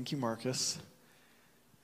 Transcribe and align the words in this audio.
Thank 0.00 0.12
you, 0.12 0.16
Marcus. 0.16 0.78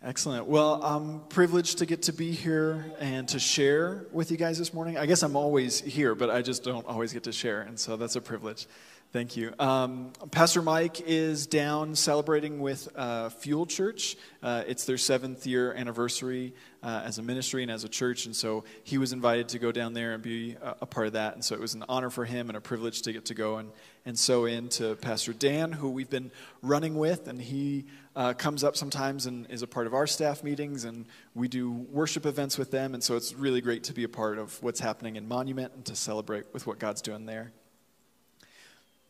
Excellent. 0.02 0.46
Well, 0.46 0.82
I'm 0.82 1.20
privileged 1.28 1.76
to 1.78 1.84
get 1.84 2.04
to 2.04 2.14
be 2.14 2.32
here 2.32 2.86
and 2.98 3.28
to 3.28 3.38
share 3.38 4.06
with 4.10 4.30
you 4.30 4.38
guys 4.38 4.56
this 4.56 4.72
morning. 4.72 4.96
I 4.96 5.04
guess 5.04 5.22
I'm 5.22 5.36
always 5.36 5.82
here, 5.82 6.14
but 6.14 6.30
I 6.30 6.40
just 6.40 6.64
don't 6.64 6.86
always 6.86 7.12
get 7.12 7.24
to 7.24 7.32
share, 7.32 7.60
and 7.60 7.78
so 7.78 7.98
that's 7.98 8.16
a 8.16 8.22
privilege. 8.22 8.68
Thank 9.12 9.36
you. 9.36 9.52
Um, 9.58 10.12
Pastor 10.30 10.62
Mike 10.62 11.02
is 11.02 11.46
down 11.46 11.94
celebrating 11.94 12.58
with 12.58 12.88
uh, 12.96 13.28
Fuel 13.28 13.66
Church. 13.66 14.16
Uh, 14.42 14.64
it's 14.66 14.86
their 14.86 14.96
seventh 14.96 15.46
year 15.46 15.74
anniversary 15.74 16.54
uh, 16.82 17.02
as 17.04 17.18
a 17.18 17.22
ministry 17.22 17.62
and 17.64 17.70
as 17.70 17.84
a 17.84 17.88
church, 17.88 18.24
and 18.24 18.34
so 18.34 18.64
he 18.82 18.96
was 18.96 19.12
invited 19.12 19.50
to 19.50 19.58
go 19.58 19.72
down 19.72 19.92
there 19.92 20.14
and 20.14 20.22
be 20.22 20.56
a, 20.62 20.76
a, 20.80 20.86
part 20.86 21.06
of 21.06 21.12
that. 21.12 21.34
And 21.34 21.44
so 21.44 21.54
it 21.54 21.60
was 21.60 21.74
an 21.74 21.84
honor 21.86 22.08
for 22.08 22.24
him 22.24 22.48
and 22.48 22.56
a 22.56 22.62
privilege 22.62 23.02
to 23.02 23.12
get 23.12 23.26
to 23.26 23.34
go 23.34 23.58
and, 23.58 23.70
and 24.06 24.18
so 24.18 24.46
into 24.46 24.94
Pastor 24.96 25.34
Dan, 25.34 25.72
who 25.72 25.90
we've 25.90 26.08
been 26.08 26.30
running 26.62 26.96
with, 26.96 27.28
and 27.28 27.38
he 27.38 27.84
uh, 28.14 28.32
comes 28.32 28.64
up 28.64 28.76
sometimes 28.76 29.26
and 29.26 29.46
is 29.50 29.60
a 29.60 29.66
part 29.66 29.86
of 29.86 29.92
our 29.92 30.06
staff 30.06 30.42
meetings, 30.42 30.84
and 30.84 31.04
we 31.34 31.48
do 31.48 31.70
worship 31.70 32.24
events 32.24 32.56
with 32.56 32.70
them. 32.70 32.94
And 32.94 33.04
so 33.04 33.16
it's 33.16 33.34
really 33.34 33.60
great 33.60 33.84
to 33.84 33.92
be 33.92 34.04
a 34.04 34.08
part 34.08 34.38
of 34.38 34.62
what's 34.62 34.80
happening 34.80 35.16
in 35.16 35.28
Monument 35.28 35.72
and 35.74 35.84
to 35.84 35.94
celebrate 35.94 36.46
with 36.54 36.66
what 36.66 36.78
God's 36.78 37.02
doing 37.02 37.26
there 37.26 37.52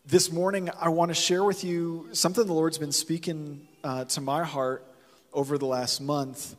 this 0.09 0.31
morning, 0.31 0.71
I 0.81 0.91
want 0.91 1.09
to 1.09 1.17
share 1.17 1.43
with 1.43 1.65
you 1.65 2.09
something 2.13 2.47
the 2.47 2.53
Lord's 2.53 2.79
been 2.79 2.93
speaking 2.93 3.67
uh, 3.83 4.05
to 4.05 4.21
my 4.21 4.45
heart 4.45 4.87
over 5.33 5.59
the 5.59 5.67
last 5.67 6.01
month. 6.01 6.55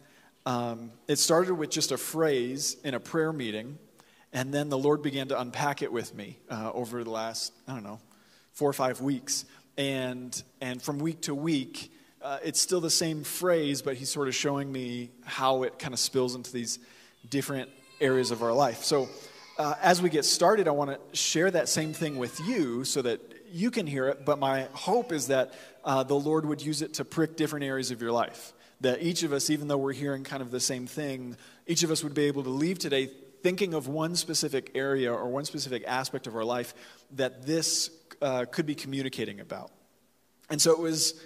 Um, 0.45 0.91
it 1.07 1.15
started 1.15 1.55
with 1.55 1.69
just 1.69 1.93
a 1.93 1.97
phrase 1.97 2.75
in 2.83 2.93
a 2.93 2.99
prayer 2.99 3.31
meeting, 3.31 3.79
and 4.33 4.53
then 4.53 4.67
the 4.67 4.77
Lord 4.77 5.01
began 5.01 5.29
to 5.29 5.39
unpack 5.39 5.81
it 5.81 5.93
with 5.93 6.13
me 6.13 6.39
uh, 6.49 6.71
over 6.73 7.05
the 7.05 7.09
last, 7.09 7.53
I 7.69 7.73
don't 7.73 7.83
know, 7.83 8.01
four 8.57 8.67
or 8.67 8.73
five 8.73 8.99
weeks. 9.01 9.45
And, 9.77 10.41
and 10.61 10.81
from 10.81 10.97
week 10.97 11.21
to 11.21 11.35
week, 11.35 11.91
uh, 12.23 12.39
it's 12.43 12.59
still 12.59 12.81
the 12.81 12.89
same 12.89 13.23
phrase, 13.23 13.83
but 13.83 13.95
He's 13.95 14.09
sort 14.09 14.27
of 14.27 14.33
showing 14.33 14.71
me 14.71 15.11
how 15.25 15.61
it 15.61 15.77
kind 15.77 15.93
of 15.93 15.99
spills 15.99 16.33
into 16.33 16.51
these 16.51 16.79
different 17.29 17.69
areas 18.01 18.31
of 18.31 18.41
our 18.41 18.51
life. 18.51 18.83
So, 18.83 19.09
uh, 19.59 19.75
as 19.81 20.01
we 20.01 20.09
get 20.09 20.25
started, 20.25 20.67
I 20.67 20.71
want 20.71 20.91
to 20.91 21.15
share 21.15 21.51
that 21.51 21.69
same 21.69 21.93
thing 21.93 22.17
with 22.17 22.39
you 22.47 22.83
so 22.83 23.03
that 23.03 23.21
you 23.51 23.69
can 23.69 23.85
hear 23.85 24.07
it, 24.07 24.25
but 24.25 24.39
my 24.39 24.67
hope 24.73 25.11
is 25.11 25.27
that 25.27 25.53
uh, 25.85 26.01
the 26.01 26.15
Lord 26.15 26.45
would 26.45 26.61
use 26.61 26.81
it 26.81 26.95
to 26.95 27.05
prick 27.05 27.37
different 27.37 27.63
areas 27.63 27.91
of 27.91 28.01
your 28.01 28.11
life. 28.11 28.53
That 28.81 29.03
each 29.03 29.21
of 29.21 29.33
us, 29.33 29.51
even 29.51 29.67
though 29.67 29.77
we're 29.77 29.93
hearing 29.93 30.23
kind 30.23 30.41
of 30.41 30.49
the 30.49 30.59
same 30.59 30.87
thing, 30.87 31.37
each 31.67 31.83
of 31.83 31.91
us 31.91 32.03
would 32.03 32.15
be 32.15 32.25
able 32.25 32.43
to 32.43 32.49
leave 32.49 32.79
today 32.79 33.11
thinking 33.43 33.73
of 33.73 33.87
one 33.87 34.15
specific 34.15 34.71
area 34.75 35.13
or 35.13 35.27
one 35.27 35.45
specific 35.45 35.83
aspect 35.87 36.27
of 36.27 36.35
our 36.35 36.43
life 36.43 36.73
that 37.11 37.45
this 37.45 37.89
uh, 38.21 38.45
could 38.45 38.65
be 38.65 38.75
communicating 38.75 39.39
about. 39.39 39.71
And 40.49 40.61
so 40.61 40.71
it 40.71 40.79
was 40.79 41.19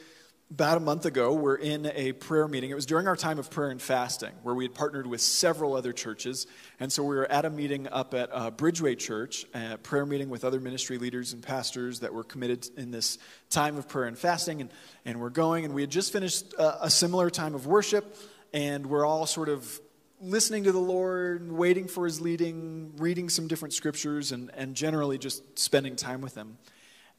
about 0.52 0.75
a 0.75 0.81
month 0.81 1.06
ago, 1.06 1.33
we're 1.33 1.56
in 1.56 1.86
a 1.95 2.11
prayer 2.11 2.45
meeting. 2.45 2.72
It 2.72 2.73
was 2.73 2.86
during 2.86 3.08
our 3.08 3.16
time 3.16 3.39
of 3.39 3.50
prayer 3.50 3.70
and 3.70 3.81
fasting, 3.81 4.31
where 4.44 4.53
we 4.53 4.66
had 4.66 4.73
partnered 4.73 5.08
with 5.08 5.22
several 5.22 5.73
other 5.73 5.94
churches. 5.94 6.45
And 6.78 6.92
so 6.92 7.03
we 7.03 7.16
were 7.16 7.31
at 7.31 7.45
a 7.45 7.50
meeting 7.50 7.88
up 7.88 8.14
at 8.14 8.30
uh, 8.33 8.52
Bridgeway 8.52 9.00
Church, 9.00 9.45
a 9.53 9.78
prayer 9.78 10.06
meeting 10.06 10.30
with 10.30 10.44
other 10.44 10.59
ministry 10.59 10.98
leaders 10.98 11.31
and 11.31 11.42
pastors 11.42 12.02
that 12.02 12.14
were 12.14 12.25
committed 12.25 12.67
in 12.75 12.92
this 12.92 13.17
time 13.50 13.78
of 13.78 13.88
prayer 13.88 14.08
and 14.08 14.17
fasting. 14.17 14.59
And, 14.59 14.70
and 15.05 15.22
we're 15.22 15.30
going, 15.30 15.64
and 15.64 15.73
we 15.73 15.83
had 15.83 15.89
just 15.89 16.11
finished 16.11 16.53
a, 16.55 16.88
a 16.88 16.89
similar 16.89 17.30
time 17.30 17.55
of 17.55 17.66
worship, 17.66 18.17
and 18.53 18.88
we're 18.88 19.05
all 19.05 19.26
sort 19.26 19.48
of 19.48 19.80
listening 20.20 20.66
to 20.66 20.73
the 20.73 20.80
Lord, 20.80 21.50
waiting 21.50 21.88
for 21.88 22.03
his 22.03 22.20
leading, 22.20 22.92
reading 22.98 23.30
some 23.30 23.48
different 23.48 23.73
scriptures, 23.73 24.33
and, 24.33 24.52
and 24.53 24.76
generally 24.76 25.17
just 25.17 25.58
spending 25.58 25.95
time 25.95 26.20
with 26.20 26.36
him. 26.36 26.58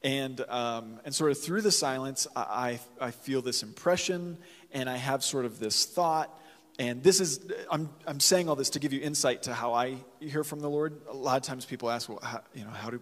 And, 0.04 0.40
um, 0.48 1.00
and 1.04 1.14
sort 1.14 1.30
of 1.30 1.40
through 1.40 1.62
the 1.62 1.70
silence, 1.70 2.26
I, 2.34 2.80
I 3.00 3.12
feel 3.12 3.40
this 3.40 3.62
impression 3.62 4.36
and 4.72 4.90
I 4.90 4.96
have 4.96 5.22
sort 5.22 5.44
of 5.44 5.60
this 5.60 5.84
thought. 5.84 6.30
And 6.78 7.02
this 7.02 7.20
is, 7.20 7.40
I'm, 7.70 7.88
I'm 8.06 8.18
saying 8.18 8.48
all 8.48 8.56
this 8.56 8.70
to 8.70 8.80
give 8.80 8.92
you 8.92 9.00
insight 9.00 9.44
to 9.44 9.54
how 9.54 9.74
I 9.74 9.96
hear 10.18 10.42
from 10.42 10.60
the 10.60 10.68
Lord. 10.68 11.00
A 11.08 11.14
lot 11.14 11.36
of 11.36 11.42
times 11.42 11.64
people 11.64 11.90
ask, 11.90 12.08
well, 12.08 12.18
how, 12.22 12.40
you 12.54 12.64
know, 12.64 12.70
how 12.70 12.90
do, 12.90 13.00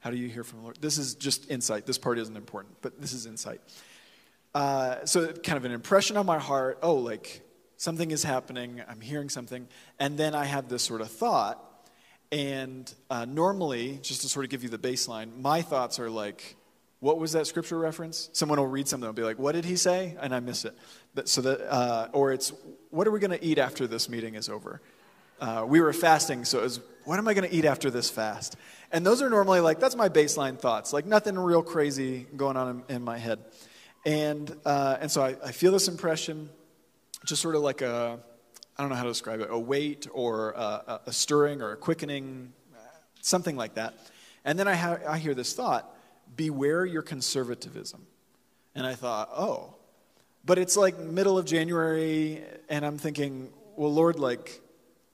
how 0.00 0.10
do 0.10 0.16
you 0.16 0.28
hear 0.28 0.42
from 0.42 0.58
the 0.58 0.62
Lord? 0.64 0.78
This 0.80 0.98
is 0.98 1.14
just 1.14 1.50
insight. 1.50 1.86
This 1.86 1.98
part 1.98 2.18
isn't 2.18 2.36
important, 2.36 2.76
but 2.80 3.00
this 3.00 3.12
is 3.12 3.26
insight. 3.26 3.60
Uh, 4.54 5.04
so, 5.04 5.32
kind 5.32 5.56
of 5.56 5.64
an 5.64 5.70
impression 5.70 6.16
on 6.16 6.26
my 6.26 6.38
heart 6.38 6.80
oh, 6.82 6.94
like 6.94 7.42
something 7.76 8.10
is 8.10 8.24
happening, 8.24 8.82
I'm 8.88 9.00
hearing 9.00 9.28
something. 9.28 9.68
And 9.98 10.18
then 10.18 10.34
I 10.34 10.44
have 10.44 10.68
this 10.68 10.82
sort 10.82 11.00
of 11.00 11.10
thought 11.10 11.64
and 12.32 12.92
uh, 13.08 13.24
normally, 13.24 13.98
just 14.02 14.22
to 14.22 14.28
sort 14.28 14.44
of 14.44 14.50
give 14.50 14.62
you 14.62 14.68
the 14.68 14.78
baseline, 14.78 15.40
my 15.40 15.62
thoughts 15.62 15.98
are 15.98 16.10
like, 16.10 16.56
what 17.00 17.18
was 17.18 17.32
that 17.32 17.46
scripture 17.46 17.78
reference? 17.78 18.30
Someone 18.32 18.58
will 18.58 18.66
read 18.66 18.86
something 18.86 19.08
and 19.08 19.16
be 19.16 19.22
like, 19.22 19.38
what 19.38 19.52
did 19.52 19.64
he 19.64 19.76
say? 19.76 20.16
And 20.20 20.34
I 20.34 20.40
miss 20.40 20.64
it. 20.64 20.76
So 21.24 21.40
that, 21.40 21.72
uh, 21.72 22.08
or 22.12 22.32
it's, 22.32 22.52
what 22.90 23.08
are 23.08 23.10
we 23.10 23.18
going 23.18 23.36
to 23.36 23.44
eat 23.44 23.58
after 23.58 23.86
this 23.86 24.08
meeting 24.08 24.34
is 24.34 24.48
over? 24.48 24.80
Uh, 25.40 25.64
we 25.66 25.80
were 25.80 25.92
fasting, 25.94 26.44
so 26.44 26.58
it 26.58 26.62
was, 26.62 26.80
what 27.04 27.18
am 27.18 27.26
I 27.26 27.32
going 27.32 27.48
to 27.48 27.56
eat 27.56 27.64
after 27.64 27.90
this 27.90 28.10
fast? 28.10 28.56
And 28.92 29.04
those 29.04 29.22
are 29.22 29.30
normally 29.30 29.60
like, 29.60 29.80
that's 29.80 29.96
my 29.96 30.10
baseline 30.10 30.58
thoughts, 30.58 30.92
like 30.92 31.06
nothing 31.06 31.38
real 31.38 31.62
crazy 31.62 32.26
going 32.36 32.58
on 32.58 32.84
in, 32.88 32.96
in 32.96 33.02
my 33.02 33.16
head. 33.16 33.38
And, 34.04 34.54
uh, 34.66 34.98
and 35.00 35.10
so 35.10 35.22
I, 35.22 35.36
I 35.42 35.52
feel 35.52 35.72
this 35.72 35.88
impression, 35.88 36.50
just 37.24 37.40
sort 37.40 37.56
of 37.56 37.62
like 37.62 37.80
a, 37.80 38.20
I 38.80 38.82
don't 38.82 38.88
know 38.88 38.96
how 38.96 39.02
to 39.02 39.10
describe 39.10 39.40
it, 39.40 39.48
a 39.50 39.58
weight 39.58 40.06
or 40.10 40.52
a, 40.52 41.02
a 41.04 41.12
stirring 41.12 41.60
or 41.60 41.72
a 41.72 41.76
quickening, 41.76 42.54
something 43.20 43.54
like 43.54 43.74
that. 43.74 43.92
And 44.42 44.58
then 44.58 44.66
I, 44.66 44.74
ha- 44.74 45.00
I 45.06 45.18
hear 45.18 45.34
this 45.34 45.52
thought 45.52 45.94
beware 46.34 46.86
your 46.86 47.02
conservatism. 47.02 48.06
And 48.74 48.86
I 48.86 48.94
thought, 48.94 49.28
oh. 49.36 49.74
But 50.46 50.56
it's 50.58 50.78
like 50.78 50.98
middle 50.98 51.36
of 51.36 51.44
January, 51.44 52.42
and 52.70 52.86
I'm 52.86 52.96
thinking, 52.96 53.52
well, 53.76 53.92
Lord, 53.92 54.18
like, 54.18 54.62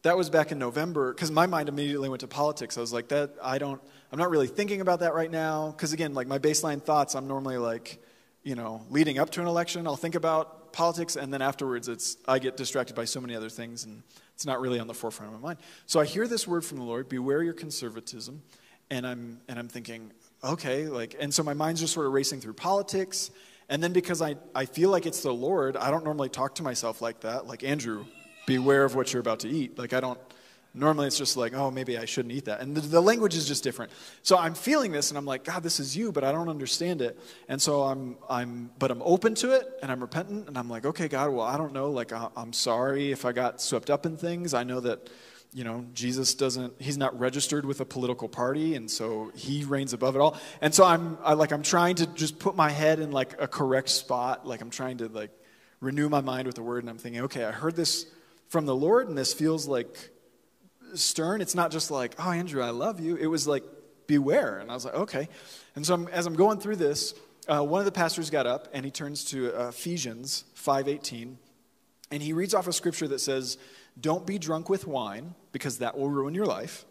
that 0.03 0.17
was 0.17 0.31
back 0.31 0.53
in 0.53 0.61
November, 0.61 1.13
because 1.13 1.33
my 1.33 1.47
mind 1.47 1.69
immediately 1.69 2.09
went 2.09 2.21
to 2.21 2.29
politics. 2.29 2.79
I 2.79 2.83
was 2.83 2.93
like, 2.93 3.09
that, 3.09 3.33
I 3.43 3.59
don't, 3.59 3.83
I'm 4.13 4.19
not 4.21 4.31
really 4.31 4.47
thinking 4.47 4.81
about 4.81 5.01
that 5.01 5.13
right 5.13 5.31
now. 5.31 5.73
Because 5.73 5.93
again, 5.93 6.15
like, 6.15 6.29
my 6.29 6.39
baseline 6.39 6.81
thoughts, 6.81 7.17
I'm 7.17 7.27
normally 7.27 7.59
like, 7.59 8.01
you 8.45 8.55
know, 8.55 8.87
leading 8.91 9.19
up 9.19 9.31
to 9.31 9.41
an 9.41 9.49
election, 9.49 9.89
I'll 9.89 9.97
think 9.97 10.15
about 10.15 10.66
politics, 10.77 11.17
and 11.17 11.33
then 11.33 11.41
afterwards, 11.41 11.89
it's 11.89 12.19
I 12.29 12.39
get 12.39 12.59
distracted 12.59 12.95
by 12.95 13.07
so 13.07 13.19
many 13.19 13.35
other 13.35 13.49
things, 13.49 13.85
and 13.85 14.03
it's 14.35 14.45
not 14.45 14.61
really 14.61 14.79
on 14.79 14.87
the 14.87 14.95
forefront 14.95 15.33
of 15.33 15.41
my 15.41 15.49
mind. 15.49 15.59
So 15.87 16.01
I 16.01 16.05
hear 16.05 16.29
this 16.29 16.47
word 16.47 16.67
from 16.67 16.77
the 16.77 16.85
Lord: 16.85 17.09
"Beware 17.09 17.43
your 17.43 17.55
conservatism," 17.55 18.43
and 18.91 19.07
I'm 19.07 19.41
and 19.49 19.59
I'm 19.59 19.69
thinking, 19.69 20.13
okay, 20.45 20.87
like, 20.89 21.17
and 21.19 21.33
so 21.33 21.43
my 21.43 21.55
mind's 21.55 21.81
just 21.81 21.95
sort 21.95 22.07
of 22.07 22.13
racing 22.13 22.43
through 22.43 22.53
politics, 22.53 23.31
and 23.71 23.83
then 23.83 23.95
because 23.95 24.21
I 24.21 24.37
I 24.55 24.67
feel 24.67 24.91
like 24.91 25.07
it's 25.07 25.23
the 25.23 25.33
Lord, 25.33 25.79
I 25.79 25.91
don't 25.91 26.05
normally 26.05 26.29
talk 26.29 26.55
to 26.57 26.63
myself 26.63 27.01
like 27.01 27.21
that, 27.21 27.47
like 27.47 27.65
Andrew, 27.65 28.05
beware 28.47 28.85
of 28.85 28.95
what 28.95 29.15
you're 29.15 29.21
about 29.21 29.41
to 29.41 29.49
eat. 29.49 29.79
Like 29.79 29.95
I 29.95 30.01
don't 30.01 30.21
Normally 30.77 31.07
it's 31.07 31.17
just 31.17 31.39
like, 31.39 31.55
oh, 31.55 31.71
maybe 31.71 31.97
I 31.97 32.05
shouldn't 32.05 32.35
eat 32.35 32.45
that. 32.45 32.61
And 32.61 32.77
the, 32.77 32.83
the, 32.83 33.01
language 33.01 33.35
is 33.35 33.49
just 33.49 33.65
different. 33.65 33.91
So 34.23 34.37
I'm 34.37 34.53
feeling 34.53 34.93
this 34.93 35.11
and 35.11 35.17
I'm 35.17 35.25
like, 35.25 35.43
God, 35.43 35.63
this 35.63 35.81
is 35.81 35.97
you, 35.97 36.13
but 36.13 36.23
I 36.23 36.33
don't 36.33 36.51
understand 36.51 37.01
it. 37.01 37.19
And 37.49 37.61
so 37.63 37.85
I'm, 37.85 38.19
I'm 38.29 38.71
but 38.79 38.91
I'm 38.91 39.01
open 39.03 39.35
to 39.37 39.53
it 39.53 39.67
and 39.83 39.91
I'm 39.91 40.01
repentant 40.01 40.49
and 40.49 40.59
I'm 40.59 40.69
like, 40.69 40.85
okay, 40.85 41.09
God, 41.09 41.31
well, 41.31 41.47
I 41.47 41.57
don't 41.57 41.73
know. 41.73 41.91
Like, 41.91 42.13
I, 42.13 42.29
I'm 42.37 42.53
sorry 42.53 43.11
if 43.11 43.25
I 43.25 43.33
got 43.33 43.63
swept 43.63 43.89
up 43.89 44.05
in 44.05 44.19
things. 44.19 44.53
I 44.53 44.65
know 44.65 44.81
that, 44.81 45.09
you 45.55 45.65
know, 45.65 45.87
Jesus 45.95 46.35
doesn't, 46.35 46.75
he's 46.79 46.99
not 46.99 47.19
registered 47.19 47.65
with 47.65 47.81
a 47.81 47.87
political 47.87 48.29
party. 48.29 48.75
And 48.75 48.91
so 48.91 49.33
he 49.35 49.65
reigns 49.65 49.95
above 49.95 50.15
it 50.15 50.21
all. 50.21 50.37
And 50.61 50.75
so 50.75 50.85
I'm 50.85 51.17
I, 51.25 51.33
like, 51.33 51.53
I'm 51.53 51.63
trying 51.63 51.95
to 51.97 52.07
just 52.07 52.39
put 52.39 52.55
my 52.55 52.69
head 52.69 53.01
in 53.01 53.13
like 53.13 53.41
a 53.41 53.49
correct 53.49 53.89
spot. 53.89 54.47
Like 54.47 54.61
I'm 54.61 54.71
trying 54.71 54.99
to 54.99 55.09
like 55.09 55.31
renew 55.81 56.11
my 56.11 56.21
mind 56.21 56.47
with 56.47 56.57
the 56.57 56.63
word. 56.63 56.83
And 56.83 56.91
I'm 56.91 56.99
thinking, 56.99 57.23
okay, 57.23 57.45
I 57.45 57.53
heard 57.53 57.77
this 57.77 58.05
from 58.49 58.67
the 58.67 58.77
Lord 58.77 59.09
and 59.09 59.17
this 59.17 59.33
feels 59.33 59.67
like, 59.67 60.11
stern. 60.97 61.41
It's 61.41 61.55
not 61.55 61.71
just 61.71 61.91
like, 61.91 62.15
oh, 62.19 62.31
Andrew, 62.31 62.63
I 62.63 62.71
love 62.71 63.01
you. 63.01 63.17
It 63.17 63.27
was 63.27 63.47
like, 63.47 63.65
beware. 64.07 64.59
And 64.59 64.71
I 64.71 64.75
was 64.75 64.85
like, 64.85 64.95
okay. 64.95 65.29
And 65.75 65.85
so 65.85 65.95
I'm, 65.95 66.09
as 66.09 66.27
I'm 66.27 66.35
going 66.35 66.59
through 66.59 66.77
this, 66.77 67.15
uh, 67.49 67.63
one 67.63 67.81
of 67.81 67.85
the 67.85 67.93
pastors 67.93 68.31
got 68.31 68.47
up 68.47 68.69
and 68.73 68.85
he 68.85 68.91
turns 68.91 69.25
to 69.27 69.53
uh, 69.53 69.69
Ephesians 69.69 70.45
5.18 70.57 71.37
and 72.11 72.23
he 72.23 72.33
reads 72.33 72.55
off 72.55 72.67
a 72.67 72.73
scripture 72.73 73.09
that 73.09 73.21
says, 73.21 73.59
don't 74.01 74.27
be 74.27 74.39
drunk 74.39 74.69
with 74.69 74.87
wine 74.87 75.35
because 75.53 75.79
that 75.79 75.97
will 75.97 76.11
ruin 76.11 76.35
your 76.35 76.47
life. 76.47 76.85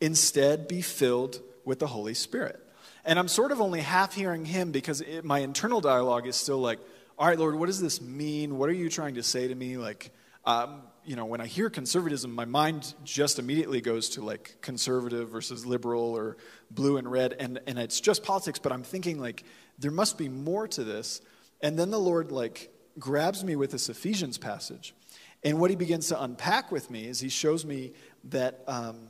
Instead, 0.00 0.68
be 0.68 0.80
filled 0.80 1.40
with 1.64 1.78
the 1.78 1.86
Holy 1.86 2.14
Spirit. 2.14 2.58
And 3.04 3.18
I'm 3.18 3.28
sort 3.28 3.52
of 3.52 3.60
only 3.60 3.80
half 3.80 4.14
hearing 4.14 4.44
him 4.44 4.70
because 4.70 5.00
it, 5.00 5.24
my 5.24 5.40
internal 5.40 5.80
dialogue 5.80 6.26
is 6.26 6.36
still 6.36 6.58
like, 6.58 6.78
all 7.18 7.26
right, 7.26 7.38
Lord, 7.38 7.56
what 7.56 7.66
does 7.66 7.80
this 7.80 8.00
mean? 8.00 8.58
What 8.58 8.68
are 8.68 8.74
you 8.74 8.88
trying 8.88 9.14
to 9.16 9.22
say 9.22 9.48
to 9.48 9.54
me? 9.54 9.76
Like, 9.76 10.10
um, 10.44 10.82
you 11.04 11.16
know, 11.16 11.24
when 11.24 11.40
I 11.40 11.46
hear 11.46 11.68
conservatism, 11.68 12.32
my 12.32 12.44
mind 12.44 12.94
just 13.04 13.38
immediately 13.38 13.80
goes 13.80 14.10
to 14.10 14.24
like 14.24 14.56
conservative 14.60 15.28
versus 15.30 15.66
liberal 15.66 16.16
or 16.16 16.36
blue 16.70 16.96
and 16.96 17.10
red, 17.10 17.34
and, 17.38 17.60
and 17.66 17.78
it's 17.78 18.00
just 18.00 18.22
politics, 18.22 18.58
but 18.58 18.72
I'm 18.72 18.84
thinking 18.84 19.18
like 19.18 19.44
there 19.78 19.90
must 19.90 20.16
be 20.16 20.28
more 20.28 20.68
to 20.68 20.84
this. 20.84 21.20
And 21.60 21.78
then 21.78 21.90
the 21.90 21.98
Lord 21.98 22.30
like 22.30 22.70
grabs 22.98 23.42
me 23.42 23.56
with 23.56 23.70
this 23.70 23.88
Ephesians 23.88 24.38
passage. 24.38 24.94
And 25.42 25.58
what 25.58 25.70
he 25.70 25.76
begins 25.76 26.08
to 26.08 26.22
unpack 26.22 26.70
with 26.70 26.90
me 26.90 27.06
is 27.06 27.18
he 27.18 27.28
shows 27.28 27.64
me 27.64 27.92
that 28.24 28.62
um, 28.68 29.08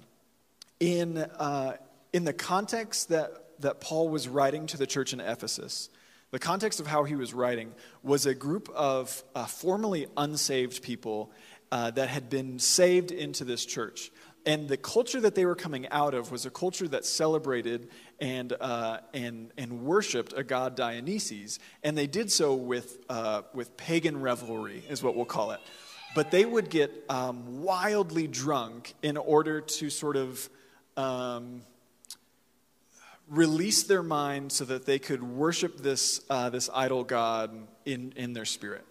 in, 0.80 1.18
uh, 1.18 1.76
in 2.12 2.24
the 2.24 2.32
context 2.32 3.10
that, 3.10 3.60
that 3.60 3.80
Paul 3.80 4.08
was 4.08 4.28
writing 4.28 4.66
to 4.68 4.78
the 4.78 4.86
church 4.86 5.12
in 5.12 5.20
Ephesus, 5.20 5.90
The 6.32 6.38
context 6.38 6.80
of 6.80 6.86
how 6.86 7.04
he 7.04 7.14
was 7.14 7.34
writing 7.34 7.74
was 8.02 8.24
a 8.24 8.34
group 8.34 8.70
of 8.70 9.22
uh, 9.34 9.44
formerly 9.44 10.06
unsaved 10.16 10.82
people 10.82 11.30
uh, 11.72 11.90
that 11.90 12.10
had 12.10 12.28
been 12.28 12.58
saved 12.58 13.10
into 13.10 13.44
this 13.44 13.64
church. 13.64 14.12
And 14.44 14.68
the 14.68 14.76
culture 14.76 15.20
that 15.22 15.34
they 15.34 15.46
were 15.46 15.54
coming 15.54 15.88
out 15.88 16.12
of 16.12 16.30
was 16.30 16.44
a 16.44 16.50
culture 16.50 16.86
that 16.88 17.06
celebrated 17.06 17.88
and, 18.20 18.52
uh, 18.60 18.98
and, 19.14 19.50
and 19.56 19.82
worshiped 19.82 20.34
a 20.36 20.44
god 20.44 20.76
Dionysus. 20.76 21.58
And 21.82 21.96
they 21.96 22.06
did 22.06 22.30
so 22.30 22.54
with, 22.54 22.98
uh, 23.08 23.42
with 23.54 23.74
pagan 23.78 24.20
revelry, 24.20 24.84
is 24.90 25.02
what 25.02 25.16
we'll 25.16 25.24
call 25.24 25.52
it. 25.52 25.60
But 26.14 26.30
they 26.30 26.44
would 26.44 26.68
get 26.68 26.92
um, 27.08 27.62
wildly 27.62 28.26
drunk 28.26 28.92
in 29.02 29.16
order 29.16 29.62
to 29.62 29.88
sort 29.88 30.16
of 30.16 30.50
um, 30.98 31.62
release 33.28 33.84
their 33.84 34.02
mind 34.02 34.52
so 34.52 34.66
that 34.66 34.84
they 34.84 34.98
could 34.98 35.22
worship 35.22 35.78
this, 35.78 36.20
uh, 36.28 36.50
this 36.50 36.68
idol 36.74 37.02
god 37.02 37.50
in, 37.86 38.12
in 38.16 38.34
their 38.34 38.44
spirit. 38.44 38.84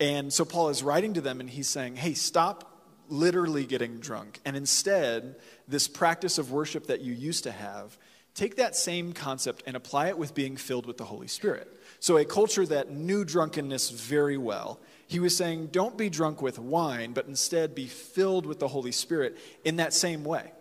And 0.00 0.32
so 0.32 0.44
Paul 0.44 0.68
is 0.68 0.82
writing 0.82 1.14
to 1.14 1.20
them 1.20 1.40
and 1.40 1.50
he's 1.50 1.68
saying, 1.68 1.96
hey, 1.96 2.14
stop 2.14 2.78
literally 3.08 3.64
getting 3.64 3.98
drunk. 3.98 4.40
And 4.44 4.56
instead, 4.56 5.36
this 5.66 5.88
practice 5.88 6.38
of 6.38 6.52
worship 6.52 6.86
that 6.86 7.00
you 7.00 7.12
used 7.12 7.44
to 7.44 7.52
have, 7.52 7.98
take 8.34 8.56
that 8.56 8.76
same 8.76 9.12
concept 9.12 9.62
and 9.66 9.76
apply 9.76 10.08
it 10.08 10.18
with 10.18 10.34
being 10.34 10.56
filled 10.56 10.86
with 10.86 10.98
the 10.98 11.04
Holy 11.04 11.26
Spirit. 11.26 11.72
So, 12.00 12.16
a 12.16 12.24
culture 12.24 12.64
that 12.66 12.90
knew 12.90 13.24
drunkenness 13.24 13.90
very 13.90 14.36
well, 14.36 14.78
he 15.08 15.18
was 15.18 15.36
saying, 15.36 15.68
don't 15.72 15.96
be 15.96 16.08
drunk 16.10 16.42
with 16.42 16.58
wine, 16.58 17.12
but 17.12 17.26
instead 17.26 17.74
be 17.74 17.86
filled 17.86 18.46
with 18.46 18.60
the 18.60 18.68
Holy 18.68 18.92
Spirit 18.92 19.36
in 19.64 19.76
that 19.76 19.92
same 19.92 20.22
way. 20.22 20.52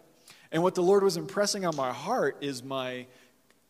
And 0.51 0.63
what 0.63 0.73
the 0.73 0.81
Lord 0.81 1.03
was 1.03 1.17
impressing 1.17 1.65
on 1.65 1.75
my 1.75 1.91
heart 1.91 2.37
is 2.41 2.63
my 2.63 3.05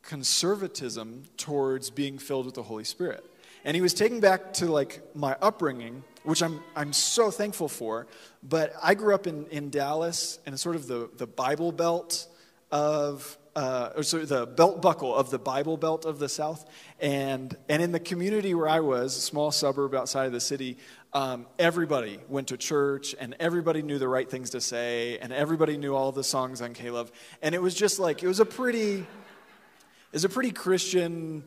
conservatism 0.03 1.23
towards 1.35 1.89
being 1.89 2.17
filled 2.17 2.45
with 2.45 2.55
the 2.55 2.63
Holy 2.63 2.83
Spirit. 2.83 3.25
And 3.67 3.75
he 3.75 3.81
was 3.81 3.93
taking 3.93 4.21
back 4.21 4.53
to 4.53 4.67
like 4.67 5.01
my 5.13 5.35
upbringing, 5.41 6.01
which 6.23 6.41
I'm, 6.41 6.61
I'm 6.73 6.93
so 6.93 7.29
thankful 7.29 7.67
for. 7.67 8.07
But 8.41 8.71
I 8.81 8.93
grew 8.93 9.13
up 9.13 9.27
in, 9.27 9.45
in 9.47 9.69
Dallas 9.71 10.39
in 10.47 10.55
sort 10.55 10.77
of 10.77 10.87
the, 10.87 11.09
the 11.17 11.27
Bible 11.27 11.73
belt 11.73 12.29
of, 12.71 13.37
uh, 13.57 13.89
or 13.97 14.03
sorry, 14.03 14.23
the 14.23 14.45
belt 14.45 14.81
buckle 14.81 15.13
of 15.13 15.31
the 15.31 15.37
Bible 15.37 15.75
belt 15.75 16.05
of 16.05 16.17
the 16.17 16.29
South. 16.29 16.65
And, 17.01 17.53
and 17.67 17.83
in 17.83 17.91
the 17.91 17.99
community 17.99 18.53
where 18.53 18.69
I 18.69 18.79
was, 18.79 19.17
a 19.17 19.19
small 19.19 19.51
suburb 19.51 19.93
outside 19.93 20.27
of 20.27 20.31
the 20.31 20.39
city, 20.39 20.77
um, 21.11 21.45
everybody 21.59 22.19
went 22.29 22.47
to 22.47 22.55
church 22.55 23.15
and 23.19 23.35
everybody 23.37 23.81
knew 23.81 23.99
the 23.99 24.07
right 24.07 24.31
things 24.31 24.51
to 24.51 24.61
say 24.61 25.17
and 25.17 25.33
everybody 25.33 25.75
knew 25.75 25.93
all 25.93 26.13
the 26.13 26.23
songs 26.23 26.61
on 26.61 26.73
K-LOVE. 26.73 27.11
And 27.41 27.53
it 27.53 27.61
was 27.61 27.75
just 27.75 27.99
like, 27.99 28.23
it 28.23 28.29
was 28.29 28.39
a 28.39 28.45
pretty, 28.45 28.99
it 28.99 29.05
was 30.13 30.23
a 30.23 30.29
pretty 30.29 30.51
Christian, 30.51 31.43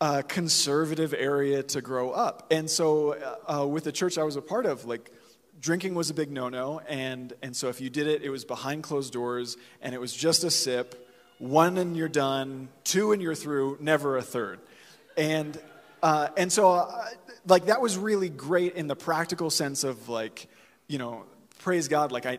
uh, 0.00 0.22
conservative 0.22 1.14
area 1.14 1.62
to 1.62 1.80
grow 1.80 2.10
up. 2.10 2.46
And 2.50 2.70
so, 2.70 3.12
uh, 3.12 3.62
uh, 3.62 3.66
with 3.66 3.84
the 3.84 3.92
church 3.92 4.16
I 4.18 4.24
was 4.24 4.36
a 4.36 4.42
part 4.42 4.66
of, 4.66 4.86
like, 4.86 5.12
drinking 5.60 5.94
was 5.94 6.08
a 6.10 6.14
big 6.14 6.30
no 6.30 6.48
no. 6.48 6.80
And, 6.88 7.32
and 7.42 7.54
so, 7.54 7.68
if 7.68 7.80
you 7.80 7.90
did 7.90 8.06
it, 8.06 8.22
it 8.22 8.30
was 8.30 8.44
behind 8.44 8.82
closed 8.82 9.12
doors 9.12 9.56
and 9.82 9.94
it 9.94 10.00
was 10.00 10.14
just 10.14 10.44
a 10.44 10.50
sip. 10.50 11.08
One 11.38 11.78
and 11.78 11.96
you're 11.96 12.08
done, 12.08 12.68
two 12.84 13.12
and 13.12 13.22
you're 13.22 13.34
through, 13.34 13.78
never 13.80 14.16
a 14.16 14.22
third. 14.22 14.60
And, 15.16 15.58
uh, 16.02 16.28
and 16.36 16.52
so, 16.52 16.70
uh, 16.70 17.06
like, 17.46 17.66
that 17.66 17.80
was 17.80 17.98
really 17.98 18.28
great 18.28 18.74
in 18.74 18.86
the 18.86 18.96
practical 18.96 19.50
sense 19.50 19.84
of, 19.84 20.08
like, 20.08 20.48
you 20.86 20.98
know, 20.98 21.24
praise 21.58 21.88
God, 21.88 22.12
like, 22.12 22.26
I, 22.26 22.38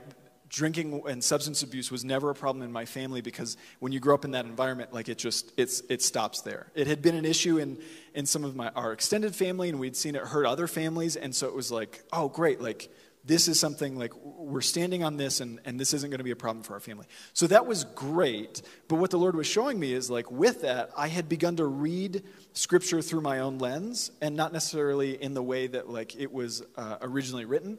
drinking 0.52 1.02
and 1.08 1.24
substance 1.24 1.64
abuse 1.64 1.90
was 1.90 2.04
never 2.04 2.30
a 2.30 2.36
problem 2.36 2.62
in 2.62 2.72
my 2.72 2.84
family 2.84 3.22
because 3.22 3.56
when 3.80 3.94
you 3.94 4.02
grow 4.02 4.14
up 4.14 4.26
in 4.26 4.32
that 4.32 4.46
environment 4.46 4.94
like 4.94 5.08
it 5.08 5.18
just 5.18 5.54
it's 5.56 5.82
it 5.90 6.02
stops 6.02 6.42
there. 6.42 6.70
It 6.76 6.88
had 6.88 7.02
been 7.02 7.16
an 7.16 7.26
issue 7.26 7.58
in 7.58 7.80
in 8.14 8.26
some 8.26 8.44
of 8.44 8.56
my 8.56 8.70
our 8.76 8.92
extended 8.92 9.34
family 9.34 9.70
and 9.70 9.80
we'd 9.80 9.96
seen 9.96 10.14
it 10.14 10.22
hurt 10.22 10.46
other 10.46 10.68
families. 10.68 11.16
And 11.16 11.34
so 11.34 11.48
it 11.48 11.56
was 11.56 11.72
like 11.72 12.04
oh 12.12 12.28
great. 12.28 12.60
Like 12.60 12.92
this 13.24 13.48
is 13.48 13.60
something 13.60 13.96
like 13.98 14.14
we're 14.16 14.62
standing 14.62 15.04
on 15.04 15.16
this 15.16 15.42
and, 15.42 15.60
and 15.64 15.80
this 15.80 15.94
isn't 15.94 16.10
going 16.10 16.18
to 16.18 16.24
be 16.24 16.32
a 16.32 16.36
problem 16.36 16.64
for 16.64 16.74
our 16.74 16.80
family. 16.80 17.06
So 17.34 17.46
that 17.48 17.68
was 17.68 17.84
great. 17.84 18.62
But 18.90 18.96
what 18.96 19.12
the 19.12 19.20
lord 19.20 19.36
was 19.36 19.48
showing 19.48 19.80
me 19.80 19.94
is 19.94 20.10
like 20.10 20.30
with 20.30 20.64
that 20.64 20.90
i 20.98 21.08
had 21.08 21.30
begun 21.30 21.56
to 21.56 21.66
read 21.66 22.24
scripture 22.52 23.02
through 23.02 23.22
my 23.22 23.40
own 23.40 23.58
lens 23.58 24.12
and 24.22 24.36
not 24.36 24.52
necessarily 24.52 25.22
in 25.22 25.34
the 25.34 25.44
way 25.44 25.68
that 25.68 25.90
like 25.90 26.16
it 26.18 26.32
was 26.32 26.62
uh, 26.76 26.98
originally 27.02 27.46
written 27.46 27.78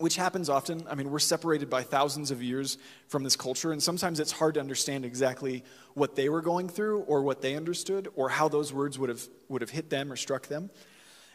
which 0.00 0.16
happens 0.16 0.48
often. 0.48 0.82
I 0.88 0.94
mean, 0.94 1.10
we're 1.10 1.18
separated 1.18 1.68
by 1.68 1.82
thousands 1.82 2.30
of 2.30 2.42
years 2.42 2.78
from 3.08 3.22
this 3.22 3.36
culture, 3.36 3.70
and 3.70 3.82
sometimes 3.82 4.18
it's 4.18 4.32
hard 4.32 4.54
to 4.54 4.60
understand 4.60 5.04
exactly 5.04 5.62
what 5.92 6.16
they 6.16 6.30
were 6.30 6.40
going 6.40 6.70
through 6.70 7.00
or 7.00 7.22
what 7.22 7.42
they 7.42 7.54
understood 7.54 8.08
or 8.16 8.30
how 8.30 8.48
those 8.48 8.72
words 8.72 8.98
would 8.98 9.10
have, 9.10 9.22
would 9.50 9.60
have 9.60 9.68
hit 9.68 9.90
them 9.90 10.10
or 10.10 10.16
struck 10.16 10.46
them. 10.46 10.70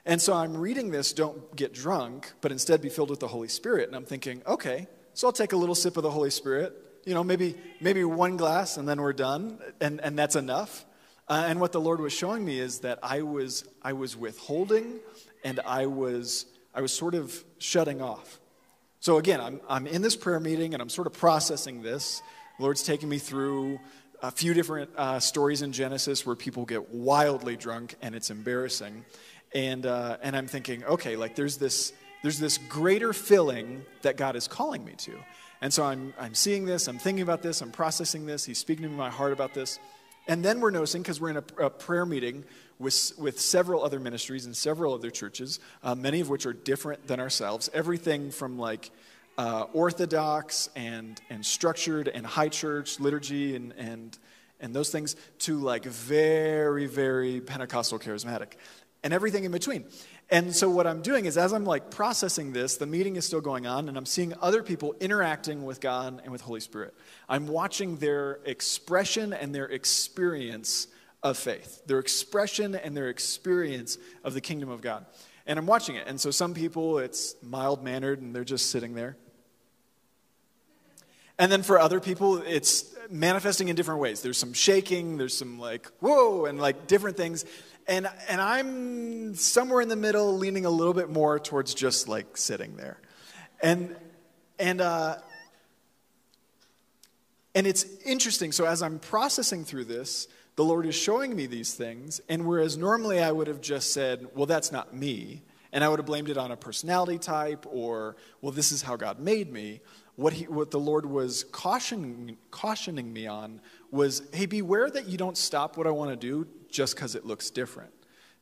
And 0.04 0.20
so 0.20 0.34
I'm 0.34 0.58
reading 0.58 0.90
this, 0.90 1.14
don't 1.14 1.56
get 1.56 1.74
drunk, 1.74 2.34
but 2.42 2.52
instead 2.52 2.82
be 2.82 2.90
filled 2.90 3.12
with 3.12 3.20
the 3.20 3.28
Holy 3.28 3.50
Spirit. 3.50 3.88
And 3.88 3.96
I'm 3.96 4.04
thinking, 4.04 4.42
okay, 4.48 4.88
so 5.14 5.28
I'll 5.28 5.34
take 5.34 5.54
a 5.54 5.58
little 5.58 5.76
sip 5.76 5.96
of 5.96 6.02
the 6.02 6.12
Holy 6.12 6.32
Spirit, 6.32 6.74
you 7.06 7.14
know, 7.14 7.24
maybe, 7.24 7.56
maybe 7.82 8.04
one 8.04 8.36
glass 8.36 8.78
and 8.78 8.90
then 8.90 9.00
we're 9.00 9.14
done, 9.14 9.60
and, 9.80 10.02
and 10.02 10.18
that's 10.18 10.36
enough. 10.36 10.86
Uh, 11.28 11.46
and 11.48 11.60
what 11.60 11.72
the 11.72 11.82
Lord 11.82 12.02
was 12.02 12.14
showing 12.14 12.44
me 12.44 12.60
is 12.60 12.80
that 12.80 12.98
I 13.04 13.22
was, 13.22 13.64
I 13.84 13.94
was 13.94 14.18
withholding 14.18 15.02
and 15.44 15.60
I 15.60 15.86
was, 15.86 16.48
I 16.74 16.82
was 16.82 16.92
sort 16.92 17.14
of 17.14 17.44
shutting 17.60 18.02
off. 18.02 18.40
So 19.00 19.18
again, 19.18 19.40
I'm, 19.40 19.62
I'm 19.70 19.88
in 19.88 20.02
this 20.02 20.16
prayer 20.16 20.40
meeting 20.40 20.74
and 20.74 20.82
I'm 20.82 20.90
sort 20.90 21.08
of 21.08 21.14
processing 21.14 21.82
this. 21.82 22.22
The 22.58 22.64
Lord's 22.64 22.84
taking 22.84 23.10
me 23.10 23.18
through 23.18 23.80
a 24.22 24.32
few 24.32 24.54
different 24.54 24.90
uh, 24.96 25.20
stories 25.20 25.62
in 25.62 25.72
Genesis 25.72 26.26
where 26.26 26.36
people 26.36 26.66
get 26.66 26.94
wildly 26.94 27.56
drunk 27.56 27.96
and 28.02 28.16
it's 28.16 28.30
embarrassing. 28.30 29.06
And, 29.54 29.86
uh, 29.86 30.18
and 30.22 30.36
I'm 30.36 30.48
thinking, 30.48 30.84
okay, 30.84 31.16
like 31.16 31.36
there's 31.36 31.58
this, 31.58 31.94
there's 32.24 32.40
this 32.40 32.58
greater 32.58 33.14
filling 33.14 33.86
that 34.02 34.18
God 34.18 34.36
is 34.36 34.48
calling 34.48 34.84
me 34.84 34.94
to. 34.98 35.14
And 35.62 35.74
so 35.74 35.84
I'm, 35.84 36.14
I'm 36.20 36.34
seeing 36.34 36.66
this, 36.66 36.88
I'm 36.88 36.98
thinking 36.98 37.22
about 37.22 37.42
this, 37.42 37.62
I'm 37.62 37.72
processing 37.72 38.26
this. 38.26 38.46
He's 38.46 38.58
speaking 38.58 38.84
to 38.84 38.90
me 38.90 38.94
in 38.94 39.00
my 39.00 39.10
heart 39.10 39.32
about 39.32 39.54
this. 39.54 39.80
And 40.28 40.44
then 40.44 40.60
we're 40.60 40.72
noticing, 40.72 41.02
because 41.02 41.22
we're 41.22 41.30
in 41.30 41.38
a, 41.38 41.66
a, 41.66 41.70
prayer 41.70 42.06
meeting 42.06 42.46
with, 42.80 43.14
with 43.18 43.40
several 43.40 43.84
other 43.84 44.00
ministries 44.00 44.46
and 44.46 44.56
several 44.56 44.94
other 44.94 45.10
churches, 45.10 45.60
uh, 45.84 45.96
many 45.96 46.20
of 46.20 46.30
which 46.30 46.46
are 46.46 46.54
different 46.54 47.08
than 47.08 47.20
ourselves. 47.20 47.70
Everything 47.74 48.32
from 48.32 48.58
like 48.58 48.92
uh, 49.38 49.66
orthodox 49.74 50.70
and, 50.76 51.20
and 51.30 51.46
structured 51.46 52.08
and 52.08 52.26
high 52.26 52.50
church 52.50 53.00
liturgy 53.00 53.56
and, 53.56 53.74
and, 53.78 54.18
and 54.60 54.74
those 54.74 54.90
things 54.90 55.16
to 55.40 55.58
like 55.58 55.86
very, 55.86 56.86
very 56.86 57.42
Pentecostal 57.42 58.00
charismatic 58.00 58.54
and 59.04 59.14
everything 59.14 59.44
in 59.44 59.52
between. 59.52 59.86
And 60.32 60.56
so 60.56 60.70
what 60.70 60.88
I'm 60.88 61.04
doing 61.04 61.26
is 61.26 61.38
as 61.38 61.54
I'm 61.54 61.66
like 61.66 61.92
processing 61.92 62.52
this, 62.52 62.78
the 62.78 62.88
meeting 62.88 63.16
is 63.16 63.26
still 63.26 63.42
going 63.42 63.68
on 63.68 63.88
and 63.88 63.98
I'm 63.98 64.08
seeing 64.08 64.34
other 64.42 64.64
people 64.64 64.96
interacting 65.00 65.64
with 65.64 65.80
God 65.80 66.22
and 66.24 66.32
with 66.32 66.42
Holy 66.42 66.60
Spirit. 66.60 66.96
I'm 67.30 67.46
watching 67.48 67.98
their 67.98 68.40
expression 68.46 69.34
and 69.34 69.54
their 69.54 69.68
experience 69.68 70.88
of 71.26 71.40
faith, 71.40 71.82
their 71.88 71.98
expression 71.98 72.76
and 72.76 72.96
their 72.96 73.10
experience 73.10 73.98
of 74.24 74.36
the 74.36 74.42
kingdom 74.42 74.70
of 74.70 74.82
God. 74.82 75.08
And 75.48 75.58
I'm 75.58 75.66
watching 75.66 75.96
it. 75.96 76.08
And 76.08 76.22
so 76.22 76.30
some 76.30 76.54
people 76.54 77.00
it's 77.00 77.36
mild 77.42 77.84
mannered 77.84 78.22
and 78.22 78.34
they're 78.34 78.44
just 78.44 78.70
sitting 78.70 78.94
there. 78.94 79.18
And 81.40 81.52
then 81.52 81.64
for 81.64 81.80
other 81.80 82.00
people, 82.00 82.38
it's 82.38 82.96
manifesting 83.10 83.70
in 83.70 83.76
different 83.76 84.02
ways. 84.02 84.22
There's 84.22 84.38
some 84.38 84.54
shaking, 84.54 85.18
there's 85.18 85.36
some 85.36 85.60
like, 85.60 85.88
whoa, 86.00 86.46
and 86.46 86.60
like 86.60 86.86
different 86.86 87.18
things. 87.18 87.44
And, 87.88 88.08
and 88.30 88.40
I'm 88.40 89.34
somewhere 89.34 89.82
in 89.82 89.90
the 89.90 89.96
middle, 89.96 90.38
leaning 90.38 90.66
a 90.66 90.70
little 90.70 90.94
bit 90.94 91.10
more 91.10 91.40
towards 91.40 91.74
just 91.74 92.08
like 92.08 92.38
sitting 92.38 92.78
there. 92.78 93.00
And, 93.62 93.96
and, 94.60 94.80
uh, 94.80 95.18
and 97.56 97.66
it's 97.66 97.86
interesting. 98.06 98.52
So 98.52 98.66
as 98.66 98.84
I'm 98.84 99.00
processing 99.00 99.66
through 99.66 99.86
this, 99.86 100.28
the 100.56 100.64
Lord 100.64 100.86
is 100.86 100.96
showing 100.96 101.36
me 101.36 101.46
these 101.46 101.74
things. 101.74 102.22
And 102.30 102.46
whereas 102.46 102.78
normally 102.78 103.22
I 103.22 103.32
would 103.32 103.48
have 103.48 103.62
just 103.62 103.94
said, 103.94 104.28
well, 104.34 104.46
that's 104.46 104.72
not 104.72 104.94
me, 104.96 105.44
and 105.72 105.84
I 105.84 105.90
would 105.90 106.00
have 106.00 106.06
blamed 106.06 106.30
it 106.30 106.38
on 106.38 106.52
a 106.52 106.58
personality 106.58 107.18
type 107.18 107.66
or, 107.70 108.16
well, 108.42 108.54
this 108.54 108.72
is 108.72 108.82
how 108.82 108.96
God 108.96 109.20
made 109.20 109.52
me, 109.52 109.82
what, 110.16 110.32
he, 110.32 110.46
what 110.46 110.72
the 110.72 110.80
Lord 110.80 111.06
was 111.06 111.44
cautioning, 111.44 112.38
cautioning 112.50 113.12
me 113.12 113.28
on 113.28 113.60
was 113.92 114.24
hey, 114.32 114.46
beware 114.46 114.90
that 114.90 115.08
you 115.08 115.18
don't 115.18 115.38
stop 115.38 115.76
what 115.76 115.86
I 115.86 115.90
want 115.90 116.12
to 116.12 116.16
do 116.16 116.48
just 116.70 116.96
because 116.96 117.16
it 117.16 117.26
looks 117.26 117.50
different. 117.50 117.92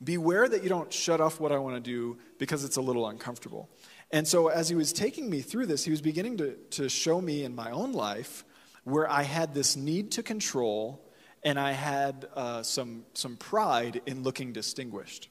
Beware 0.03 0.47
that 0.47 0.61
you 0.61 0.69
don't 0.69 0.93
shut 0.93 1.21
off 1.21 1.39
what 1.39 1.51
I 1.51 1.57
want 1.57 1.75
to 1.75 1.81
do 1.81 2.17
because 2.37 2.63
it's 2.63 2.77
a 2.77 2.81
little 2.81 3.07
uncomfortable. 3.07 3.69
And 4.11 4.27
so, 4.27 4.49
as 4.49 4.69
he 4.69 4.75
was 4.75 4.93
taking 4.93 5.27
me 5.29 5.41
through 5.41 5.65
this, 5.65 5.83
he 5.83 5.91
was 5.91 6.01
beginning 6.01 6.37
to, 6.37 6.55
to 6.71 6.89
show 6.89 7.19
me 7.19 7.43
in 7.43 7.55
my 7.55 7.71
own 7.71 7.93
life 7.93 8.45
where 8.83 9.09
I 9.09 9.23
had 9.23 9.55
this 9.55 9.75
need 9.75 10.11
to 10.11 10.23
control 10.23 11.02
and 11.43 11.59
I 11.59 11.71
had 11.71 12.27
uh, 12.35 12.63
some, 12.63 13.05
some 13.13 13.37
pride 13.37 14.01
in 14.05 14.23
looking 14.23 14.53
distinguished. 14.53 15.29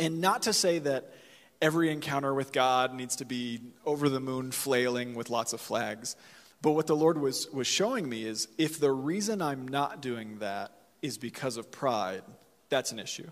And 0.00 0.20
not 0.20 0.42
to 0.42 0.52
say 0.52 0.78
that 0.80 1.12
every 1.60 1.90
encounter 1.90 2.34
with 2.34 2.52
God 2.52 2.94
needs 2.94 3.16
to 3.16 3.24
be 3.24 3.60
over 3.86 4.08
the 4.08 4.20
moon 4.20 4.50
flailing 4.50 5.14
with 5.14 5.30
lots 5.30 5.52
of 5.52 5.60
flags. 5.60 6.16
But 6.60 6.72
what 6.72 6.86
the 6.86 6.96
Lord 6.96 7.18
was, 7.18 7.48
was 7.52 7.66
showing 7.66 8.08
me 8.08 8.24
is 8.24 8.48
if 8.58 8.80
the 8.80 8.90
reason 8.90 9.40
I'm 9.40 9.68
not 9.68 10.02
doing 10.02 10.38
that 10.40 10.72
is 11.02 11.18
because 11.18 11.56
of 11.56 11.70
pride, 11.70 12.22
that's 12.68 12.92
an 12.92 12.98
issue. 12.98 13.30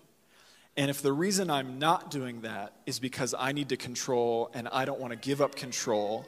And 0.76 0.90
if 0.90 1.02
the 1.02 1.12
reason 1.12 1.50
I'm 1.50 1.78
not 1.78 2.11
doing 2.11 2.42
that 2.42 2.73
is 2.87 3.00
because 3.00 3.35
I 3.37 3.52
need 3.52 3.70
to 3.70 3.76
control 3.76 4.50
and 4.54 4.68
I 4.68 4.85
don't 4.85 5.00
want 5.00 5.12
to 5.12 5.18
give 5.18 5.40
up 5.40 5.56
control, 5.56 6.25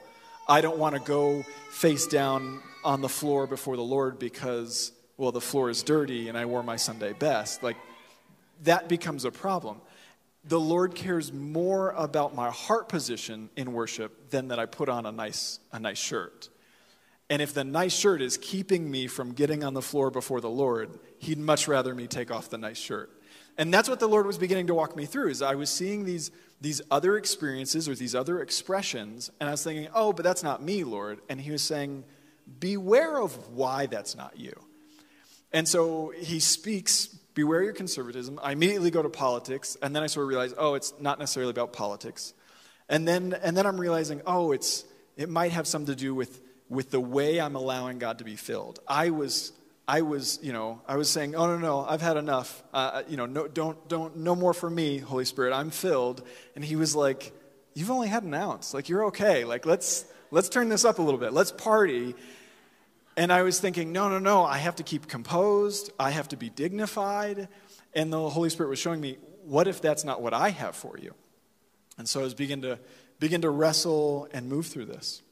I 0.48 0.60
don't 0.60 0.78
want 0.78 0.94
to 0.94 1.00
go 1.00 1.44
face 1.70 2.06
down 2.06 2.60
on 2.84 3.00
the 3.00 3.08
floor 3.08 3.46
before 3.46 3.76
the 3.76 3.82
Lord 3.82 4.18
because, 4.18 4.92
well, 5.22 5.30
the 5.30 5.40
floor 5.40 5.70
is 5.70 5.84
dirty 5.84 6.28
and 6.28 6.36
I 6.36 6.46
wore 6.46 6.64
my 6.64 6.74
Sunday 6.74 7.12
best. 7.12 7.62
Like, 7.62 7.76
that 8.64 8.88
becomes 8.88 9.24
a 9.24 9.30
problem. 9.30 9.80
The 10.44 10.58
Lord 10.58 10.96
cares 10.96 11.32
more 11.32 11.90
about 11.90 12.34
my 12.34 12.50
heart 12.50 12.88
position 12.88 13.48
in 13.56 13.72
worship 13.72 14.30
than 14.30 14.48
that 14.48 14.58
I 14.58 14.66
put 14.66 14.88
on 14.88 15.06
a 15.06 15.12
nice, 15.12 15.60
a 15.70 15.78
nice 15.78 15.98
shirt. 15.98 16.48
And 17.30 17.40
if 17.40 17.54
the 17.54 17.62
nice 17.62 17.96
shirt 17.96 18.20
is 18.20 18.36
keeping 18.36 18.90
me 18.90 19.06
from 19.06 19.32
getting 19.32 19.62
on 19.62 19.74
the 19.74 19.80
floor 19.80 20.10
before 20.10 20.40
the 20.40 20.50
Lord, 20.50 20.98
He'd 21.18 21.38
much 21.38 21.68
rather 21.68 21.94
me 21.94 22.08
take 22.08 22.32
off 22.32 22.50
the 22.50 22.58
nice 22.58 22.78
shirt. 22.78 23.08
And 23.56 23.72
that's 23.72 23.88
what 23.88 24.00
the 24.00 24.08
Lord 24.08 24.26
was 24.26 24.38
beginning 24.38 24.66
to 24.66 24.74
walk 24.74 24.96
me 24.96 25.06
through 25.06 25.28
is 25.28 25.40
I 25.40 25.54
was 25.54 25.70
seeing 25.70 26.04
these, 26.04 26.32
these 26.60 26.82
other 26.90 27.16
experiences 27.16 27.88
or 27.88 27.94
these 27.94 28.16
other 28.16 28.40
expressions, 28.40 29.30
and 29.38 29.48
I 29.48 29.52
was 29.52 29.62
thinking, 29.62 29.86
oh, 29.94 30.12
but 30.12 30.24
that's 30.24 30.42
not 30.42 30.64
me, 30.64 30.82
Lord. 30.82 31.20
And 31.28 31.40
he 31.40 31.52
was 31.52 31.62
saying, 31.62 32.02
beware 32.58 33.18
of 33.18 33.50
why 33.50 33.86
that's 33.86 34.16
not 34.16 34.36
you. 34.36 34.52
And 35.52 35.68
so 35.68 36.12
he 36.16 36.40
speaks, 36.40 37.06
beware 37.34 37.62
your 37.62 37.72
conservatism. 37.72 38.40
I 38.42 38.52
immediately 38.52 38.90
go 38.90 39.02
to 39.02 39.10
politics, 39.10 39.76
and 39.82 39.94
then 39.94 40.02
I 40.02 40.06
sort 40.06 40.24
of 40.24 40.28
realize, 40.28 40.54
oh, 40.56 40.74
it's 40.74 40.94
not 41.00 41.18
necessarily 41.18 41.50
about 41.50 41.72
politics. 41.72 42.34
And 42.88 43.06
then, 43.06 43.34
and 43.42 43.56
then 43.56 43.66
I'm 43.66 43.80
realizing, 43.80 44.22
oh, 44.26 44.52
it's, 44.52 44.84
it 45.16 45.28
might 45.28 45.52
have 45.52 45.66
something 45.66 45.94
to 45.94 46.00
do 46.00 46.14
with, 46.14 46.40
with 46.68 46.90
the 46.90 47.00
way 47.00 47.40
I'm 47.40 47.56
allowing 47.56 47.98
God 47.98 48.18
to 48.18 48.24
be 48.24 48.36
filled. 48.36 48.80
I 48.88 49.10
was 49.10 49.52
I 49.86 50.02
was, 50.02 50.38
you 50.42 50.52
know, 50.52 50.80
I 50.86 50.96
was 50.96 51.10
saying, 51.10 51.34
oh, 51.34 51.46
no, 51.46 51.58
no, 51.58 51.84
I've 51.84 52.00
had 52.00 52.16
enough. 52.16 52.62
Uh, 52.72 52.76
uh, 52.76 53.02
you 53.08 53.16
know, 53.16 53.26
no, 53.26 53.48
don't, 53.48 53.88
don't, 53.88 54.16
no 54.16 54.36
more 54.36 54.54
for 54.54 54.70
me, 54.70 54.98
Holy 54.98 55.24
Spirit. 55.24 55.52
I'm 55.52 55.70
filled. 55.70 56.22
And 56.54 56.64
he 56.64 56.76
was 56.76 56.94
like, 56.94 57.32
you've 57.74 57.90
only 57.90 58.08
had 58.08 58.22
an 58.22 58.32
ounce. 58.32 58.74
Like, 58.74 58.88
you're 58.88 59.06
okay. 59.06 59.44
Like, 59.44 59.66
let's, 59.66 60.04
let's 60.30 60.48
turn 60.48 60.68
this 60.68 60.84
up 60.84 60.98
a 61.00 61.02
little 61.02 61.18
bit. 61.18 61.32
Let's 61.32 61.50
party. 61.50 62.14
And 63.16 63.32
I 63.32 63.42
was 63.42 63.60
thinking, 63.60 63.92
no, 63.92 64.08
no, 64.08 64.18
no, 64.18 64.44
I 64.44 64.58
have 64.58 64.76
to 64.76 64.82
keep 64.82 65.06
composed. 65.06 65.92
I 65.98 66.10
have 66.10 66.28
to 66.28 66.36
be 66.36 66.48
dignified. 66.48 67.48
And 67.94 68.12
the 68.12 68.30
Holy 68.30 68.48
Spirit 68.48 68.70
was 68.70 68.78
showing 68.78 69.00
me, 69.00 69.18
what 69.44 69.68
if 69.68 69.82
that's 69.82 70.04
not 70.04 70.22
what 70.22 70.32
I 70.32 70.50
have 70.50 70.74
for 70.74 70.96
you? 70.98 71.14
And 71.98 72.08
so 72.08 72.20
I 72.20 72.22
was 72.22 72.34
begin 72.34 72.62
to, 72.62 72.78
begin 73.20 73.42
to 73.42 73.50
wrestle 73.50 74.28
and 74.32 74.48
move 74.48 74.66
through 74.66 74.86
this. 74.86 75.22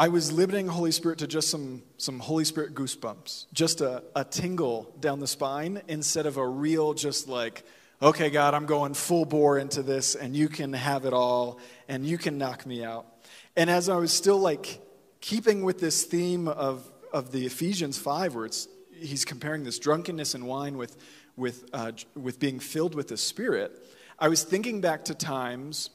I 0.00 0.08
was 0.08 0.30
limiting 0.30 0.68
Holy 0.68 0.92
Spirit 0.92 1.18
to 1.18 1.26
just 1.26 1.50
some, 1.50 1.82
some 1.96 2.20
Holy 2.20 2.44
Spirit 2.44 2.74
goosebumps, 2.74 3.46
just 3.52 3.80
a, 3.80 4.04
a 4.14 4.24
tingle 4.24 4.94
down 5.00 5.18
the 5.18 5.26
spine 5.26 5.82
instead 5.88 6.26
of 6.26 6.36
a 6.36 6.46
real, 6.46 6.94
just 6.94 7.28
like, 7.28 7.64
okay, 8.00 8.30
God, 8.30 8.54
I'm 8.54 8.66
going 8.66 8.94
full 8.94 9.24
bore 9.24 9.58
into 9.58 9.82
this 9.82 10.14
and 10.14 10.36
you 10.36 10.48
can 10.48 10.72
have 10.72 11.04
it 11.04 11.12
all 11.12 11.58
and 11.88 12.06
you 12.06 12.16
can 12.16 12.38
knock 12.38 12.64
me 12.64 12.84
out. 12.84 13.06
And 13.56 13.68
as 13.68 13.88
I 13.88 13.96
was 13.96 14.12
still 14.12 14.38
like 14.38 14.80
keeping 15.20 15.62
with 15.62 15.80
this 15.80 16.04
theme 16.04 16.48
of, 16.48 16.88
of 17.12 17.32
the 17.32 17.46
Ephesians 17.46 17.98
5, 17.98 18.34
where 18.34 18.46
it's, 18.46 18.68
he's 18.92 19.24
comparing 19.24 19.64
this 19.64 19.78
drunkenness 19.78 20.34
and 20.34 20.46
wine 20.46 20.76
with, 20.76 20.96
with, 21.36 21.68
uh, 21.72 21.92
with 22.14 22.38
being 22.38 22.58
filled 22.60 22.94
with 22.94 23.08
the 23.08 23.16
Spirit, 23.16 23.86
I 24.18 24.28
was 24.28 24.42
thinking 24.42 24.80
back 24.80 25.04
to 25.06 25.14
times 25.14 25.90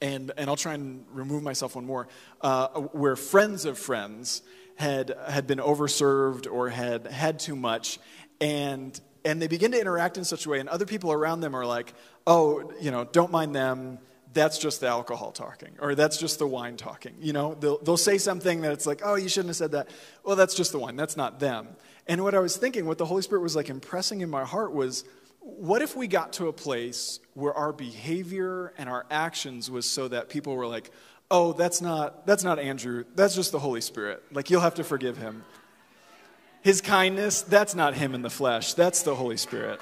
and, 0.00 0.32
and 0.36 0.48
I'll 0.48 0.56
try 0.56 0.74
and 0.74 1.04
remove 1.12 1.42
myself 1.42 1.76
one 1.76 1.84
more, 1.84 2.08
uh, 2.40 2.68
where 2.68 3.16
friends 3.16 3.64
of 3.64 3.78
friends 3.78 4.42
had, 4.76 5.14
had 5.28 5.46
been 5.46 5.58
overserved 5.58 6.50
or 6.50 6.70
had 6.70 7.06
had 7.06 7.38
too 7.38 7.54
much, 7.54 7.98
and, 8.40 8.98
and 9.24 9.42
they 9.42 9.46
begin 9.46 9.72
to 9.72 9.80
interact 9.80 10.16
in 10.16 10.24
such 10.24 10.46
a 10.46 10.48
way, 10.48 10.58
and 10.58 10.68
other 10.68 10.86
people 10.86 11.12
around 11.12 11.40
them 11.40 11.54
are 11.54 11.66
like, 11.66 11.92
oh, 12.26 12.72
you 12.80 12.90
know, 12.90 13.04
don't 13.04 13.30
mind 13.30 13.54
them, 13.54 13.98
that's 14.32 14.58
just 14.58 14.80
the 14.80 14.86
alcohol 14.86 15.32
talking, 15.32 15.70
or 15.80 15.94
that's 15.94 16.16
just 16.16 16.38
the 16.38 16.46
wine 16.46 16.76
talking. 16.76 17.14
You 17.20 17.32
know, 17.32 17.54
they'll, 17.54 17.78
they'll 17.78 17.96
say 17.96 18.18
something 18.18 18.60
that 18.60 18.72
it's 18.72 18.86
like, 18.86 19.00
oh, 19.04 19.16
you 19.16 19.28
shouldn't 19.28 19.48
have 19.48 19.56
said 19.56 19.72
that. 19.72 19.88
Well, 20.24 20.36
that's 20.36 20.54
just 20.54 20.72
the 20.72 20.78
wine, 20.78 20.96
that's 20.96 21.16
not 21.16 21.40
them. 21.40 21.68
And 22.06 22.22
what 22.22 22.34
I 22.34 22.38
was 22.38 22.56
thinking, 22.56 22.86
what 22.86 22.98
the 22.98 23.06
Holy 23.06 23.22
Spirit 23.22 23.42
was 23.42 23.56
like 23.56 23.68
impressing 23.68 24.20
in 24.20 24.30
my 24.30 24.44
heart 24.44 24.72
was, 24.72 25.04
what 25.40 25.82
if 25.82 25.96
we 25.96 26.06
got 26.06 26.34
to 26.34 26.48
a 26.48 26.52
place 26.52 27.18
where 27.34 27.54
our 27.54 27.72
behavior 27.72 28.72
and 28.78 28.88
our 28.88 29.06
actions 29.10 29.70
was 29.70 29.88
so 29.88 30.06
that 30.08 30.28
people 30.28 30.54
were 30.54 30.66
like, 30.66 30.90
oh, 31.30 31.52
that's 31.52 31.80
not, 31.80 32.26
that's 32.26 32.44
not 32.44 32.58
Andrew, 32.58 33.04
that's 33.14 33.34
just 33.34 33.52
the 33.52 33.58
Holy 33.58 33.80
Spirit. 33.80 34.22
Like, 34.32 34.50
you'll 34.50 34.60
have 34.60 34.74
to 34.74 34.84
forgive 34.84 35.16
him. 35.16 35.44
His 36.62 36.80
kindness, 36.80 37.42
that's 37.42 37.74
not 37.74 37.94
him 37.94 38.14
in 38.14 38.22
the 38.22 38.30
flesh, 38.30 38.74
that's 38.74 39.02
the 39.02 39.14
Holy 39.14 39.36
Spirit. 39.36 39.80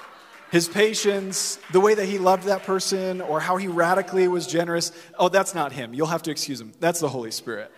His 0.51 0.67
patience, 0.67 1.59
the 1.71 1.79
way 1.79 1.93
that 1.93 2.05
he 2.05 2.17
loved 2.17 2.45
that 2.45 2.63
person, 2.63 3.21
or 3.21 3.39
how 3.39 3.57
he 3.57 3.67
radically 3.67 4.27
was 4.27 4.47
generous, 4.47 4.91
oh, 5.17 5.29
that's 5.29 5.53
not 5.53 5.71
him. 5.71 5.93
You'll 5.93 6.07
have 6.07 6.23
to 6.23 6.31
excuse 6.31 6.59
him. 6.59 6.73
That's 6.79 6.99
the 6.99 7.09
Holy 7.09 7.31
Spirit. 7.31 7.71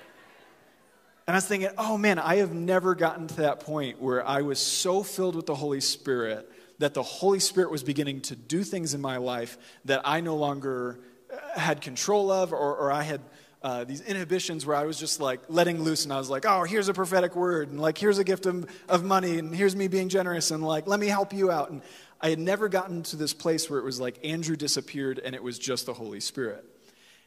And 1.28 1.36
I 1.36 1.38
was 1.38 1.46
thinking, 1.46 1.70
oh 1.78 1.98
man, 1.98 2.18
I 2.18 2.38
have 2.38 2.54
never 2.54 2.96
gotten 2.96 3.28
to 3.28 3.36
that 3.42 3.60
point 3.62 4.02
where 4.02 4.26
I 4.26 4.42
was 4.42 4.60
so 4.60 5.04
filled 5.04 5.36
with 5.36 5.46
the 5.46 5.56
Holy 5.56 5.82
Spirit 5.82 6.50
that 6.80 6.94
the 6.94 7.04
Holy 7.04 7.40
Spirit 7.40 7.72
was 7.72 7.84
beginning 7.84 8.22
to 8.22 8.36
do 8.36 8.64
things 8.64 8.94
in 8.94 9.02
my 9.02 9.18
life 9.18 9.58
that 9.86 10.02
I 10.04 10.22
no 10.22 10.36
longer 10.36 11.00
uh, 11.32 11.60
had 11.60 11.80
control 11.80 12.32
of, 12.32 12.54
or, 12.54 12.76
or 12.76 12.92
I 12.92 13.04
had 13.04 13.22
uh, 13.62 13.84
these 13.84 14.02
inhibitions 14.02 14.66
where 14.66 14.76
I 14.76 14.86
was 14.86 15.00
just 15.00 15.22
like 15.22 15.42
letting 15.48 15.84
loose, 15.84 16.06
and 16.06 16.12
I 16.12 16.18
was 16.18 16.30
like, 16.30 16.46
oh, 16.48 16.64
here's 16.64 16.90
a 16.90 16.94
prophetic 16.94 17.36
word, 17.36 17.70
and 17.70 17.80
like, 17.80 17.98
here's 17.98 18.18
a 18.18 18.24
gift 18.24 18.48
of, 18.48 18.66
of 18.90 19.04
money, 19.04 19.38
and 19.38 19.54
here's 19.54 19.76
me 19.76 19.88
being 19.88 20.10
generous, 20.10 20.50
and 20.50 20.64
like, 20.64 20.88
let 20.88 21.00
me 21.00 21.08
help 21.08 21.34
you 21.34 21.52
out. 21.52 21.70
And 21.70 21.84
I 22.22 22.30
had 22.30 22.40
never 22.40 22.70
gotten 22.70 23.02
to 23.04 23.16
this 23.16 23.34
place 23.34 23.70
where 23.70 23.80
it 23.80 23.84
was 23.84 24.00
like 24.00 24.24
Andrew 24.24 24.56
disappeared 24.56 25.20
and 25.20 25.34
it 25.34 25.42
was 25.42 25.58
just 25.58 25.88
the 25.88 25.94
Holy 25.94 26.20
Spirit. 26.20 26.64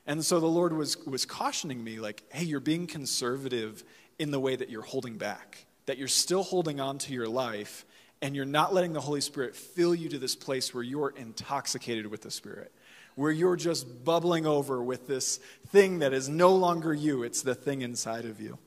And 0.07 0.25
so 0.25 0.39
the 0.39 0.47
Lord 0.47 0.73
was, 0.73 0.97
was 1.05 1.25
cautioning 1.25 1.83
me, 1.83 1.99
like, 1.99 2.23
hey, 2.29 2.45
you're 2.45 2.61
being 2.61 2.87
conservative 2.87 3.83
in 4.19 4.31
the 4.31 4.39
way 4.39 4.55
that 4.55 4.71
you're 4.71 4.83
holding 4.83 5.17
back, 5.17 5.67
that 5.87 5.99
you're 5.99 6.07
still 6.07 6.45
holding 6.45 6.79
on 6.79 6.99
to 6.99 7.13
your 7.13 7.27
life 7.27 7.85
and 8.23 8.37
you're 8.37 8.45
not 8.45 8.73
letting 8.73 8.93
the 8.93 9.01
Holy 9.01 9.21
Spirit 9.21 9.57
fill 9.57 9.95
you 9.95 10.09
to 10.11 10.19
this 10.19 10.37
place 10.37 10.73
where 10.73 10.83
you're 10.83 11.13
intoxicated 11.17 12.07
with 12.07 12.23
the 12.23 12.31
Spirit, 12.31 12.73
where 13.17 13.33
you're 13.33 13.57
just 13.57 14.05
bubbling 14.05 14.47
over 14.47 14.83
with 14.83 15.09
this 15.09 15.39
thing 15.69 15.99
that 15.99 16.13
is 16.13 16.29
no 16.29 16.55
longer 16.55 16.95
you, 16.95 17.23
it's 17.23 17.43
the 17.43 17.55
thing 17.55 17.83
inside 17.83 18.25
of 18.25 18.41
you. 18.41 18.59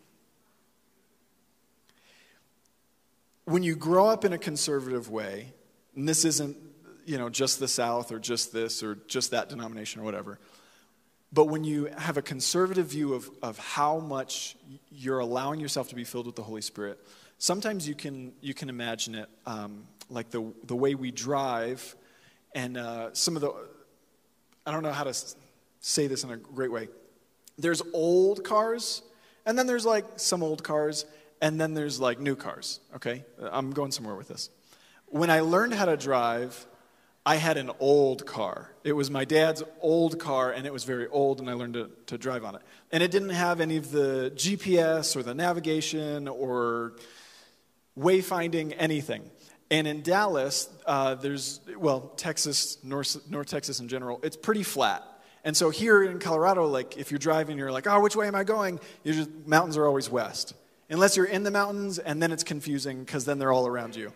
When 3.45 3.63
you 3.63 3.75
grow 3.75 4.07
up 4.07 4.25
in 4.25 4.33
a 4.33 4.37
conservative 4.37 5.09
way, 5.09 5.53
and 5.97 6.07
this 6.07 6.23
isn't, 6.23 6.55
you 7.05 7.17
know, 7.17 7.27
just 7.27 7.59
the 7.59 7.67
South 7.67 8.11
or 8.11 8.19
just 8.19 8.53
this 8.53 8.83
or 8.83 8.99
just 9.07 9.31
that 9.31 9.49
denomination 9.49 9.99
or 9.99 10.03
whatever, 10.05 10.39
but 11.33 11.45
when 11.45 11.63
you 11.63 11.89
have 11.97 12.17
a 12.17 12.21
conservative 12.21 12.85
view 12.85 13.13
of, 13.13 13.29
of 13.41 13.57
how 13.57 13.99
much 13.99 14.55
you're 14.91 15.19
allowing 15.19 15.59
yourself 15.59 15.89
to 15.89 15.95
be 15.95 16.03
filled 16.03 16.25
with 16.25 16.35
the 16.35 16.43
Holy 16.43 16.61
Spirit, 16.61 16.99
sometimes 17.37 17.87
you 17.87 17.95
can, 17.95 18.31
you 18.41 18.53
can 18.53 18.69
imagine 18.69 19.15
it 19.15 19.29
um, 19.45 19.87
like 20.09 20.29
the, 20.29 20.53
the 20.65 20.75
way 20.75 20.95
we 20.95 21.11
drive 21.11 21.95
and 22.55 22.77
uh, 22.77 23.09
some 23.13 23.35
of 23.35 23.41
the, 23.41 23.51
I 24.65 24.71
don't 24.71 24.83
know 24.83 24.93
how 24.93 25.03
to 25.03 25.13
say 25.81 26.07
this 26.07 26.23
in 26.23 26.31
a 26.31 26.37
great 26.37 26.71
way. 26.71 26.87
There's 27.57 27.81
old 27.93 28.43
cars, 28.43 29.01
and 29.45 29.57
then 29.57 29.67
there's 29.67 29.85
like 29.85 30.05
some 30.15 30.43
old 30.43 30.63
cars, 30.63 31.05
and 31.41 31.59
then 31.59 31.73
there's 31.73 31.99
like 31.99 32.19
new 32.19 32.35
cars, 32.35 32.79
okay? 32.95 33.25
I'm 33.41 33.71
going 33.71 33.91
somewhere 33.91 34.15
with 34.15 34.27
this. 34.27 34.49
When 35.07 35.29
I 35.29 35.39
learned 35.39 35.73
how 35.73 35.85
to 35.85 35.97
drive, 35.97 36.65
I 37.25 37.35
had 37.35 37.57
an 37.57 37.71
old 37.79 38.25
car. 38.25 38.71
It 38.83 38.93
was 38.93 39.11
my 39.11 39.25
dad's 39.25 39.63
old 39.81 40.17
car, 40.17 40.51
and 40.51 40.65
it 40.65 40.71
was 40.71 40.85
very 40.85 41.07
old, 41.07 41.41
and 41.41 41.49
I 41.49 41.53
learned 41.53 41.73
to, 41.73 41.89
to 42.05 42.17
drive 42.17 42.45
on 42.45 42.55
it. 42.55 42.61
And 42.91 43.03
it 43.03 43.11
didn't 43.11 43.29
have 43.29 43.59
any 43.59 43.77
of 43.77 43.91
the 43.91 44.31
GPS 44.35 45.15
or 45.15 45.23
the 45.23 45.33
navigation 45.33 46.27
or 46.27 46.93
wayfinding 47.99 48.75
anything. 48.77 49.29
And 49.69 49.87
in 49.87 50.03
Dallas, 50.03 50.69
uh, 50.85 51.15
there's, 51.15 51.59
well, 51.77 52.13
Texas, 52.15 52.77
North, 52.83 53.17
North 53.29 53.47
Texas 53.47 53.79
in 53.79 53.89
general, 53.89 54.19
it's 54.23 54.37
pretty 54.37 54.63
flat. 54.63 55.03
And 55.43 55.55
so 55.55 55.69
here 55.69 56.03
in 56.03 56.19
Colorado, 56.19 56.65
like 56.67 56.97
if 56.97 57.11
you're 57.11 57.19
driving, 57.19 57.57
you're 57.57 57.71
like, 57.71 57.87
oh, 57.87 57.99
which 57.99 58.15
way 58.15 58.27
am 58.27 58.35
I 58.35 58.43
going? 58.43 58.79
Just, 59.05 59.29
mountains 59.45 59.77
are 59.77 59.85
always 59.85 60.09
west. 60.09 60.53
Unless 60.89 61.17
you're 61.17 61.25
in 61.25 61.43
the 61.43 61.51
mountains, 61.51 61.99
and 61.99 62.23
then 62.23 62.31
it's 62.31 62.45
confusing 62.45 62.99
because 63.03 63.25
then 63.25 63.39
they're 63.39 63.51
all 63.51 63.67
around 63.67 63.97
you. 63.97 64.13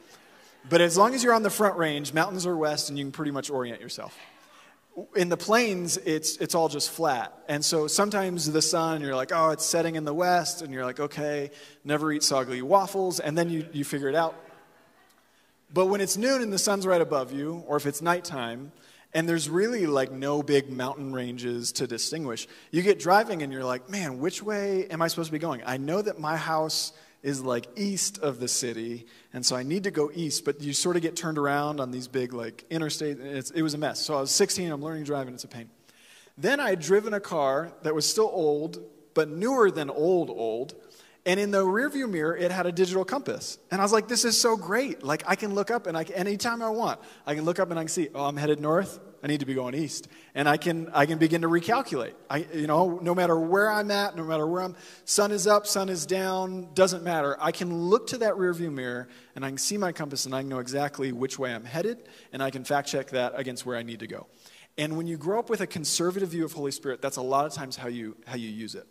But 0.69 0.81
as 0.81 0.97
long 0.97 1.13
as 1.13 1.23
you're 1.23 1.33
on 1.33 1.43
the 1.43 1.49
front 1.49 1.77
range, 1.77 2.13
mountains 2.13 2.45
are 2.45 2.55
west, 2.55 2.89
and 2.89 2.97
you 2.97 3.05
can 3.05 3.11
pretty 3.11 3.31
much 3.31 3.49
orient 3.49 3.81
yourself 3.81 4.17
in 5.15 5.29
the 5.29 5.37
plains, 5.37 5.97
it's, 5.97 6.37
it's 6.37 6.53
all 6.53 6.67
just 6.67 6.91
flat. 6.91 7.33
And 7.47 7.63
so 7.63 7.87
sometimes 7.87 8.51
the 8.51 8.61
sun, 8.61 9.01
you're 9.01 9.15
like, 9.15 9.31
oh, 9.33 9.51
it's 9.51 9.65
setting 9.65 9.95
in 9.95 10.03
the 10.03 10.13
west, 10.13 10.61
and 10.61 10.73
you're 10.73 10.85
like, 10.85 10.99
okay, 10.99 11.51
never 11.83 12.11
eat 12.11 12.23
soggy 12.23 12.61
waffles, 12.61 13.19
and 13.19 13.37
then 13.37 13.49
you, 13.49 13.67
you 13.71 13.83
figure 13.83 14.09
it 14.09 14.15
out. 14.15 14.35
But 15.73 15.85
when 15.85 16.01
it's 16.01 16.17
noon 16.17 16.41
and 16.41 16.51
the 16.51 16.59
sun's 16.59 16.85
right 16.85 16.99
above 16.99 17.31
you, 17.31 17.63
or 17.67 17.77
if 17.77 17.85
it's 17.85 18.01
nighttime, 18.01 18.73
and 19.13 19.27
there's 19.27 19.49
really 19.49 19.87
like 19.87 20.11
no 20.11 20.43
big 20.43 20.69
mountain 20.69 21.13
ranges 21.13 21.71
to 21.73 21.87
distinguish, 21.87 22.47
you 22.71 22.81
get 22.81 22.99
driving 22.99 23.41
and 23.41 23.51
you're 23.51 23.63
like, 23.63 23.89
man, 23.89 24.19
which 24.19 24.41
way 24.43 24.87
am 24.89 25.01
I 25.01 25.07
supposed 25.07 25.27
to 25.27 25.33
be 25.33 25.39
going? 25.39 25.61
I 25.65 25.77
know 25.77 26.01
that 26.01 26.19
my 26.19 26.37
house 26.37 26.93
is 27.23 27.41
like 27.41 27.67
east 27.75 28.17
of 28.19 28.39
the 28.39 28.47
city, 28.47 29.05
and 29.33 29.45
so 29.45 29.55
I 29.55 29.63
need 29.63 29.83
to 29.83 29.91
go 29.91 30.11
east, 30.13 30.43
but 30.43 30.61
you 30.61 30.73
sort 30.73 30.95
of 30.95 31.01
get 31.01 31.15
turned 31.15 31.37
around 31.37 31.79
on 31.79 31.91
these 31.91 32.07
big 32.07 32.33
like 32.33 32.65
interstate. 32.69 33.19
it 33.19 33.61
was 33.61 33.73
a 33.73 33.77
mess. 33.77 33.99
So 33.99 34.17
I 34.17 34.21
was 34.21 34.31
16, 34.31 34.71
I'm 34.71 34.81
learning 34.81 35.09
and 35.11 35.29
it's 35.29 35.43
a 35.43 35.47
pain. 35.47 35.69
Then 36.37 36.59
I 36.59 36.69
had 36.69 36.79
driven 36.79 37.13
a 37.13 37.19
car 37.19 37.71
that 37.83 37.93
was 37.93 38.09
still 38.09 38.29
old, 38.31 38.79
but 39.13 39.29
newer 39.29 39.69
than 39.69 39.89
old, 39.89 40.29
old. 40.29 40.73
And 41.25 41.39
in 41.39 41.51
the 41.51 41.63
rearview 41.63 42.09
mirror, 42.09 42.35
it 42.35 42.49
had 42.49 42.65
a 42.65 42.71
digital 42.71 43.05
compass. 43.05 43.59
And 43.69 43.79
I 43.79 43.83
was 43.83 43.93
like, 43.93 44.07
this 44.07 44.25
is 44.25 44.39
so 44.39 44.57
great. 44.57 45.03
Like, 45.03 45.23
I 45.27 45.35
can 45.35 45.53
look 45.53 45.69
up 45.69 45.85
and 45.85 45.95
I 45.95 46.03
can, 46.03 46.15
anytime 46.15 46.63
I 46.63 46.69
want, 46.69 46.99
I 47.27 47.35
can 47.35 47.45
look 47.45 47.59
up 47.59 47.69
and 47.69 47.77
I 47.77 47.83
can 47.83 47.89
see, 47.89 48.09
oh, 48.15 48.25
I'm 48.25 48.37
headed 48.37 48.59
north. 48.59 48.99
I 49.23 49.27
need 49.27 49.41
to 49.41 49.45
be 49.45 49.53
going 49.53 49.75
east. 49.75 50.07
And 50.33 50.49
I 50.49 50.57
can, 50.57 50.89
I 50.93 51.05
can 51.05 51.19
begin 51.19 51.41
to 51.41 51.47
recalculate. 51.47 52.13
I, 52.29 52.45
you 52.53 52.65
know, 52.65 52.99
no 53.01 53.13
matter 53.13 53.39
where 53.39 53.69
I'm 53.69 53.91
at, 53.91 54.15
no 54.15 54.23
matter 54.23 54.47
where 54.47 54.63
I'm, 54.63 54.75
sun 55.05 55.31
is 55.31 55.45
up, 55.45 55.67
sun 55.67 55.89
is 55.89 56.05
down, 56.05 56.69
doesn't 56.73 57.03
matter. 57.03 57.37
I 57.39 57.51
can 57.51 57.73
look 57.73 58.07
to 58.07 58.17
that 58.19 58.33
rearview 58.33 58.73
mirror 58.73 59.09
and 59.35 59.45
I 59.45 59.49
can 59.49 59.57
see 59.57 59.77
my 59.77 59.91
compass 59.91 60.25
and 60.25 60.33
I 60.33 60.41
know 60.41 60.59
exactly 60.59 61.11
which 61.11 61.37
way 61.37 61.53
I'm 61.53 61.65
headed 61.65 62.07
and 62.33 62.41
I 62.41 62.49
can 62.49 62.63
fact 62.63 62.87
check 62.87 63.09
that 63.11 63.33
against 63.35 63.65
where 63.65 63.77
I 63.77 63.83
need 63.83 63.99
to 63.99 64.07
go. 64.07 64.27
And 64.77 64.97
when 64.97 65.05
you 65.05 65.17
grow 65.17 65.37
up 65.37 65.49
with 65.49 65.61
a 65.61 65.67
conservative 65.67 66.29
view 66.29 66.45
of 66.45 66.53
Holy 66.53 66.71
Spirit, 66.71 67.01
that's 67.01 67.17
a 67.17 67.21
lot 67.21 67.45
of 67.45 67.53
times 67.53 67.75
how 67.75 67.89
you, 67.89 68.17
how 68.25 68.35
you 68.35 68.49
use 68.49 68.73
it. 68.73 68.87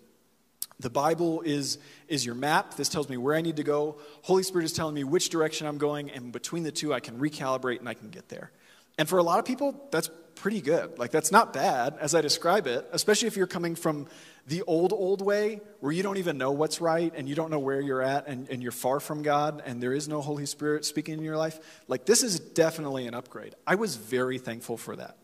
The 0.78 0.90
Bible 0.90 1.42
is, 1.42 1.78
is 2.08 2.24
your 2.24 2.34
map. 2.34 2.74
This 2.74 2.88
tells 2.88 3.08
me 3.08 3.16
where 3.18 3.34
I 3.34 3.42
need 3.42 3.56
to 3.56 3.62
go. 3.62 3.98
Holy 4.22 4.42
Spirit 4.42 4.64
is 4.64 4.72
telling 4.72 4.94
me 4.94 5.04
which 5.04 5.28
direction 5.28 5.66
I'm 5.66 5.76
going, 5.76 6.10
and 6.10 6.32
between 6.32 6.62
the 6.62 6.72
two, 6.72 6.94
I 6.94 7.00
can 7.00 7.18
recalibrate 7.18 7.80
and 7.80 7.88
I 7.88 7.94
can 7.94 8.08
get 8.08 8.28
there. 8.30 8.50
And 8.98 9.08
for 9.08 9.18
a 9.18 9.22
lot 9.22 9.38
of 9.38 9.44
people, 9.44 9.88
that's 9.90 10.10
pretty 10.34 10.60
good. 10.60 10.98
Like, 10.98 11.10
that's 11.10 11.30
not 11.30 11.52
bad 11.52 11.96
as 12.00 12.14
I 12.14 12.20
describe 12.20 12.66
it, 12.66 12.88
especially 12.92 13.28
if 13.28 13.36
you're 13.36 13.46
coming 13.46 13.74
from 13.74 14.06
the 14.46 14.62
old, 14.62 14.92
old 14.92 15.20
way 15.20 15.60
where 15.80 15.92
you 15.92 16.02
don't 16.02 16.16
even 16.16 16.38
know 16.38 16.50
what's 16.50 16.80
right 16.80 17.12
and 17.14 17.28
you 17.28 17.34
don't 17.34 17.50
know 17.50 17.58
where 17.58 17.80
you're 17.80 18.02
at 18.02 18.26
and, 18.26 18.48
and 18.48 18.62
you're 18.62 18.72
far 18.72 19.00
from 19.00 19.22
God 19.22 19.62
and 19.66 19.82
there 19.82 19.92
is 19.92 20.08
no 20.08 20.20
Holy 20.20 20.46
Spirit 20.46 20.84
speaking 20.84 21.14
in 21.14 21.22
your 21.22 21.36
life. 21.36 21.82
Like, 21.88 22.06
this 22.06 22.22
is 22.22 22.40
definitely 22.40 23.06
an 23.06 23.14
upgrade. 23.14 23.54
I 23.66 23.74
was 23.74 23.96
very 23.96 24.38
thankful 24.38 24.76
for 24.76 24.96
that. 24.96 25.16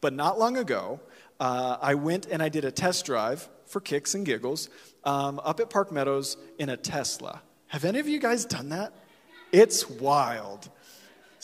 But 0.00 0.12
not 0.12 0.38
long 0.38 0.56
ago, 0.56 1.00
uh, 1.38 1.76
I 1.80 1.94
went 1.94 2.26
and 2.26 2.42
I 2.42 2.48
did 2.48 2.64
a 2.64 2.72
test 2.72 3.06
drive 3.06 3.48
for 3.66 3.80
kicks 3.80 4.14
and 4.14 4.26
giggles 4.26 4.68
um, 5.04 5.40
up 5.44 5.60
at 5.60 5.70
Park 5.70 5.92
Meadows 5.92 6.36
in 6.58 6.68
a 6.68 6.76
Tesla. 6.76 7.42
Have 7.68 7.84
any 7.84 8.00
of 8.00 8.08
you 8.08 8.18
guys 8.18 8.44
done 8.44 8.70
that? 8.70 8.92
It's 9.52 9.88
wild. 9.88 10.68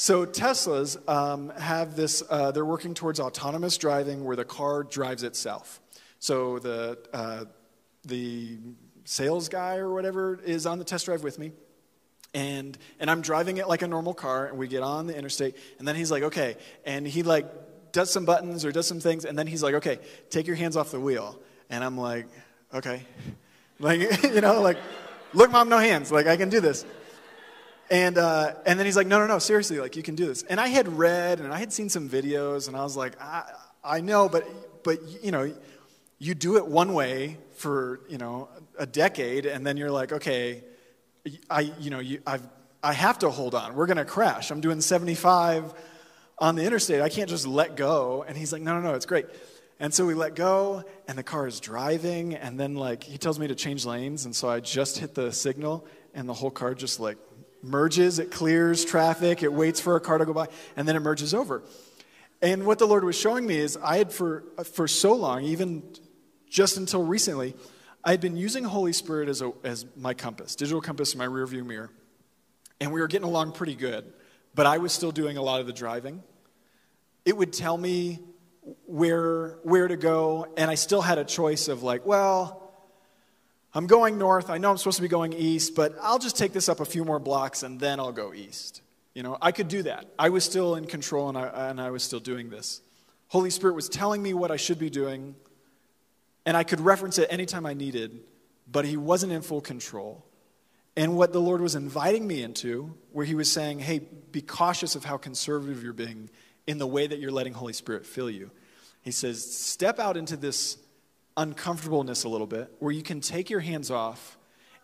So, 0.01 0.25
Teslas 0.25 0.97
um, 1.09 1.49
have 1.59 1.97
this, 1.97 2.23
uh, 2.31 2.53
they're 2.53 2.65
working 2.65 2.95
towards 2.95 3.19
autonomous 3.19 3.77
driving 3.77 4.25
where 4.25 4.37
the 4.37 4.45
car 4.45 4.85
drives 4.85 5.25
itself. 5.25 5.81
So, 6.21 6.61
the, 6.61 6.99
uh, 7.13 7.47
the 8.05 8.59
sales 9.05 9.49
guy 9.49 9.79
or 9.79 9.93
whatever 9.93 10.39
is 10.45 10.67
on 10.67 10.79
the 10.79 10.85
test 10.85 11.07
drive 11.07 11.25
with 11.25 11.37
me. 11.41 11.51
And, 12.33 12.79
and 13.01 13.11
I'm 13.11 13.23
driving 13.23 13.57
it 13.57 13.67
like 13.67 13.83
a 13.83 13.89
normal 13.89 14.15
car, 14.15 14.47
and 14.47 14.57
we 14.57 14.69
get 14.69 14.85
on 14.85 15.09
the 15.09 15.19
interstate, 15.19 15.57
and 15.81 15.89
then 15.89 15.97
he's 15.97 16.13
like, 16.13 16.23
okay. 16.23 16.55
And 16.85 17.05
he 17.05 17.25
like 17.25 17.47
does 17.91 18.13
some 18.13 18.25
buttons 18.25 18.65
or 18.65 18.71
does 18.71 18.87
some 18.87 19.01
things, 19.01 19.25
and 19.25 19.37
then 19.37 19.49
he's 19.49 19.65
like, 19.65 19.75
okay, 19.75 19.99
take 20.31 20.47
your 20.47 20.55
hands 20.55 20.77
off 20.77 20.93
the 20.93 21.01
wheel. 21.01 21.41
And 21.71 21.83
I'm 21.83 21.99
like, 21.99 22.29
okay. 22.73 23.03
Like, 23.81 24.01
you 24.25 24.41
know, 24.41 24.61
like, 24.61 24.77
look, 25.33 25.53
mom, 25.53 25.69
no 25.69 25.79
hands. 25.79 26.11
Like, 26.11 26.27
I 26.27 26.37
can 26.37 26.49
do 26.49 26.59
this. 26.59 26.85
And, 27.91 28.19
uh, 28.19 28.55
and 28.67 28.79
then 28.79 28.85
he's 28.85 28.97
like, 28.97 29.07
no, 29.07 29.19
no, 29.19 29.27
no, 29.27 29.39
seriously, 29.39 29.81
like, 29.81 29.97
you 29.97 30.03
can 30.03 30.15
do 30.15 30.27
this. 30.27 30.43
And 30.43 30.61
I 30.61 30.69
had 30.69 30.89
read 30.89 31.41
and 31.41 31.53
I 31.53 31.59
had 31.59 31.73
seen 31.73 31.89
some 31.89 32.09
videos, 32.09 32.69
and 32.69 32.77
I 32.77 32.83
was 32.83 32.97
like, 32.97 33.21
I, 33.21 33.45
I 33.83 34.01
know, 34.01 34.29
but, 34.29 34.47
but, 34.85 34.99
you 35.25 35.33
know, 35.33 35.53
you 36.19 36.35
do 36.35 36.57
it 36.57 36.67
one 36.67 36.93
way 36.93 37.39
for, 37.57 38.01
you 38.09 38.19
know, 38.19 38.49
a 38.79 38.87
decade, 38.87 39.47
and 39.47 39.67
then 39.67 39.77
you're 39.77 39.91
like, 39.91 40.13
okay, 40.13 40.65
I, 41.49 41.73
you 41.79 41.91
know, 41.91 42.01
you, 42.01 42.21
I've, 42.27 42.47
I 42.83 42.93
have 42.93 43.21
to 43.21 43.31
hold 43.31 43.55
on. 43.55 43.75
We're 43.75 43.87
going 43.87 43.97
to 43.97 44.05
crash. 44.05 44.51
I'm 44.51 44.61
doing 44.61 44.81
75 44.81 45.73
on 46.39 46.55
the 46.55 46.65
interstate. 46.65 47.01
I 47.01 47.09
can't 47.09 47.29
just 47.29 47.47
let 47.47 47.75
go. 47.75 48.25
And 48.27 48.37
he's 48.37 48.53
like, 48.53 48.63
no, 48.63 48.75
no, 48.79 48.91
no, 48.91 48.95
it's 48.95 49.07
great. 49.07 49.27
And 49.81 49.95
so 49.95 50.05
we 50.05 50.15
let 50.15 50.35
go, 50.35 50.85
and 51.07 51.17
the 51.17 51.23
car 51.23 51.47
is 51.47 51.61
driving, 51.61 52.35
and 52.35 52.59
then 52.59 52.75
like 52.75 53.05
he 53.05 53.17
tells 53.17 53.39
me 53.39 53.47
to 53.47 53.55
change 53.55 53.87
lanes, 53.87 54.25
and 54.25 54.35
so 54.35 54.49
I 54.49 54.59
just 54.59 54.99
hit 54.99 55.15
the 55.15 55.33
signal, 55.33 55.87
and 56.15 56.29
the 56.29 56.35
whole 56.35 56.51
car 56.51 56.75
just 56.75 56.99
like 56.99 57.17
merges, 57.63 58.19
it 58.19 58.31
clears 58.31 58.85
traffic, 58.85 59.43
it 59.43 59.53
waits 59.53 59.81
for 59.81 59.97
a 59.97 60.01
car 60.01 60.19
to 60.19 60.25
go 60.25 60.33
by, 60.33 60.47
and 60.77 60.87
then 60.87 60.97
it 60.97 61.01
merges 61.01 61.35
over. 61.35 61.63
And 62.41 62.67
what 62.67 62.79
the 62.79 62.87
Lord 62.87 63.05
was 63.05 63.19
showing 63.19 63.47
me 63.47 63.57
is 63.57 63.77
I 63.83 63.99
had 63.99 64.13
for 64.13 64.45
for 64.65 64.87
so 64.87 65.15
long, 65.15 65.45
even 65.45 65.83
just 66.49 66.77
until 66.77 67.03
recently, 67.03 67.55
I 68.05 68.13
had 68.13 68.21
been 68.21 68.37
using 68.37 68.65
Holy 68.65 68.93
Spirit 68.93 69.29
as 69.29 69.43
a, 69.43 69.53
as 69.65 69.85
my 69.97 70.15
compass, 70.15 70.55
digital 70.55 70.81
compass 70.81 71.13
in 71.13 71.19
my 71.19 71.27
rearview 71.27 71.67
mirror, 71.67 71.91
and 72.81 72.93
we 72.93 73.01
were 73.01 73.09
getting 73.09 73.27
along 73.27 73.53
pretty 73.53 73.75
good, 73.75 74.13
but 74.55 74.67
I 74.67 74.79
was 74.79 74.93
still 74.93 75.11
doing 75.11 75.37
a 75.37 75.43
lot 75.43 75.61
of 75.61 75.67
the 75.67 75.73
driving. 75.73 76.23
It 77.25 77.37
would 77.37 77.53
tell 77.53 77.77
me 77.77 78.21
where, 78.87 79.59
where 79.63 79.89
to 79.89 79.97
go, 79.97 80.47
and 80.57 80.71
I 80.71 80.75
still 80.75 81.03
had 81.03 81.19
a 81.19 81.25
choice 81.25 81.69
of 81.69 81.83
like, 81.83 82.07
well, 82.07 82.68
I'm 83.75 83.87
going 83.87 84.19
north. 84.19 84.51
I 84.51 84.59
know 84.59 84.71
I'm 84.71 84.79
supposed 84.79 84.97
to 84.97 85.03
be 85.03 85.09
going 85.09 85.33
east, 85.33 85.75
but 85.75 85.95
I'll 86.01 86.19
just 86.19 86.37
take 86.37 86.53
this 86.53 86.69
up 86.69 86.81
a 86.81 86.85
few 86.85 87.05
more 87.05 87.19
blocks 87.19 87.63
and 87.63 87.79
then 87.79 88.01
I'll 88.01 88.13
go 88.13 88.33
east. 88.33 88.83
You 89.15 89.23
know, 89.23 89.37
I 89.43 89.53
could 89.53 89.69
do 89.69 89.83
that. 89.83 90.07
I 90.19 90.31
was 90.31 90.45
still 90.45 90.75
in 90.77 90.87
control 90.87 91.29
and 91.29 91.37
I, 91.37 91.71
and 91.71 91.81
I 91.81 91.91
was 91.91 92.03
still 92.03 92.21
doing 92.21 92.51
this. 92.51 92.81
Holy 93.29 93.51
Spirit 93.51 93.75
was 93.75 93.89
telling 93.89 94.23
me 94.23 94.33
what 94.33 94.51
I 94.51 94.57
should 94.57 94.79
be 94.79 94.89
doing, 94.89 95.35
and 96.47 96.57
I 96.57 96.65
could 96.65 96.81
reference 96.81 97.19
it 97.19 97.29
anytime 97.31 97.67
I 97.67 97.75
needed, 97.75 98.21
but 98.71 98.87
He 98.87 98.97
wasn't 98.97 99.33
in 99.33 99.43
full 99.43 99.61
control. 99.61 100.25
And 100.97 101.15
what 101.17 101.33
the 101.33 101.41
Lord 101.41 101.61
was 101.61 101.75
inviting 101.75 102.27
me 102.27 102.43
into, 102.43 102.95
where 103.13 103.27
He 103.27 103.35
was 103.35 103.51
saying, 103.51 103.81
hey, 103.81 104.01
be 104.33 104.41
cautious 104.41 104.97
of 104.97 105.05
how 105.05 105.19
conservative 105.19 105.83
you're 105.83 105.93
being 105.93 106.31
in 106.67 106.79
the 106.79 106.87
way 106.87 107.07
that 107.07 107.19
you're 107.19 107.31
letting 107.31 107.53
Holy 107.53 107.75
Spirit 107.75 108.07
fill 108.07 108.31
you. 108.31 108.51
He 109.03 109.11
says, 109.11 109.45
step 109.45 109.99
out 109.99 110.17
into 110.17 110.37
this 110.37 110.79
uncomfortableness 111.39 112.25
a 112.25 112.29
little 112.29 112.47
bit 112.47 112.71
where 112.81 112.93
you 112.93 113.03
can 113.03 113.23
take 113.23 113.49
your 113.49 113.61
hands 113.61 113.91
off 113.91 114.37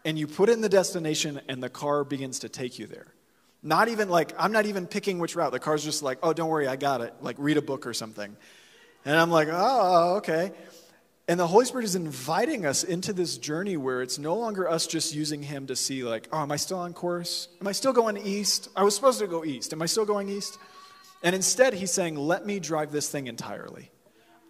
and 0.07 0.19
you 0.19 0.27
put 0.27 0.49
in 0.49 0.63
the 0.63 0.69
destination 0.69 1.41
and 1.49 1.63
the 1.63 1.69
car 1.69 2.05
begins 2.05 2.39
to 2.39 2.49
take 2.49 2.79
you 2.79 2.87
there. 2.87 3.09
Not 3.63 3.89
even 3.89 4.09
like, 4.09 4.33
I'm 4.39 4.53
not 4.53 4.67
even 4.67 4.87
picking 4.87 5.19
which 5.19 5.35
route. 5.35 5.51
The 5.51 5.59
car's 5.59 5.83
just 5.83 6.03
like, 6.03 6.19
oh, 6.23 6.33
don't 6.33 6.49
worry, 6.49 6.69
I 6.69 6.77
got 6.77 7.01
it. 7.01 7.15
Like, 7.21 7.37
read 7.39 7.57
a 7.57 7.63
book 7.63 7.87
or 7.87 7.95
something. 7.95 8.37
And 9.05 9.17
I'm 9.17 9.31
like, 9.31 9.49
oh, 9.49 9.55
oh, 9.55 10.17
okay. 10.17 10.53
And 11.27 11.41
the 11.41 11.47
Holy 11.47 11.65
Spirit 11.65 11.85
is 11.85 11.97
inviting 11.97 12.67
us 12.67 12.85
into 12.85 13.15
this 13.15 13.39
journey 13.39 13.79
where 13.79 14.03
it's 14.03 14.19
no 14.19 14.37
longer 14.37 14.69
us 14.69 14.87
just 14.87 15.15
using 15.15 15.43
Him 15.43 15.67
to 15.69 15.77
see, 15.77 16.05
like, 16.05 16.29
oh, 16.31 16.43
am 16.43 16.53
I 16.53 16.57
still 16.57 16.79
on 16.79 16.93
course? 16.93 17.49
Am 17.63 17.67
I 17.67 17.73
still 17.73 17.95
going 17.95 18.19
east? 18.19 18.69
I 18.77 18.83
was 18.83 18.95
supposed 18.95 19.19
to 19.21 19.27
go 19.27 19.43
east. 19.45 19.73
Am 19.73 19.81
I 19.81 19.87
still 19.87 20.05
going 20.05 20.29
east? 20.29 20.59
And 21.23 21.35
instead, 21.35 21.73
He's 21.73 21.91
saying, 21.91 22.17
let 22.17 22.45
me 22.45 22.61
drive 22.61 22.93
this 22.93 23.09
thing 23.09 23.27
entirely. 23.27 23.91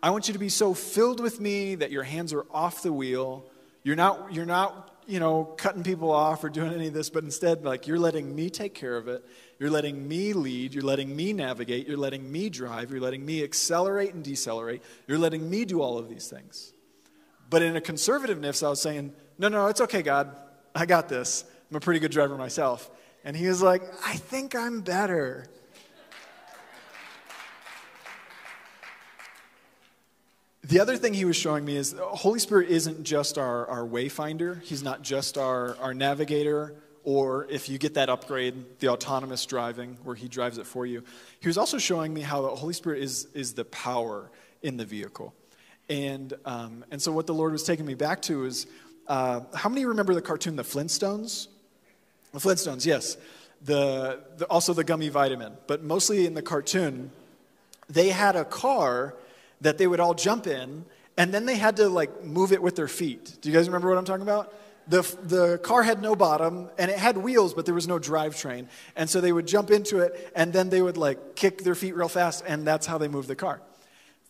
I 0.04 0.10
want 0.10 0.28
you 0.28 0.34
to 0.34 0.38
be 0.38 0.50
so 0.50 0.74
filled 0.74 1.18
with 1.18 1.40
me 1.40 1.76
that 1.76 1.90
your 1.90 2.02
hands 2.02 2.34
are 2.34 2.44
off 2.50 2.82
the 2.82 2.92
wheel. 2.92 3.46
You're 3.84 3.96
not, 3.96 4.34
you're 4.34 4.44
not, 4.44 4.94
you 5.06 5.18
know, 5.18 5.44
cutting 5.56 5.82
people 5.82 6.10
off 6.10 6.44
or 6.44 6.50
doing 6.50 6.74
any 6.74 6.88
of 6.88 6.92
this, 6.92 7.08
but 7.08 7.24
instead, 7.24 7.64
like, 7.64 7.86
you're 7.86 7.98
letting 7.98 8.36
me 8.36 8.50
take 8.50 8.74
care 8.74 8.98
of 8.98 9.08
it. 9.08 9.24
You're 9.58 9.70
letting 9.70 10.06
me 10.06 10.34
lead. 10.34 10.74
You're 10.74 10.84
letting 10.84 11.16
me 11.16 11.32
navigate. 11.32 11.88
You're 11.88 11.96
letting 11.96 12.30
me 12.30 12.50
drive. 12.50 12.90
You're 12.90 13.00
letting 13.00 13.24
me 13.24 13.42
accelerate 13.42 14.12
and 14.12 14.22
decelerate. 14.22 14.82
You're 15.06 15.16
letting 15.16 15.48
me 15.48 15.64
do 15.64 15.80
all 15.80 15.96
of 15.96 16.10
these 16.10 16.28
things. 16.28 16.74
But 17.48 17.62
in 17.62 17.74
a 17.74 17.80
conservativeness, 17.80 18.62
I 18.62 18.68
was 18.68 18.82
saying, 18.82 19.14
no, 19.38 19.48
no, 19.48 19.68
it's 19.68 19.80
okay, 19.80 20.02
God. 20.02 20.36
I 20.74 20.84
got 20.84 21.08
this. 21.08 21.46
I'm 21.70 21.78
a 21.78 21.80
pretty 21.80 22.00
good 22.00 22.12
driver 22.12 22.36
myself. 22.36 22.90
And 23.24 23.34
he 23.34 23.48
was 23.48 23.62
like, 23.62 23.80
I 24.04 24.16
think 24.16 24.54
I'm 24.54 24.82
better. 24.82 25.46
The 30.66 30.80
other 30.80 30.96
thing 30.96 31.12
he 31.12 31.26
was 31.26 31.36
showing 31.36 31.62
me 31.62 31.76
is 31.76 31.94
Holy 32.00 32.38
Spirit 32.38 32.70
isn't 32.70 33.04
just 33.04 33.36
our, 33.36 33.66
our 33.66 33.86
wayfinder. 33.86 34.62
He's 34.62 34.82
not 34.82 35.02
just 35.02 35.36
our, 35.36 35.76
our 35.76 35.92
navigator, 35.92 36.74
or 37.02 37.46
if 37.50 37.68
you 37.68 37.76
get 37.76 37.94
that 37.94 38.08
upgrade, 38.08 38.78
the 38.78 38.88
autonomous 38.88 39.44
driving, 39.44 39.98
where 40.04 40.16
he 40.16 40.26
drives 40.26 40.56
it 40.56 40.66
for 40.66 40.86
you. 40.86 41.04
He 41.40 41.48
was 41.48 41.58
also 41.58 41.76
showing 41.76 42.14
me 42.14 42.22
how 42.22 42.40
the 42.40 42.48
Holy 42.48 42.72
Spirit 42.72 43.02
is, 43.02 43.28
is 43.34 43.52
the 43.52 43.66
power 43.66 44.30
in 44.62 44.78
the 44.78 44.86
vehicle. 44.86 45.34
And, 45.90 46.32
um, 46.46 46.82
and 46.90 47.00
so 47.00 47.12
what 47.12 47.26
the 47.26 47.34
Lord 47.34 47.52
was 47.52 47.64
taking 47.64 47.84
me 47.84 47.92
back 47.92 48.22
to 48.22 48.46
is 48.46 48.66
uh, 49.06 49.40
how 49.54 49.68
many 49.68 49.84
remember 49.84 50.14
the 50.14 50.22
cartoon 50.22 50.56
The 50.56 50.62
Flintstones? 50.62 51.48
The 52.32 52.38
Flintstones, 52.38 52.86
yes. 52.86 53.18
The, 53.62 54.20
the, 54.38 54.46
also 54.46 54.72
the 54.72 54.84
gummy 54.84 55.10
vitamin. 55.10 55.52
But 55.66 55.82
mostly 55.82 56.24
in 56.24 56.32
the 56.32 56.40
cartoon, 56.40 57.10
they 57.90 58.08
had 58.08 58.34
a 58.34 58.46
car 58.46 59.14
that 59.60 59.78
they 59.78 59.86
would 59.86 60.00
all 60.00 60.14
jump 60.14 60.46
in, 60.46 60.84
and 61.16 61.32
then 61.32 61.46
they 61.46 61.56
had 61.56 61.76
to 61.76 61.88
like 61.88 62.24
move 62.24 62.52
it 62.52 62.62
with 62.62 62.76
their 62.76 62.88
feet. 62.88 63.38
Do 63.40 63.48
you 63.48 63.54
guys 63.54 63.66
remember 63.66 63.88
what 63.88 63.98
I'm 63.98 64.04
talking 64.04 64.22
about? 64.22 64.52
The, 64.86 65.00
the 65.22 65.58
car 65.58 65.82
had 65.82 66.02
no 66.02 66.14
bottom 66.14 66.68
and 66.76 66.90
it 66.90 66.98
had 66.98 67.16
wheels, 67.16 67.54
but 67.54 67.64
there 67.64 67.74
was 67.74 67.88
no 67.88 67.98
drivetrain. 67.98 68.66
And 68.96 69.08
so 69.08 69.22
they 69.22 69.32
would 69.32 69.46
jump 69.46 69.70
into 69.70 70.00
it 70.00 70.30
and 70.36 70.52
then 70.52 70.68
they 70.68 70.82
would 70.82 70.98
like 70.98 71.36
kick 71.36 71.62
their 71.64 71.74
feet 71.74 71.96
real 71.96 72.08
fast, 72.08 72.44
and 72.46 72.66
that's 72.66 72.86
how 72.86 72.98
they 72.98 73.08
moved 73.08 73.28
the 73.28 73.36
car. 73.36 73.62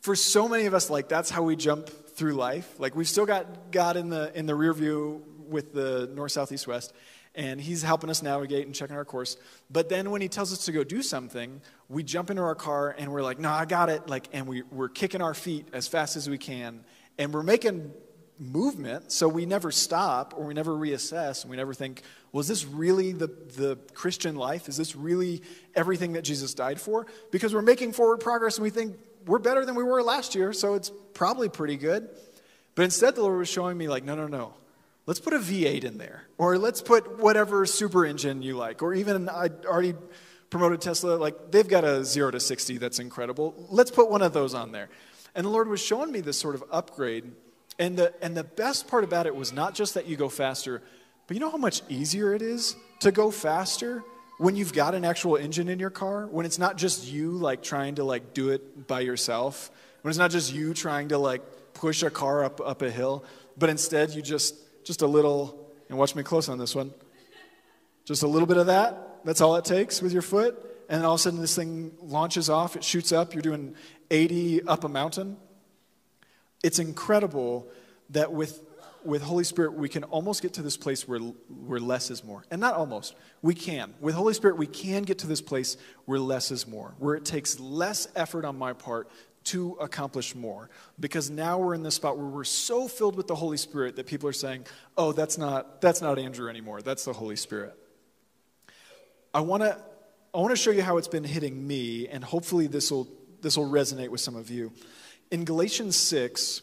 For 0.02 0.14
so 0.14 0.48
many 0.48 0.66
of 0.66 0.74
us, 0.74 0.90
like 0.90 1.08
that's 1.08 1.30
how 1.30 1.42
we 1.42 1.56
jump 1.56 1.88
through 1.88 2.34
life. 2.34 2.78
Like 2.78 2.94
we've 2.94 3.08
still 3.08 3.26
got 3.26 3.72
God 3.72 3.96
in 3.96 4.10
the 4.10 4.30
in 4.38 4.46
the 4.46 4.54
rear 4.54 4.72
view 4.72 5.24
with 5.48 5.72
the 5.72 6.10
north, 6.14 6.32
south, 6.32 6.52
east, 6.52 6.66
west, 6.66 6.92
and 7.34 7.60
he's 7.60 7.82
helping 7.82 8.10
us 8.10 8.22
navigate 8.22 8.66
and 8.66 8.74
checking 8.74 8.96
our 8.96 9.04
course. 9.04 9.36
But 9.70 9.88
then 9.88 10.10
when 10.10 10.20
he 10.20 10.28
tells 10.28 10.52
us 10.52 10.64
to 10.66 10.72
go 10.72 10.84
do 10.84 11.02
something, 11.02 11.60
we 11.88 12.02
jump 12.02 12.30
into 12.30 12.42
our 12.42 12.54
car 12.54 12.94
and 12.96 13.12
we're 13.12 13.22
like, 13.22 13.38
no, 13.38 13.50
I 13.50 13.64
got 13.64 13.88
it. 13.88 14.08
Like, 14.08 14.28
and 14.32 14.46
we, 14.46 14.62
we're 14.62 14.88
kicking 14.88 15.20
our 15.20 15.34
feet 15.34 15.66
as 15.72 15.88
fast 15.88 16.16
as 16.16 16.30
we 16.30 16.38
can. 16.38 16.84
And 17.18 17.32
we're 17.32 17.42
making 17.42 17.92
movement, 18.38 19.12
so 19.12 19.28
we 19.28 19.46
never 19.46 19.70
stop 19.70 20.34
or 20.36 20.44
we 20.44 20.54
never 20.54 20.72
reassess 20.72 21.42
and 21.42 21.50
we 21.50 21.56
never 21.56 21.74
think, 21.74 22.02
was 22.32 22.48
this 22.48 22.64
really 22.64 23.12
the, 23.12 23.28
the 23.56 23.78
Christian 23.94 24.34
life? 24.34 24.68
Is 24.68 24.76
this 24.76 24.96
really 24.96 25.42
everything 25.74 26.14
that 26.14 26.22
Jesus 26.22 26.54
died 26.54 26.80
for? 26.80 27.06
Because 27.30 27.54
we're 27.54 27.62
making 27.62 27.92
forward 27.92 28.18
progress 28.18 28.56
and 28.56 28.64
we 28.64 28.70
think 28.70 28.96
we're 29.26 29.38
better 29.38 29.64
than 29.64 29.74
we 29.74 29.84
were 29.84 30.02
last 30.02 30.34
year, 30.34 30.52
so 30.52 30.74
it's 30.74 30.90
probably 31.14 31.48
pretty 31.48 31.76
good. 31.76 32.08
But 32.74 32.82
instead, 32.82 33.14
the 33.14 33.22
Lord 33.22 33.38
was 33.38 33.48
showing 33.48 33.78
me, 33.78 33.88
like, 33.88 34.04
no, 34.04 34.14
no, 34.14 34.26
no. 34.26 34.54
Let's 35.06 35.20
put 35.20 35.34
a 35.34 35.38
V8 35.38 35.84
in 35.84 35.98
there. 35.98 36.24
Or 36.38 36.56
let's 36.56 36.80
put 36.80 37.18
whatever 37.18 37.66
super 37.66 38.06
engine 38.06 38.42
you 38.42 38.56
like. 38.56 38.82
Or 38.82 38.94
even, 38.94 39.28
I 39.28 39.48
already 39.66 39.94
promoted 40.50 40.80
Tesla, 40.80 41.16
like, 41.16 41.50
they've 41.50 41.68
got 41.68 41.84
a 41.84 42.04
0 42.04 42.30
to 42.30 42.40
60 42.40 42.78
that's 42.78 42.98
incredible. 42.98 43.66
Let's 43.70 43.90
put 43.90 44.10
one 44.10 44.22
of 44.22 44.32
those 44.32 44.54
on 44.54 44.72
there. 44.72 44.88
And 45.34 45.44
the 45.44 45.50
Lord 45.50 45.68
was 45.68 45.82
showing 45.82 46.12
me 46.12 46.20
this 46.20 46.38
sort 46.38 46.54
of 46.54 46.64
upgrade. 46.70 47.32
And 47.78 47.96
the, 47.96 48.14
and 48.22 48.36
the 48.36 48.44
best 48.44 48.86
part 48.86 49.04
about 49.04 49.26
it 49.26 49.34
was 49.34 49.52
not 49.52 49.74
just 49.74 49.94
that 49.94 50.06
you 50.06 50.16
go 50.16 50.28
faster, 50.28 50.80
but 51.26 51.34
you 51.34 51.40
know 51.40 51.50
how 51.50 51.56
much 51.56 51.82
easier 51.88 52.34
it 52.34 52.40
is 52.40 52.76
to 53.00 53.10
go 53.10 53.30
faster 53.30 54.04
when 54.38 54.56
you've 54.56 54.72
got 54.72 54.94
an 54.94 55.04
actual 55.04 55.36
engine 55.36 55.68
in 55.68 55.78
your 55.78 55.90
car? 55.90 56.26
When 56.28 56.46
it's 56.46 56.58
not 56.58 56.76
just 56.76 57.10
you, 57.10 57.32
like, 57.32 57.62
trying 57.62 57.96
to, 57.96 58.04
like, 58.04 58.32
do 58.32 58.50
it 58.50 58.86
by 58.86 59.00
yourself? 59.00 59.70
When 60.02 60.10
it's 60.10 60.18
not 60.18 60.30
just 60.30 60.54
you 60.54 60.72
trying 60.72 61.08
to, 61.08 61.18
like, 61.18 61.42
push 61.74 62.02
a 62.02 62.10
car 62.10 62.44
up, 62.44 62.60
up 62.60 62.80
a 62.82 62.90
hill, 62.90 63.24
but 63.58 63.70
instead 63.70 64.10
you 64.10 64.22
just, 64.22 64.54
just 64.84 65.02
a 65.02 65.06
little, 65.06 65.68
and 65.88 65.98
watch 65.98 66.14
me 66.14 66.22
close 66.22 66.48
on 66.48 66.58
this 66.58 66.74
one, 66.74 66.92
just 68.04 68.22
a 68.22 68.28
little 68.28 68.46
bit 68.46 68.58
of 68.58 68.66
that, 68.66 69.24
that's 69.24 69.40
all 69.40 69.56
it 69.56 69.64
takes 69.64 70.02
with 70.02 70.12
your 70.12 70.22
foot, 70.22 70.54
and 70.88 71.00
then 71.00 71.06
all 71.06 71.14
of 71.14 71.20
a 71.20 71.22
sudden 71.22 71.40
this 71.40 71.56
thing 71.56 71.92
launches 72.02 72.50
off, 72.50 72.76
it 72.76 72.84
shoots 72.84 73.12
up, 73.12 73.34
you're 73.34 73.42
doing 73.42 73.74
80 74.10 74.64
up 74.64 74.84
a 74.84 74.88
mountain. 74.88 75.36
It's 76.62 76.78
incredible 76.78 77.68
that 78.10 78.32
with, 78.32 78.62
with 79.04 79.22
Holy 79.22 79.44
Spirit, 79.44 79.74
we 79.74 79.88
can 79.88 80.04
almost 80.04 80.42
get 80.42 80.54
to 80.54 80.62
this 80.62 80.76
place 80.76 81.08
where, 81.08 81.20
where 81.20 81.80
less 81.80 82.10
is 82.10 82.22
more. 82.22 82.44
And 82.50 82.60
not 82.60 82.74
almost, 82.74 83.14
we 83.42 83.54
can. 83.54 83.94
With 84.00 84.14
Holy 84.14 84.34
Spirit, 84.34 84.58
we 84.58 84.66
can 84.66 85.02
get 85.02 85.18
to 85.20 85.26
this 85.26 85.40
place 85.40 85.76
where 86.04 86.18
less 86.18 86.50
is 86.50 86.66
more, 86.66 86.94
where 86.98 87.14
it 87.14 87.24
takes 87.24 87.58
less 87.58 88.08
effort 88.14 88.44
on 88.44 88.58
my 88.58 88.74
part 88.74 89.10
to 89.44 89.72
accomplish 89.80 90.34
more. 90.34 90.70
Because 90.98 91.30
now 91.30 91.58
we're 91.58 91.74
in 91.74 91.82
this 91.82 91.94
spot 91.94 92.16
where 92.16 92.26
we're 92.26 92.44
so 92.44 92.88
filled 92.88 93.16
with 93.16 93.26
the 93.26 93.34
Holy 93.34 93.56
Spirit 93.56 93.96
that 93.96 94.06
people 94.06 94.28
are 94.28 94.34
saying, 94.34 94.66
oh, 94.96 95.12
that's 95.12 95.38
not, 95.38 95.80
that's 95.80 96.00
not 96.00 96.18
Andrew 96.18 96.48
anymore. 96.48 96.82
That's 96.82 97.04
the 97.04 97.12
Holy 97.12 97.36
Spirit. 97.36 97.74
I 99.32 99.40
want 99.40 99.62
to 99.62 99.76
I 100.34 100.38
want 100.38 100.50
to 100.50 100.56
show 100.56 100.72
you 100.72 100.82
how 100.82 100.96
it's 100.96 101.06
been 101.06 101.22
hitting 101.22 101.64
me, 101.64 102.08
and 102.08 102.24
hopefully 102.24 102.66
this 102.66 102.90
will 102.90 103.06
this 103.40 103.56
will 103.56 103.70
resonate 103.70 104.08
with 104.08 104.20
some 104.20 104.34
of 104.34 104.50
you. 104.50 104.72
In 105.30 105.44
Galatians 105.44 105.94
6, 105.94 106.62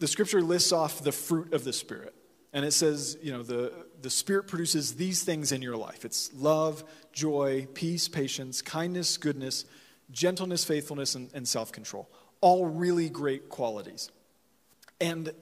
the 0.00 0.08
scripture 0.08 0.42
lists 0.42 0.72
off 0.72 1.04
the 1.04 1.12
fruit 1.12 1.52
of 1.52 1.62
the 1.62 1.72
Spirit. 1.72 2.14
And 2.52 2.64
it 2.64 2.72
says, 2.72 3.16
you 3.22 3.32
know, 3.32 3.42
the, 3.42 3.72
the 4.02 4.10
Spirit 4.10 4.46
produces 4.46 4.94
these 4.94 5.22
things 5.22 5.52
in 5.52 5.62
your 5.62 5.76
life 5.76 6.04
it's 6.04 6.32
love, 6.34 6.82
joy, 7.12 7.68
peace, 7.74 8.08
patience, 8.08 8.60
kindness, 8.62 9.16
goodness, 9.16 9.64
gentleness, 10.10 10.64
faithfulness, 10.64 11.14
and, 11.14 11.30
and 11.34 11.46
self 11.46 11.72
control. 11.72 12.08
All 12.40 12.66
really 12.66 13.08
great 13.08 13.48
qualities. 13.48 14.10
And, 15.00 15.32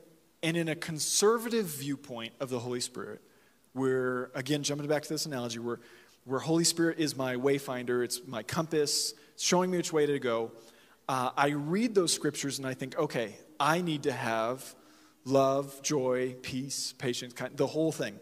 and 0.42 0.56
in 0.56 0.68
a 0.68 0.74
conservative 0.74 1.66
viewpoint 1.66 2.32
of 2.40 2.50
the 2.50 2.58
Holy 2.58 2.80
Spirit, 2.80 3.20
where, 3.72 4.30
again, 4.34 4.62
jumping 4.62 4.88
back 4.88 5.02
to 5.02 5.08
this 5.08 5.26
analogy, 5.26 5.58
where, 5.58 5.80
where 6.24 6.40
Holy 6.40 6.64
Spirit 6.64 6.98
is 6.98 7.16
my 7.16 7.36
wayfinder, 7.36 8.04
it's 8.04 8.20
my 8.26 8.42
compass, 8.42 9.14
it's 9.34 9.44
showing 9.44 9.70
me 9.70 9.76
which 9.76 9.92
way 9.92 10.06
to 10.06 10.18
go, 10.18 10.52
uh, 11.08 11.30
I 11.36 11.48
read 11.48 11.94
those 11.94 12.12
scriptures 12.12 12.58
and 12.58 12.66
I 12.66 12.74
think, 12.74 12.96
okay, 12.96 13.36
I 13.58 13.80
need 13.80 14.04
to 14.04 14.12
have 14.12 14.74
love, 15.24 15.82
joy, 15.82 16.36
peace, 16.42 16.94
patience, 16.98 17.32
kind, 17.32 17.56
the 17.56 17.66
whole 17.66 17.92
thing. 17.92 18.18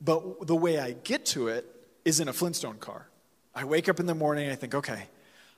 But 0.00 0.46
the 0.46 0.54
way 0.54 0.78
I 0.78 0.92
get 0.92 1.24
to 1.26 1.48
it 1.48 1.66
is 2.04 2.20
in 2.20 2.28
a 2.28 2.32
Flintstone 2.32 2.76
car. 2.76 3.08
I 3.54 3.64
wake 3.64 3.88
up 3.88 4.00
in 4.00 4.06
the 4.06 4.14
morning, 4.14 4.50
I 4.50 4.54
think, 4.54 4.74
okay, 4.74 5.08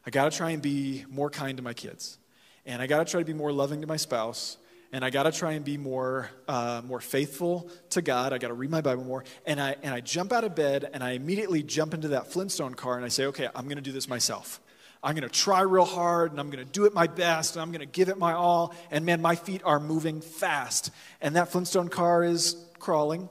I 0.08 0.10
got 0.10 0.32
to 0.32 0.34
try 0.34 0.52
and 0.52 0.62
be 0.62 1.04
more 1.10 1.28
kind 1.28 1.58
to 1.58 1.62
my 1.62 1.74
kids. 1.74 2.16
And 2.64 2.80
I 2.80 2.86
got 2.86 3.06
to 3.06 3.10
try 3.10 3.20
to 3.20 3.26
be 3.26 3.34
more 3.34 3.52
loving 3.52 3.82
to 3.82 3.86
my 3.86 3.98
spouse. 3.98 4.56
And 4.90 5.04
I 5.04 5.10
got 5.10 5.24
to 5.24 5.32
try 5.32 5.52
and 5.52 5.62
be 5.62 5.76
more, 5.76 6.30
uh, 6.48 6.80
more 6.82 7.02
faithful 7.02 7.68
to 7.90 8.00
God. 8.00 8.32
I 8.32 8.38
got 8.38 8.48
to 8.48 8.54
read 8.54 8.70
my 8.70 8.80
Bible 8.80 9.04
more. 9.04 9.24
And 9.44 9.60
I, 9.60 9.76
and 9.82 9.92
I 9.92 10.00
jump 10.00 10.32
out 10.32 10.44
of 10.44 10.54
bed 10.54 10.88
and 10.94 11.04
I 11.04 11.10
immediately 11.10 11.62
jump 11.62 11.92
into 11.92 12.08
that 12.08 12.28
Flintstone 12.32 12.72
car 12.72 12.96
and 12.96 13.04
I 13.04 13.08
say, 13.08 13.26
okay, 13.26 13.48
I'm 13.54 13.64
going 13.64 13.76
to 13.76 13.82
do 13.82 13.92
this 13.92 14.08
myself. 14.08 14.62
I'm 15.02 15.14
going 15.14 15.28
to 15.28 15.34
try 15.34 15.60
real 15.60 15.84
hard 15.84 16.30
and 16.30 16.40
I'm 16.40 16.48
going 16.48 16.64
to 16.64 16.72
do 16.72 16.86
it 16.86 16.94
my 16.94 17.06
best 17.06 17.56
and 17.56 17.60
I'm 17.62 17.70
going 17.70 17.80
to 17.80 17.84
give 17.84 18.08
it 18.08 18.16
my 18.16 18.32
all. 18.32 18.74
And 18.90 19.04
man, 19.04 19.20
my 19.20 19.34
feet 19.34 19.60
are 19.62 19.78
moving 19.78 20.22
fast. 20.22 20.90
And 21.20 21.36
that 21.36 21.50
Flintstone 21.50 21.90
car 21.90 22.24
is 22.24 22.56
crawling, 22.78 23.28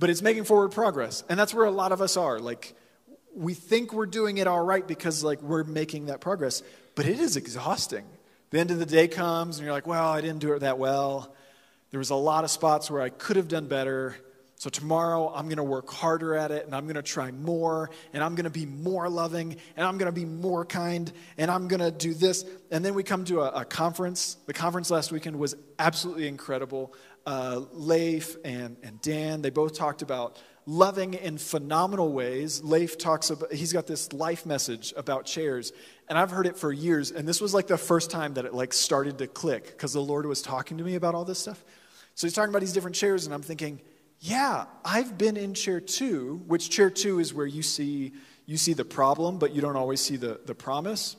but 0.00 0.10
it's 0.10 0.22
making 0.22 0.42
forward 0.42 0.72
progress. 0.72 1.22
And 1.28 1.38
that's 1.38 1.54
where 1.54 1.66
a 1.66 1.70
lot 1.70 1.92
of 1.92 2.00
us 2.02 2.16
are. 2.16 2.40
Like, 2.40 2.74
we 3.34 3.54
think 3.54 3.92
we're 3.92 4.06
doing 4.06 4.38
it 4.38 4.46
all 4.46 4.62
right 4.62 4.86
because 4.86 5.22
like 5.22 5.42
we're 5.42 5.64
making 5.64 6.06
that 6.06 6.20
progress, 6.20 6.62
but 6.94 7.06
it 7.06 7.20
is 7.20 7.36
exhausting. 7.36 8.04
The 8.50 8.58
end 8.58 8.70
of 8.70 8.78
the 8.78 8.86
day 8.86 9.08
comes 9.08 9.58
and 9.58 9.64
you're 9.64 9.72
like, 9.72 9.86
well, 9.86 10.08
I 10.08 10.20
didn't 10.20 10.40
do 10.40 10.52
it 10.52 10.60
that 10.60 10.78
well. 10.78 11.34
There 11.90 11.98
was 11.98 12.10
a 12.10 12.16
lot 12.16 12.44
of 12.44 12.50
spots 12.50 12.90
where 12.90 13.02
I 13.02 13.08
could 13.08 13.36
have 13.36 13.48
done 13.48 13.66
better. 13.66 14.16
So 14.56 14.68
tomorrow 14.68 15.32
I'm 15.34 15.46
going 15.46 15.56
to 15.56 15.64
work 15.64 15.88
harder 15.90 16.34
at 16.34 16.50
it 16.50 16.66
and 16.66 16.74
I'm 16.74 16.84
going 16.84 16.96
to 16.96 17.02
try 17.02 17.30
more 17.30 17.90
and 18.12 18.22
I'm 18.22 18.34
going 18.34 18.44
to 18.44 18.50
be 18.50 18.66
more 18.66 19.08
loving 19.08 19.56
and 19.76 19.86
I'm 19.86 19.96
going 19.96 20.12
to 20.12 20.12
be 20.12 20.26
more 20.26 20.64
kind 20.64 21.10
and 21.38 21.50
I'm 21.50 21.68
going 21.68 21.80
to 21.80 21.90
do 21.90 22.12
this. 22.12 22.44
And 22.70 22.84
then 22.84 22.94
we 22.94 23.02
come 23.02 23.24
to 23.26 23.40
a, 23.40 23.60
a 23.60 23.64
conference. 23.64 24.36
The 24.46 24.52
conference 24.52 24.90
last 24.90 25.12
weekend 25.12 25.38
was 25.38 25.54
absolutely 25.78 26.28
incredible. 26.28 26.92
Uh, 27.24 27.62
Leif 27.72 28.36
and, 28.44 28.76
and 28.82 29.00
Dan, 29.00 29.42
they 29.42 29.50
both 29.50 29.74
talked 29.74 30.02
about 30.02 30.38
loving 30.70 31.14
in 31.14 31.36
phenomenal 31.36 32.12
ways. 32.12 32.62
Leif 32.62 32.96
talks 32.96 33.30
about, 33.30 33.52
he's 33.52 33.72
got 33.72 33.88
this 33.88 34.12
life 34.12 34.46
message 34.46 34.94
about 34.96 35.26
chairs, 35.26 35.72
and 36.08 36.16
I've 36.16 36.30
heard 36.30 36.46
it 36.46 36.56
for 36.56 36.72
years, 36.72 37.10
and 37.10 37.26
this 37.26 37.40
was 37.40 37.52
like 37.52 37.66
the 37.66 37.76
first 37.76 38.10
time 38.10 38.34
that 38.34 38.44
it 38.44 38.54
like 38.54 38.72
started 38.72 39.18
to 39.18 39.26
click 39.26 39.66
because 39.66 39.92
the 39.92 40.00
Lord 40.00 40.26
was 40.26 40.42
talking 40.42 40.78
to 40.78 40.84
me 40.84 40.94
about 40.94 41.16
all 41.16 41.24
this 41.24 41.40
stuff. 41.40 41.64
So 42.14 42.26
he's 42.26 42.34
talking 42.34 42.50
about 42.50 42.60
these 42.60 42.72
different 42.72 42.94
chairs, 42.94 43.26
and 43.26 43.34
I'm 43.34 43.42
thinking, 43.42 43.80
yeah, 44.20 44.66
I've 44.84 45.18
been 45.18 45.36
in 45.36 45.54
chair 45.54 45.80
two, 45.80 46.42
which 46.46 46.70
chair 46.70 46.88
two 46.88 47.18
is 47.18 47.34
where 47.34 47.46
you 47.46 47.62
see 47.62 48.12
you 48.46 48.56
see 48.56 48.72
the 48.72 48.84
problem, 48.84 49.38
but 49.38 49.52
you 49.52 49.60
don't 49.60 49.76
always 49.76 50.00
see 50.00 50.16
the, 50.16 50.40
the 50.44 50.56
promise. 50.56 51.16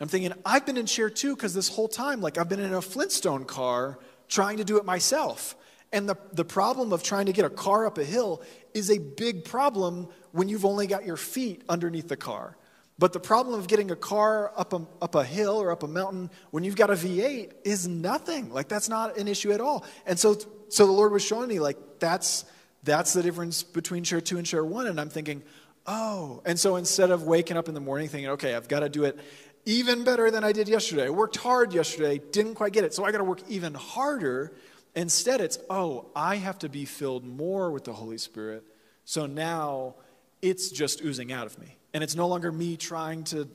I'm 0.00 0.08
thinking, 0.08 0.34
I've 0.44 0.66
been 0.66 0.76
in 0.76 0.84
chair 0.84 1.08
two 1.08 1.34
because 1.34 1.54
this 1.54 1.68
whole 1.68 1.88
time, 1.88 2.20
like 2.20 2.36
I've 2.36 2.48
been 2.48 2.60
in 2.60 2.74
a 2.74 2.82
Flintstone 2.82 3.44
car 3.44 3.98
trying 4.28 4.58
to 4.58 4.64
do 4.64 4.76
it 4.76 4.84
myself. 4.84 5.56
And 5.92 6.08
the, 6.08 6.16
the 6.32 6.44
problem 6.44 6.92
of 6.92 7.02
trying 7.02 7.26
to 7.26 7.32
get 7.32 7.44
a 7.44 7.50
car 7.50 7.86
up 7.86 7.98
a 7.98 8.04
hill 8.04 8.42
is 8.74 8.90
a 8.90 8.98
big 8.98 9.44
problem 9.44 10.08
when 10.32 10.48
you've 10.48 10.64
only 10.64 10.86
got 10.86 11.04
your 11.04 11.16
feet 11.16 11.62
underneath 11.68 12.08
the 12.08 12.16
car. 12.16 12.56
But 12.98 13.12
the 13.12 13.20
problem 13.20 13.58
of 13.58 13.66
getting 13.66 13.90
a 13.90 13.96
car 13.96 14.52
up 14.56 14.72
a, 14.72 14.86
up 15.00 15.14
a 15.14 15.24
hill 15.24 15.60
or 15.60 15.70
up 15.70 15.82
a 15.82 15.88
mountain 15.88 16.30
when 16.50 16.64
you've 16.64 16.76
got 16.76 16.90
a 16.90 16.94
V8 16.94 17.52
is 17.64 17.88
nothing. 17.88 18.52
Like, 18.52 18.68
that's 18.68 18.88
not 18.88 19.16
an 19.16 19.26
issue 19.26 19.52
at 19.52 19.60
all. 19.60 19.84
And 20.06 20.18
so, 20.18 20.36
so 20.68 20.86
the 20.86 20.92
Lord 20.92 21.10
was 21.10 21.24
showing 21.24 21.48
me, 21.48 21.60
like, 21.60 21.78
that's, 21.98 22.44
that's 22.84 23.14
the 23.14 23.22
difference 23.22 23.62
between 23.62 24.04
share 24.04 24.20
two 24.20 24.36
and 24.36 24.46
share 24.46 24.64
one. 24.64 24.86
And 24.86 25.00
I'm 25.00 25.08
thinking, 25.08 25.42
oh. 25.86 26.42
And 26.44 26.60
so 26.60 26.76
instead 26.76 27.10
of 27.10 27.24
waking 27.24 27.56
up 27.56 27.68
in 27.68 27.74
the 27.74 27.80
morning 27.80 28.08
thinking, 28.08 28.30
okay, 28.30 28.54
I've 28.54 28.68
got 28.68 28.80
to 28.80 28.88
do 28.88 29.04
it 29.04 29.18
even 29.64 30.04
better 30.04 30.30
than 30.30 30.42
I 30.42 30.52
did 30.52 30.68
yesterday, 30.68 31.06
I 31.06 31.10
worked 31.10 31.36
hard 31.36 31.74
yesterday, 31.74 32.18
didn't 32.32 32.54
quite 32.54 32.72
get 32.72 32.84
it, 32.84 32.94
so 32.94 33.04
I 33.04 33.12
got 33.12 33.18
to 33.18 33.24
work 33.24 33.40
even 33.48 33.74
harder 33.74 34.52
Instead, 34.94 35.40
it's, 35.40 35.58
oh, 35.68 36.06
I 36.16 36.36
have 36.36 36.58
to 36.60 36.68
be 36.68 36.84
filled 36.84 37.24
more 37.24 37.70
with 37.70 37.84
the 37.84 37.92
Holy 37.92 38.18
Spirit. 38.18 38.64
So 39.04 39.26
now 39.26 39.94
it's 40.42 40.70
just 40.70 41.02
oozing 41.02 41.32
out 41.32 41.46
of 41.46 41.58
me. 41.58 41.76
And 41.94 42.02
it's 42.02 42.14
no 42.14 42.28
longer 42.28 42.50
me 42.50 42.76
trying 42.76 43.24
to 43.24 43.48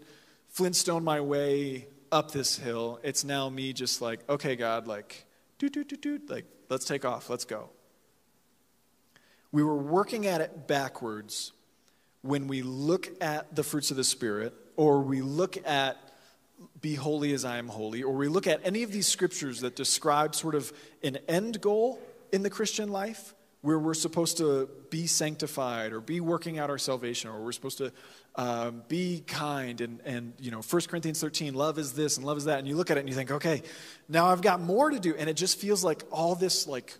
Flintstone 0.49 1.03
my 1.03 1.19
way 1.19 1.87
up 2.11 2.31
this 2.31 2.57
hill. 2.57 2.99
It's 3.03 3.23
now 3.23 3.49
me 3.49 3.73
just 3.73 4.01
like, 4.01 4.27
okay, 4.29 4.55
God, 4.55 4.87
like, 4.87 5.25
doot, 5.57 5.73
doot, 5.73 5.89
doot, 5.89 6.01
doot, 6.01 6.29
like, 6.29 6.45
let's 6.69 6.85
take 6.85 7.03
off, 7.03 7.29
let's 7.29 7.45
go. 7.45 7.69
We 9.51 9.63
were 9.63 9.75
working 9.75 10.25
at 10.27 10.41
it 10.41 10.67
backwards 10.67 11.51
when 12.21 12.47
we 12.47 12.61
look 12.61 13.09
at 13.21 13.55
the 13.55 13.63
fruits 13.63 13.91
of 13.91 13.97
the 13.97 14.03
Spirit 14.03 14.53
or 14.75 15.01
we 15.01 15.21
look 15.21 15.57
at 15.67 16.04
be 16.81 16.95
holy 16.95 17.33
as 17.33 17.45
I 17.45 17.57
am 17.57 17.67
holy, 17.67 18.03
or 18.03 18.13
we 18.13 18.27
look 18.27 18.47
at 18.47 18.61
any 18.63 18.83
of 18.83 18.91
these 18.91 19.07
scriptures 19.07 19.61
that 19.61 19.75
describe 19.75 20.35
sort 20.35 20.55
of 20.55 20.71
an 21.03 21.17
end 21.27 21.61
goal 21.61 21.99
in 22.31 22.43
the 22.43 22.49
Christian 22.49 22.89
life 22.89 23.33
where 23.65 23.79
we're 23.79 23.95
supposed 23.95 24.37
to 24.37 24.69
be 24.91 25.07
sanctified 25.07 25.91
or 25.91 25.99
be 25.99 26.19
working 26.19 26.59
out 26.59 26.69
our 26.69 26.77
salvation 26.77 27.31
or 27.31 27.43
we're 27.43 27.51
supposed 27.51 27.79
to 27.79 27.91
um, 28.35 28.83
be 28.87 29.23
kind 29.25 29.81
and, 29.81 29.99
and 30.05 30.33
you 30.39 30.51
know 30.51 30.61
1 30.61 30.81
corinthians 30.83 31.19
13 31.19 31.55
love 31.55 31.79
is 31.79 31.93
this 31.93 32.17
and 32.17 32.25
love 32.25 32.37
is 32.37 32.45
that 32.45 32.59
and 32.59 32.67
you 32.67 32.75
look 32.75 32.91
at 32.91 32.97
it 32.97 32.99
and 32.99 33.09
you 33.09 33.15
think 33.15 33.31
okay 33.31 33.63
now 34.07 34.27
i've 34.27 34.41
got 34.41 34.61
more 34.61 34.91
to 34.91 34.99
do. 34.99 35.15
And 35.15 35.27
it 35.29 35.35
just 35.35 35.59
feels 35.59 35.83
like 35.83 36.03
all 36.11 36.35
this 36.35 36.67
like 36.67 36.95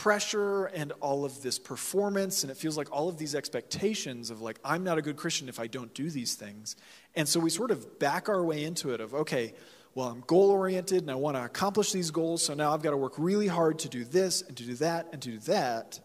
pressure 0.00 0.64
and 0.64 0.92
all 1.00 1.26
of 1.26 1.42
this 1.42 1.58
performance, 1.58 2.42
and 2.42 2.50
it 2.50 2.56
feels 2.56 2.74
like 2.74 2.90
all 2.90 3.10
of 3.10 3.18
these 3.18 3.34
expectations 3.34 4.30
of, 4.30 4.40
like, 4.40 4.58
I'm 4.64 4.82
not 4.82 4.96
a 4.96 5.02
good 5.02 5.16
Christian 5.16 5.46
if 5.46 5.60
I 5.60 5.66
don't 5.66 5.92
do 5.92 6.08
these 6.08 6.34
things. 6.36 6.74
And 7.14 7.28
so 7.28 7.38
we 7.38 7.50
sort 7.50 7.70
of 7.70 7.98
back 7.98 8.30
our 8.30 8.42
way 8.42 8.64
into 8.64 8.94
it 8.94 9.02
of, 9.02 9.12
okay, 9.12 9.52
well, 9.94 10.08
I'm 10.08 10.22
goal 10.26 10.50
oriented 10.52 11.02
and 11.02 11.10
I 11.10 11.16
want 11.16 11.36
to 11.36 11.44
accomplish 11.44 11.92
these 11.92 12.10
goals, 12.10 12.42
so 12.42 12.54
now 12.54 12.72
I've 12.72 12.80
got 12.80 12.92
to 12.92 12.96
work 12.96 13.12
really 13.18 13.46
hard 13.46 13.80
to 13.80 13.90
do 13.90 14.04
this 14.04 14.40
and 14.40 14.56
to 14.56 14.62
do 14.62 14.74
that 14.76 15.08
and 15.12 15.20
to 15.20 15.32
do 15.32 15.38
that. 15.40 16.00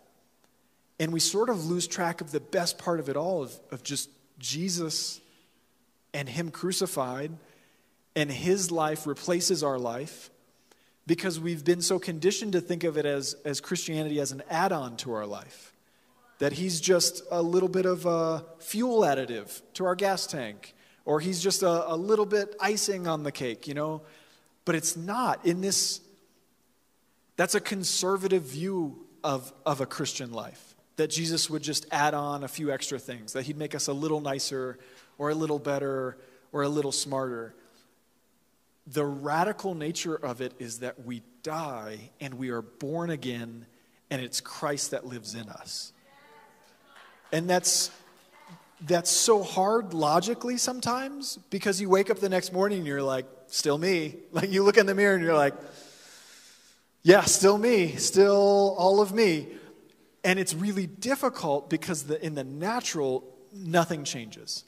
And 1.00 1.14
we 1.14 1.22
sort 1.22 1.50
of 1.50 1.66
lose 1.66 1.88
track 1.88 2.20
of 2.20 2.34
the 2.34 2.42
best 2.42 2.78
part 2.78 3.00
of 3.00 3.08
it 3.08 3.16
all 3.16 3.44
of, 3.44 3.58
of 3.72 3.82
just 3.82 4.10
Jesus 4.40 5.22
and 6.14 6.28
Him 6.28 6.52
crucified, 6.52 7.32
and 8.14 8.30
His 8.30 8.72
life 8.72 9.08
replaces 9.08 9.64
our 9.64 9.80
life 9.80 10.30
because 11.08 11.40
we've 11.40 11.64
been 11.64 11.82
so 11.82 12.00
conditioned 12.00 12.54
to 12.54 12.62
think 12.62 12.84
of 12.84 12.98
it 12.98 13.06
as, 13.06 13.36
as 13.46 13.62
Christianity 13.62 14.20
as 14.20 14.32
an 14.32 14.44
add 14.50 14.72
on 14.72 14.98
to 14.98 15.14
our 15.14 15.26
life. 15.26 15.74
That 16.40 16.54
He's 16.54 16.82
just 16.82 17.22
a 17.32 17.42
little 17.42 17.70
bit 17.70 17.86
of 17.86 18.06
a 18.06 18.46
fuel 18.60 19.02
additive 19.02 19.62
to 19.76 19.86
our 19.86 19.96
gas 19.96 20.28
tank, 20.28 20.74
or 21.06 21.20
He's 21.20 21.42
just 21.42 21.64
a, 21.64 21.94
a 21.94 21.96
little 21.96 22.26
bit 22.26 22.56
icing 22.60 23.08
on 23.08 23.24
the 23.24 23.32
cake, 23.32 23.68
you 23.68 23.74
know? 23.74 24.02
But 24.66 24.76
it's 24.76 24.98
not. 24.98 25.46
In 25.46 25.62
this, 25.62 26.02
that's 27.38 27.56
a 27.56 27.62
conservative 27.62 28.44
view 28.44 29.06
of, 29.24 29.54
of 29.66 29.82
a 29.82 29.86
Christian 29.86 30.32
life 30.32 30.76
that 30.98 31.10
Jesus 31.10 31.50
would 31.50 31.62
just 31.62 31.86
add 31.92 32.14
on 32.14 32.44
a 32.44 32.48
few 32.48 32.72
extra 32.72 32.98
things, 32.98 33.34
that 33.34 33.44
he'd 33.44 33.58
make 33.58 33.76
us 33.76 33.88
a 33.88 33.94
little 33.94 34.22
nicer 34.22 34.78
or 35.18 35.30
a 35.30 35.36
little 35.36 35.60
better 35.60 36.18
or 36.52 36.64
a 36.64 36.70
little 36.70 36.92
smarter. 36.92 37.54
The 38.88 39.06
radical 39.06 39.74
nature 39.74 40.16
of 40.16 40.42
it 40.42 40.54
is 40.60 40.80
that 40.80 41.04
we 41.06 41.24
die 41.42 42.12
and 42.20 42.36
we 42.36 42.50
are 42.50 42.62
born 42.62 43.10
again, 43.10 43.66
and 44.10 44.22
it's 44.22 44.42
Christ 44.42 44.92
that 44.92 45.06
lives 45.06 45.34
in 45.34 45.50
us. 45.50 45.92
And 47.32 47.50
that's 47.50 47.92
that's 48.82 49.10
so 49.10 49.42
hard 49.42 49.94
logically 49.94 50.58
sometimes 50.58 51.40
because 51.50 51.80
you 51.80 51.90
wake 51.90 52.10
up 52.10 52.20
the 52.20 52.30
next 52.30 52.52
morning 52.54 52.80
and 52.80 52.88
you're 52.88 53.02
like, 53.02 53.26
still 53.48 53.78
me. 53.78 54.16
Like 54.32 54.52
you 54.52 54.64
look 54.64 54.78
in 54.78 54.86
the 54.86 54.96
mirror 54.96 55.16
and 55.16 55.24
you're 55.24 55.34
like, 55.34 55.54
yeah, 57.04 57.22
still 57.22 57.58
me, 57.58 57.96
still 57.96 58.76
all 58.78 59.02
of 59.02 59.14
me. 59.14 59.48
And 60.24 60.40
it's 60.40 60.54
really 60.54 60.88
difficult 60.88 61.70
because 61.70 62.04
the, 62.04 62.24
in 62.24 62.36
the 62.36 62.44
natural, 62.44 63.24
nothing 63.54 64.04
changes. 64.04 64.66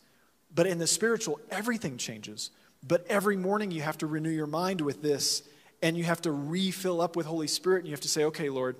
But 0.54 0.68
in 0.68 0.78
the 0.78 0.88
spiritual, 0.88 1.40
everything 1.50 1.98
changes. 1.98 2.52
But 2.86 3.06
every 3.08 3.38
morning 3.38 3.72
you 3.72 3.82
have 3.82 3.98
to 4.00 4.08
renew 4.08 4.30
your 4.30 4.48
mind 4.48 4.82
with 4.82 5.02
this 5.02 5.44
and 5.82 5.98
you 5.98 6.04
have 6.04 6.22
to 6.22 6.32
refill 6.32 7.02
up 7.02 7.16
with 7.16 7.26
Holy 7.26 7.48
Spirit 7.48 7.80
and 7.80 7.88
you 7.88 7.92
have 7.92 8.02
to 8.02 8.08
say, 8.08 8.26
okay, 8.26 8.50
Lord, 8.50 8.76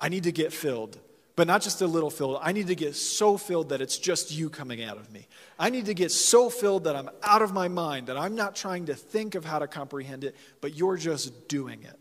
I 0.00 0.08
need 0.08 0.24
to 0.24 0.32
get 0.32 0.52
filled. 0.52 0.98
But 1.36 1.48
not 1.48 1.62
just 1.62 1.80
a 1.80 1.86
little 1.86 2.10
filled. 2.10 2.38
I 2.42 2.52
need 2.52 2.68
to 2.68 2.76
get 2.76 2.94
so 2.94 3.36
filled 3.36 3.70
that 3.70 3.80
it's 3.80 3.98
just 3.98 4.32
you 4.32 4.48
coming 4.48 4.84
out 4.84 4.98
of 4.98 5.12
me. 5.12 5.26
I 5.58 5.68
need 5.68 5.86
to 5.86 5.94
get 5.94 6.12
so 6.12 6.48
filled 6.48 6.84
that 6.84 6.94
I'm 6.94 7.10
out 7.24 7.42
of 7.42 7.52
my 7.52 7.66
mind, 7.66 8.06
that 8.06 8.16
I'm 8.16 8.36
not 8.36 8.54
trying 8.54 8.86
to 8.86 8.94
think 8.94 9.34
of 9.34 9.44
how 9.44 9.58
to 9.58 9.66
comprehend 9.66 10.22
it, 10.22 10.36
but 10.60 10.76
you're 10.76 10.96
just 10.96 11.48
doing 11.48 11.82
it. 11.82 11.98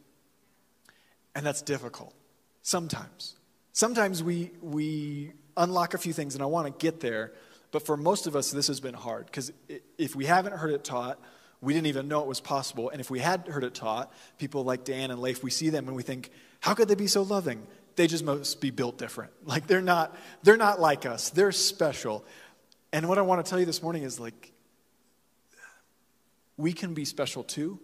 And 1.33 1.43
that's 1.43 1.63
difficult 1.63 2.13
sometimes. 2.61 3.35
Sometimes 3.71 4.23
we, 4.23 4.51
we 4.61 5.33
unlock 5.57 5.95
a 5.95 5.97
few 5.97 6.13
things, 6.13 6.35
and 6.35 6.43
I 6.43 6.45
want 6.45 6.67
to 6.67 6.83
get 6.83 6.99
there, 6.99 7.33
but 7.73 7.87
for 7.87 7.97
most 7.97 8.27
of 8.27 8.35
us, 8.35 8.51
this 8.51 8.67
has 8.67 8.79
been 8.79 8.93
hard 8.93 9.25
because 9.25 9.51
if 9.97 10.15
we 10.15 10.25
haven't 10.25 10.53
heard 10.53 10.69
it 10.69 10.83
taught, 10.83 11.19
we 11.59 11.73
didn't 11.73 11.87
even 11.87 12.07
know 12.07 12.21
it 12.21 12.27
was 12.27 12.39
possible. 12.39 12.91
And 12.91 13.01
if 13.01 13.09
we 13.09 13.17
had 13.17 13.47
heard 13.47 13.63
it 13.63 13.73
taught, 13.73 14.13
people 14.37 14.63
like 14.63 14.83
Dan 14.83 15.09
and 15.09 15.19
Leif, 15.19 15.43
we 15.43 15.49
see 15.49 15.69
them 15.69 15.87
and 15.87 15.97
we 15.97 16.03
think, 16.03 16.29
how 16.59 16.75
could 16.75 16.87
they 16.87 16.93
be 16.93 17.07
so 17.07 17.23
loving? 17.23 17.65
They 17.95 18.05
just 18.05 18.23
must 18.23 18.61
be 18.61 18.69
built 18.69 18.99
different. 18.99 19.33
Like 19.43 19.65
they're 19.65 19.81
not, 19.81 20.15
they're 20.43 20.55
not 20.55 20.79
like 20.79 21.07
us. 21.07 21.31
They're 21.31 21.51
special. 21.51 22.23
And 22.91 23.09
what 23.09 23.17
I 23.17 23.23
want 23.23 23.43
to 23.43 23.49
tell 23.49 23.59
you 23.59 23.65
this 23.65 23.81
morning 23.81 24.03
is 24.03 24.19
like, 24.19 24.51
we 26.57 26.73
can 26.73 26.93
be 26.93 27.05
special 27.05 27.43
too. 27.43 27.79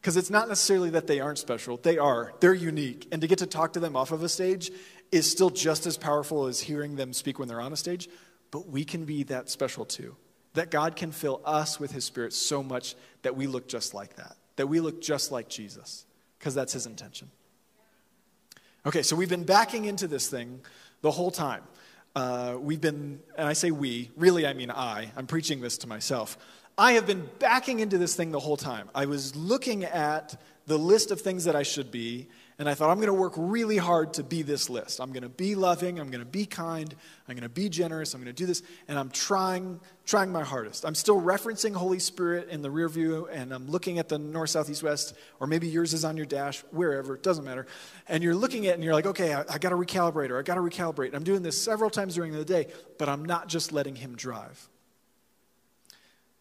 Because 0.00 0.16
it's 0.16 0.30
not 0.30 0.48
necessarily 0.48 0.90
that 0.90 1.06
they 1.06 1.20
aren't 1.20 1.38
special, 1.38 1.76
they 1.76 1.98
are. 1.98 2.32
They're 2.40 2.54
unique. 2.54 3.08
And 3.12 3.20
to 3.20 3.28
get 3.28 3.40
to 3.40 3.46
talk 3.46 3.74
to 3.74 3.80
them 3.80 3.94
off 3.94 4.10
of 4.10 4.22
a 4.22 4.28
stage 4.28 4.72
is 5.12 5.30
still 5.30 5.50
just 5.50 5.86
as 5.86 5.98
powerful 5.98 6.46
as 6.46 6.60
hearing 6.60 6.96
them 6.96 7.12
speak 7.12 7.38
when 7.38 7.46
they're 7.46 7.60
on 7.60 7.74
a 7.74 7.76
stage, 7.76 8.08
but 8.52 8.68
we 8.68 8.84
can 8.84 9.04
be 9.04 9.24
that 9.24 9.50
special 9.50 9.84
too. 9.84 10.14
That 10.54 10.70
God 10.70 10.94
can 10.94 11.10
fill 11.10 11.40
us 11.44 11.80
with 11.80 11.90
His 11.90 12.04
Spirit 12.04 12.32
so 12.32 12.62
much 12.62 12.94
that 13.22 13.34
we 13.34 13.48
look 13.48 13.66
just 13.66 13.94
like 13.94 14.14
that, 14.16 14.36
that 14.54 14.68
we 14.68 14.78
look 14.78 15.00
just 15.00 15.32
like 15.32 15.48
Jesus, 15.48 16.06
because 16.38 16.54
that's 16.54 16.74
His 16.74 16.86
intention. 16.86 17.32
Okay, 18.86 19.02
so 19.02 19.16
we've 19.16 19.30
been 19.30 19.44
backing 19.44 19.86
into 19.86 20.06
this 20.06 20.28
thing 20.28 20.60
the 21.00 21.10
whole 21.10 21.30
time. 21.30 21.62
Uh, 22.14 22.56
we've 22.60 22.80
been, 22.80 23.20
and 23.38 23.48
I 23.48 23.54
say 23.54 23.70
we, 23.70 24.10
really 24.16 24.46
I 24.46 24.52
mean 24.52 24.70
I, 24.70 25.10
I'm 25.16 25.26
preaching 25.26 25.60
this 25.60 25.78
to 25.78 25.86
myself. 25.86 26.36
I 26.76 26.92
have 26.92 27.06
been 27.06 27.28
backing 27.38 27.80
into 27.80 27.96
this 27.96 28.14
thing 28.14 28.32
the 28.32 28.40
whole 28.40 28.56
time. 28.56 28.90
I 28.94 29.06
was 29.06 29.34
looking 29.34 29.84
at 29.84 30.38
the 30.66 30.78
list 30.78 31.10
of 31.10 31.20
things 31.20 31.44
that 31.44 31.56
I 31.56 31.62
should 31.62 31.90
be, 31.90 32.28
and 32.58 32.68
I 32.68 32.74
thought, 32.74 32.90
I'm 32.90 32.98
going 32.98 33.08
to 33.08 33.14
work 33.14 33.32
really 33.36 33.78
hard 33.78 34.14
to 34.14 34.22
be 34.22 34.42
this 34.42 34.68
list. 34.68 35.00
I'm 35.00 35.12
going 35.12 35.22
to 35.22 35.28
be 35.28 35.54
loving, 35.54 35.98
I'm 35.98 36.10
going 36.10 36.20
to 36.20 36.30
be 36.30 36.44
kind, 36.44 36.94
I'm 37.26 37.34
going 37.34 37.42
to 37.42 37.48
be 37.48 37.68
generous, 37.68 38.14
I'm 38.14 38.22
going 38.22 38.34
to 38.34 38.38
do 38.38 38.46
this, 38.46 38.62
and 38.88 38.98
I'm 38.98 39.10
trying, 39.10 39.80
trying 40.04 40.30
my 40.30 40.42
hardest. 40.42 40.84
I'm 40.84 40.94
still 40.94 41.20
referencing 41.20 41.74
Holy 41.74 41.98
Spirit 41.98 42.48
in 42.50 42.60
the 42.60 42.70
rear 42.70 42.88
view, 42.88 43.26
and 43.32 43.52
I'm 43.52 43.68
looking 43.68 43.98
at 43.98 44.08
the 44.08 44.18
north, 44.18 44.50
south, 44.50 44.68
east, 44.68 44.82
west, 44.82 45.14
or 45.40 45.46
maybe 45.46 45.66
yours 45.66 45.94
is 45.94 46.04
on 46.04 46.16
your 46.16 46.26
dash, 46.26 46.60
wherever, 46.70 47.14
it 47.14 47.22
doesn't 47.22 47.44
matter. 47.44 47.66
And 48.08 48.22
you're 48.22 48.34
looking 48.34 48.66
at 48.66 48.72
it 48.72 48.74
and 48.74 48.84
you're 48.84 48.94
like, 48.94 49.06
okay, 49.06 49.32
I, 49.32 49.40
I 49.48 49.58
got 49.58 49.70
to 49.70 49.76
recalibrate, 49.76 50.30
or 50.30 50.38
I 50.38 50.42
got 50.42 50.56
to 50.56 50.60
recalibrate. 50.60 51.14
I'm 51.14 51.24
doing 51.24 51.42
this 51.42 51.60
several 51.60 51.90
times 51.90 52.14
during 52.14 52.32
the 52.32 52.44
day, 52.44 52.68
but 52.98 53.08
I'm 53.08 53.24
not 53.24 53.48
just 53.48 53.72
letting 53.72 53.96
Him 53.96 54.14
drive. 54.14 54.68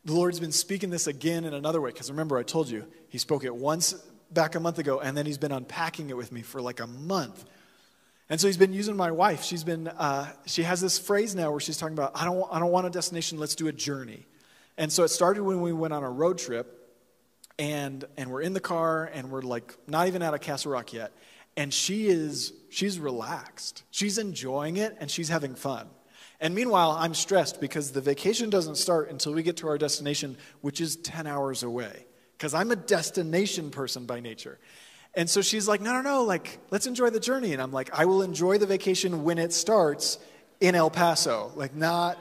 The 0.04 0.14
Lord's 0.14 0.40
been 0.40 0.52
speaking 0.52 0.90
this 0.90 1.08
again 1.08 1.46
in 1.46 1.54
another 1.54 1.80
way, 1.80 1.92
because 1.92 2.12
remember, 2.12 2.38
I 2.38 2.44
told 2.44 2.70
you, 2.70 2.86
He 3.08 3.18
spoke 3.18 3.46
it 3.46 3.56
once 3.56 3.96
back 4.34 4.56
a 4.56 4.60
month 4.60 4.80
ago, 4.80 5.00
and 5.00 5.16
then 5.16 5.26
He's 5.26 5.38
been 5.38 5.52
unpacking 5.52 6.10
it 6.10 6.18
with 6.18 6.32
me 6.32 6.42
for 6.42 6.62
like 6.62 6.80
a 6.80 6.88
month. 6.88 7.46
And 8.30 8.40
so 8.40 8.48
He's 8.48 8.58
been 8.58 8.74
using 8.74 8.96
my 8.96 9.12
wife. 9.12 9.44
She's 9.44 9.64
been, 9.64 9.88
uh, 9.88 10.32
she 10.46 10.64
has 10.64 10.82
this 10.82 10.98
phrase 10.98 11.36
now 11.36 11.52
where 11.52 11.60
she's 11.60 11.78
talking 11.78 11.96
about, 11.96 12.12
I 12.16 12.26
don't, 12.26 12.48
I 12.52 12.60
don't 12.60 12.72
want 12.72 12.88
a 12.88 12.90
destination, 12.90 13.40
let's 13.40 13.56
do 13.56 13.68
a 13.68 13.72
journey. 13.72 14.26
And 14.78 14.92
so 14.92 15.04
it 15.04 15.10
started 15.10 15.44
when 15.44 15.62
we 15.62 15.74
went 15.74 15.94
on 15.94 16.04
a 16.04 16.10
road 16.10 16.38
trip, 16.38 16.78
and, 17.60 18.04
and 18.18 18.32
we're 18.32 18.42
in 18.42 18.54
the 18.54 18.60
car, 18.60 19.10
and 19.14 19.30
we're 19.30 19.42
like 19.42 19.76
not 19.88 20.08
even 20.08 20.22
out 20.22 20.34
of 20.34 20.42
Castle 20.42 20.72
Rock 20.72 20.94
yet. 20.94 21.12
And 21.58 21.74
she 21.74 22.08
is, 22.08 22.54
she's 22.70 22.98
relaxed. 22.98 23.84
She's 23.92 24.18
enjoying 24.18 24.78
it, 24.78 24.96
and 25.00 25.12
she's 25.12 25.30
having 25.30 25.56
fun. 25.56 25.88
And 26.40 26.56
meanwhile, 26.56 26.92
I'm 26.92 27.14
stressed 27.14 27.62
because 27.62 27.92
the 27.92 28.02
vacation 28.02 28.50
doesn't 28.50 28.76
start 28.76 29.12
until 29.12 29.34
we 29.34 29.44
get 29.44 29.58
to 29.58 29.68
our 29.68 29.78
destination, 29.78 30.38
which 30.62 30.82
is 30.82 30.96
10 30.96 31.28
hours 31.28 31.62
away. 31.62 32.06
Because 32.42 32.56
I'm 32.56 32.72
a 32.72 32.76
destination 32.76 33.70
person 33.70 34.08
by 34.08 34.20
nature. 34.20 34.58
And 35.14 35.30
so 35.30 35.44
she's 35.44 35.68
like, 35.68 35.80
no, 35.80 35.94
no, 35.94 36.02
no, 36.02 36.24
like, 36.24 36.58
let's 36.72 36.88
enjoy 36.88 37.12
the 37.12 37.20
journey. 37.20 37.54
And 37.54 37.62
I'm 37.62 37.72
like, 37.72 37.94
I 37.94 38.06
will 38.06 38.24
enjoy 38.24 38.58
the 38.58 38.66
vacation 38.66 39.24
when 39.24 39.38
it 39.38 39.54
starts 39.54 40.18
in 40.60 40.74
El 40.74 40.90
Paso. 40.90 41.52
Like, 41.56 41.76
not, 41.76 42.18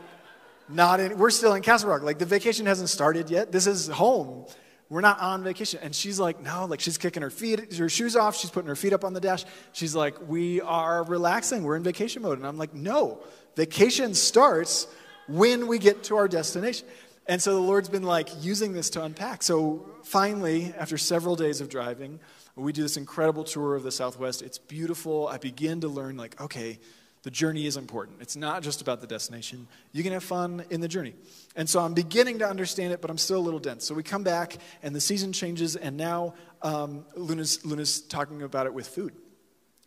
not 0.68 1.00
in, 1.00 1.16
we're 1.16 1.30
still 1.30 1.54
in 1.54 1.62
Castle 1.62 1.88
Rock. 1.88 2.02
Like, 2.02 2.18
the 2.18 2.26
vacation 2.26 2.66
hasn't 2.66 2.90
started 2.90 3.30
yet. 3.30 3.50
This 3.50 3.66
is 3.66 3.88
home. 3.88 4.44
We're 4.90 5.00
not 5.00 5.20
on 5.20 5.42
vacation. 5.42 5.80
And 5.82 5.94
she's 5.94 6.20
like, 6.20 6.42
no, 6.42 6.66
like, 6.66 6.80
she's 6.80 6.98
kicking 6.98 7.22
her 7.22 7.30
feet, 7.30 7.72
her 7.76 7.88
shoes 7.88 8.14
off. 8.14 8.36
She's 8.36 8.50
putting 8.50 8.68
her 8.68 8.76
feet 8.76 8.92
up 8.92 9.04
on 9.04 9.14
the 9.14 9.20
dash. 9.20 9.46
She's 9.72 9.94
like, 9.94 10.28
we 10.28 10.60
are 10.60 11.02
relaxing. 11.02 11.62
We're 11.62 11.76
in 11.76 11.82
vacation 11.82 12.20
mode. 12.20 12.36
And 12.36 12.46
I'm 12.46 12.58
like, 12.58 12.74
no, 12.74 13.20
Vacation 13.56 14.12
starts 14.12 14.86
when 15.28 15.66
we 15.66 15.78
get 15.78 16.04
to 16.04 16.16
our 16.16 16.28
destination. 16.28 16.86
And 17.30 17.40
so 17.40 17.54
the 17.54 17.60
Lord's 17.60 17.88
been 17.88 18.02
like 18.02 18.28
using 18.42 18.72
this 18.72 18.90
to 18.90 19.04
unpack. 19.04 19.44
So 19.44 19.88
finally, 20.02 20.74
after 20.76 20.98
several 20.98 21.36
days 21.36 21.60
of 21.60 21.68
driving, 21.68 22.18
we 22.56 22.72
do 22.72 22.82
this 22.82 22.96
incredible 22.96 23.44
tour 23.44 23.76
of 23.76 23.84
the 23.84 23.92
Southwest. 23.92 24.42
It's 24.42 24.58
beautiful. 24.58 25.28
I 25.28 25.38
begin 25.38 25.80
to 25.82 25.88
learn, 25.88 26.16
like, 26.16 26.40
okay, 26.40 26.80
the 27.22 27.30
journey 27.30 27.66
is 27.66 27.76
important. 27.76 28.18
It's 28.20 28.34
not 28.34 28.64
just 28.64 28.82
about 28.82 29.00
the 29.00 29.06
destination. 29.06 29.68
You 29.92 30.02
can 30.02 30.12
have 30.12 30.24
fun 30.24 30.64
in 30.70 30.80
the 30.80 30.88
journey. 30.88 31.14
And 31.54 31.68
so 31.68 31.78
I'm 31.78 31.94
beginning 31.94 32.40
to 32.40 32.48
understand 32.48 32.92
it, 32.92 33.00
but 33.00 33.12
I'm 33.12 33.18
still 33.18 33.38
a 33.38 33.46
little 33.46 33.60
dense. 33.60 33.84
So 33.84 33.94
we 33.94 34.02
come 34.02 34.24
back, 34.24 34.56
and 34.82 34.92
the 34.92 35.00
season 35.00 35.32
changes, 35.32 35.76
and 35.76 35.96
now 35.96 36.34
um, 36.62 37.04
Luna's, 37.14 37.64
Luna's 37.64 38.00
talking 38.00 38.42
about 38.42 38.66
it 38.66 38.74
with 38.74 38.88
food. 38.88 39.14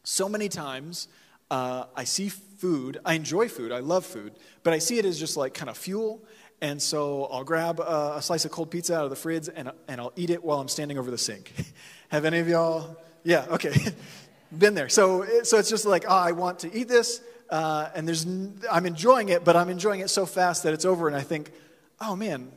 So 0.05 0.29
many 0.29 0.47
times, 0.47 1.09
uh, 1.51 1.87
I 1.93 2.05
see 2.05 2.29
food. 2.29 2.99
I 3.03 3.15
enjoy 3.15 3.49
food. 3.49 3.73
I 3.73 3.79
love 3.79 4.05
food. 4.05 4.33
But 4.63 4.71
I 4.73 4.79
see 4.79 4.97
it 4.97 5.03
as 5.03 5.19
just 5.19 5.35
like 5.35 5.53
kind 5.53 5.69
of 5.69 5.77
fuel. 5.77 6.23
And 6.63 6.81
so 6.81 7.25
I'll 7.25 7.43
grab 7.43 7.81
a, 7.81 8.13
a 8.15 8.21
slice 8.21 8.45
of 8.45 8.51
cold 8.51 8.71
pizza 8.71 8.95
out 8.95 9.03
of 9.03 9.09
the 9.09 9.17
fridge 9.17 9.49
and, 9.53 9.69
and 9.89 9.99
I'll 9.99 10.13
eat 10.15 10.29
it 10.29 10.41
while 10.41 10.61
I'm 10.61 10.69
standing 10.69 10.97
over 10.97 11.11
the 11.11 11.17
sink. 11.17 11.51
Have 12.07 12.23
any 12.23 12.39
of 12.39 12.47
y'all? 12.47 12.95
Yeah, 13.25 13.45
okay. 13.51 13.73
Been 14.57 14.73
there. 14.73 14.87
So, 14.87 15.25
so 15.43 15.57
it's 15.57 15.69
just 15.69 15.85
like, 15.85 16.05
oh, 16.07 16.15
I 16.15 16.31
want 16.31 16.59
to 16.59 16.73
eat 16.73 16.87
this. 16.87 17.19
Uh, 17.49 17.89
and 17.93 18.07
there's, 18.07 18.25
I'm 18.71 18.85
enjoying 18.85 19.27
it, 19.27 19.43
but 19.43 19.57
I'm 19.57 19.67
enjoying 19.67 19.99
it 19.99 20.09
so 20.09 20.25
fast 20.25 20.63
that 20.63 20.73
it's 20.73 20.85
over. 20.85 21.09
And 21.09 21.17
I 21.17 21.19
think, 21.19 21.51
oh 21.99 22.15
man, 22.15 22.49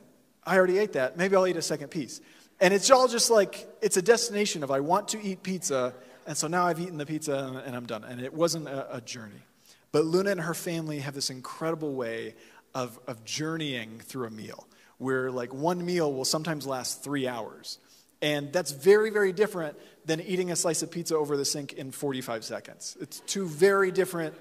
I 0.45 0.55
already 0.55 0.77
ate 0.77 0.93
that. 0.93 1.17
Maybe 1.17 1.35
I'll 1.35 1.45
eat 1.45 1.57
a 1.57 1.61
second 1.61 1.89
piece. 1.89 2.21
And 2.61 2.73
it's 2.73 2.89
all 2.89 3.09
just 3.09 3.29
like, 3.29 3.67
it's 3.81 3.97
a 3.97 4.01
destination 4.01 4.63
of 4.63 4.71
I 4.71 4.79
want 4.79 5.09
to 5.09 5.21
eat 5.21 5.43
pizza 5.43 5.93
And 6.25 6.37
so 6.37 6.47
now 6.47 6.65
I've 6.65 6.79
eaten 6.79 6.97
the 6.97 7.05
pizza 7.05 7.61
and 7.65 7.75
I'm 7.75 7.85
done. 7.85 8.05
And 8.05 8.21
it 8.21 8.33
wasn't 8.33 8.69
a, 8.69 8.95
a 8.95 9.01
journey. 9.01 9.43
But 9.91 10.05
Luna 10.05 10.31
and 10.31 10.41
her 10.41 10.53
family 10.53 10.99
have 10.99 11.13
this 11.13 11.29
incredible 11.29 11.93
way 11.93 12.35
of, 12.77 12.99
of 13.07 13.25
journeying 13.25 13.99
through 14.03 14.27
a 14.27 14.29
meal, 14.29 14.67
where 14.99 15.31
like 15.31 15.51
one 15.51 15.83
meal 15.83 16.13
will 16.13 16.25
sometimes 16.25 16.67
last 16.67 17.03
three 17.03 17.27
hours. 17.27 17.79
And 18.21 18.53
that's 18.53 18.71
very, 18.71 19.09
very 19.09 19.33
different 19.33 19.75
than 20.05 20.21
eating 20.21 20.51
a 20.51 20.55
slice 20.55 20.83
of 20.83 20.91
pizza 20.91 21.17
over 21.17 21.35
the 21.35 21.43
sink 21.43 21.73
in 21.73 21.91
45 21.91 22.43
seconds. 22.43 22.95
It's 23.01 23.19
two 23.21 23.47
very 23.47 23.91
different 23.91 24.35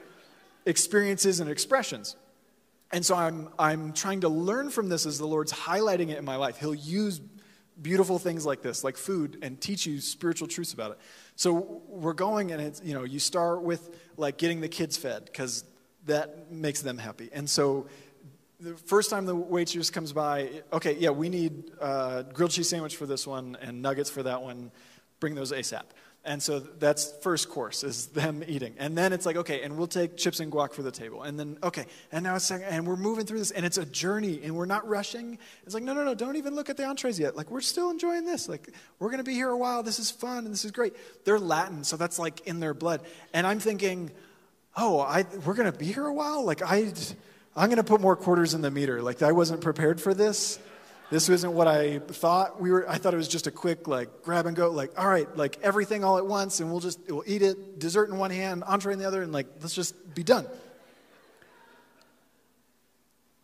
experiences 0.67 1.41
and 1.41 1.49
expressions. 1.49 2.15
And 2.93 3.07
so 3.07 3.17
I'm, 3.17 3.49
I'm 3.59 3.95
trying 3.95 4.21
to 4.21 4.29
learn 4.29 4.69
from 4.69 4.91
this 4.91 5.07
as 5.07 5.19
the 5.19 5.27
Lord's 5.27 5.53
highlighting 5.53 6.11
it 6.11 6.19
in 6.19 6.25
my 6.27 6.37
life. 6.37 6.59
He'll 6.59 6.75
use 6.75 7.23
beautiful 7.81 8.19
things 8.19 8.45
like 8.45 8.61
this, 8.61 8.85
like 8.85 8.99
food, 8.99 9.39
and 9.41 9.59
teach 9.59 9.87
you 9.87 9.99
spiritual 10.01 10.47
truths 10.47 10.75
about 10.75 10.91
it. 10.91 10.99
So 11.37 11.83
we're 11.89 12.13
going, 12.13 12.53
and 12.53 12.61
it's, 12.61 12.83
you 12.85 12.93
know, 12.93 13.05
you 13.05 13.19
start 13.19 13.63
with 13.63 13.99
like 14.19 14.37
getting 14.37 14.61
the 14.61 14.69
kids 14.69 14.99
fed 14.99 15.25
because 15.25 15.65
that 16.07 16.51
makes 16.51 16.83
them 16.83 16.99
happy. 16.99 17.29
And 17.33 17.49
so 17.49 17.87
the 18.61 18.75
first 18.75 19.11
time 19.11 19.27
the 19.27 19.37
waitress 19.37 19.91
comes 19.91 20.13
by, 20.13 20.63
okay, 20.73 20.97
yeah, 20.99 21.11
we 21.11 21.29
need 21.29 21.71
uh, 21.81 22.23
grilled 22.23 22.53
cheese 22.53 22.69
sandwich 22.69 22.97
for 22.97 23.07
this 23.07 23.27
one 23.27 23.57
and 23.61 23.83
nuggets 23.83 24.11
for 24.11 24.23
that 24.23 24.43
one. 24.43 24.71
Bring 25.21 25.35
those 25.35 25.53
ASAP. 25.53 25.85
And 26.25 26.43
so 26.43 26.59
that's 26.59 27.13
first 27.21 27.49
course 27.49 27.85
is 27.85 28.09
them 28.09 28.43
eating. 28.49 28.75
And 28.79 28.99
then 28.99 29.13
it's 29.13 29.27
like, 29.27 29.37
okay, 29.37 29.63
and 29.63 29.79
we'll 29.79 29.87
take 29.87 30.17
chips 30.17 30.41
and 30.41 30.51
guac 30.51 30.73
for 30.73 30.83
the 30.83 30.91
table. 30.91 31.23
And 31.23 31.39
then, 31.39 31.57
okay, 31.63 31.87
and 32.11 32.25
now 32.25 32.35
it's 32.35 32.45
second, 32.45 32.67
and 32.67 32.85
we're 32.85 32.97
moving 32.97 33.27
through 33.27 33.39
this, 33.39 33.53
and 33.53 33.65
it's 33.65 33.79
a 33.79 33.87
journey, 33.87 34.41
and 34.43 34.57
we're 34.57 34.67
not 34.67 34.89
rushing. 34.89 35.39
It's 35.65 35.73
like, 35.73 35.85
no, 35.85 35.95
no, 35.95 36.03
no, 36.03 36.17
don't 36.17 36.35
even 36.35 36.57
look 36.57 36.69
at 36.69 36.77
the 36.77 36.85
entrees 36.85 37.21
yet. 37.21 37.37
Like, 37.37 37.49
we're 37.49 37.61
still 37.61 37.91
enjoying 37.91 38.25
this. 38.25 38.49
Like, 38.49 38.75
we're 38.99 39.11
going 39.11 39.19
to 39.19 39.25
be 39.25 39.35
here 39.35 39.51
a 39.51 39.57
while. 39.57 39.85
This 39.85 40.01
is 40.01 40.11
fun, 40.11 40.39
and 40.39 40.53
this 40.53 40.65
is 40.65 40.73
great. 40.73 40.95
They're 41.25 41.39
Latin, 41.39 41.85
so 41.85 41.97
that's 41.97 42.19
like 42.19 42.41
in 42.41 42.59
their 42.59 42.75
blood. 42.75 43.03
And 43.33 43.47
I'm 43.47 43.61
thinking, 43.61 44.11
oh, 44.77 44.99
I, 44.99 45.27
we're 45.45 45.55
going 45.55 45.71
to 45.71 45.79
be 45.79 45.87
here 45.87 46.07
a 46.07 46.13
while? 46.13 46.45
Like, 46.45 46.61
I, 46.61 46.93
I'm 47.57 47.69
going 47.69 47.79
to 47.79 47.85
put 47.85 48.01
more 48.01 48.17
quarters 48.17 48.53
in 48.53 48.61
the 48.61 48.71
meter. 48.71 49.01
Like, 49.01 49.23
I 49.23 49.33
wasn't 49.33 49.63
prepared 49.63 50.01
for 50.01 50.13
this. 50.13 50.59
This 51.11 51.29
wasn't 51.29 51.55
what 51.55 51.69
I 51.69 52.01
thought. 52.01 52.61
We 52.61 52.71
were, 52.71 52.89
I 52.89 52.99
thought 52.99 53.15
it 53.15 53.17
was 53.17 53.29
just 53.29 53.47
a 53.47 53.51
quick, 53.51 53.89
like, 53.89 54.23
grab 54.23 54.47
and 54.47 54.57
go, 54.57 54.71
like, 54.71 54.99
all 54.99 55.09
right, 55.09 55.35
like, 55.37 55.59
everything 55.63 56.05
all 56.05 56.19
at 56.19 56.27
once, 56.27 56.61
and 56.61 56.71
we'll 56.71 56.81
just, 56.81 56.99
we'll 57.09 57.23
eat 57.27 57.43
it, 57.43 57.79
dessert 57.79 58.11
in 58.11 58.19
one 58.19 58.31
hand, 58.31 58.65
entree 58.65 58.93
in 58.93 58.99
the 58.99 59.07
other, 59.07 59.23
and, 59.23 59.33
like, 59.33 59.47
let's 59.61 59.75
just 59.75 60.15
be 60.15 60.23
done. 60.23 60.47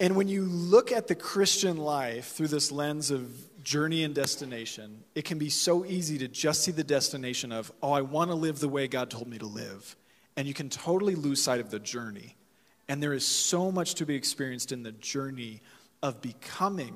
And 0.00 0.16
when 0.16 0.26
you 0.26 0.42
look 0.42 0.90
at 0.90 1.06
the 1.06 1.14
Christian 1.14 1.76
life 1.76 2.32
through 2.32 2.48
this 2.48 2.72
lens 2.72 3.12
of 3.12 3.30
journey 3.62 4.02
and 4.02 4.12
destination, 4.12 5.04
it 5.14 5.24
can 5.24 5.38
be 5.38 5.48
so 5.48 5.84
easy 5.86 6.18
to 6.18 6.26
just 6.26 6.64
see 6.64 6.72
the 6.72 6.82
destination 6.82 7.52
of, 7.52 7.72
oh, 7.80 7.92
I 7.92 8.00
want 8.00 8.30
to 8.30 8.34
live 8.34 8.58
the 8.58 8.68
way 8.68 8.88
God 8.88 9.08
told 9.08 9.28
me 9.28 9.38
to 9.38 9.46
live. 9.46 9.96
And 10.36 10.48
you 10.48 10.54
can 10.54 10.68
totally 10.68 11.14
lose 11.14 11.40
sight 11.40 11.60
of 11.60 11.70
the 11.70 11.78
journey. 11.78 12.34
And 12.92 13.02
there 13.02 13.14
is 13.14 13.26
so 13.26 13.72
much 13.72 13.94
to 13.94 14.04
be 14.04 14.14
experienced 14.16 14.70
in 14.70 14.82
the 14.82 14.92
journey 14.92 15.62
of 16.02 16.20
becoming 16.20 16.94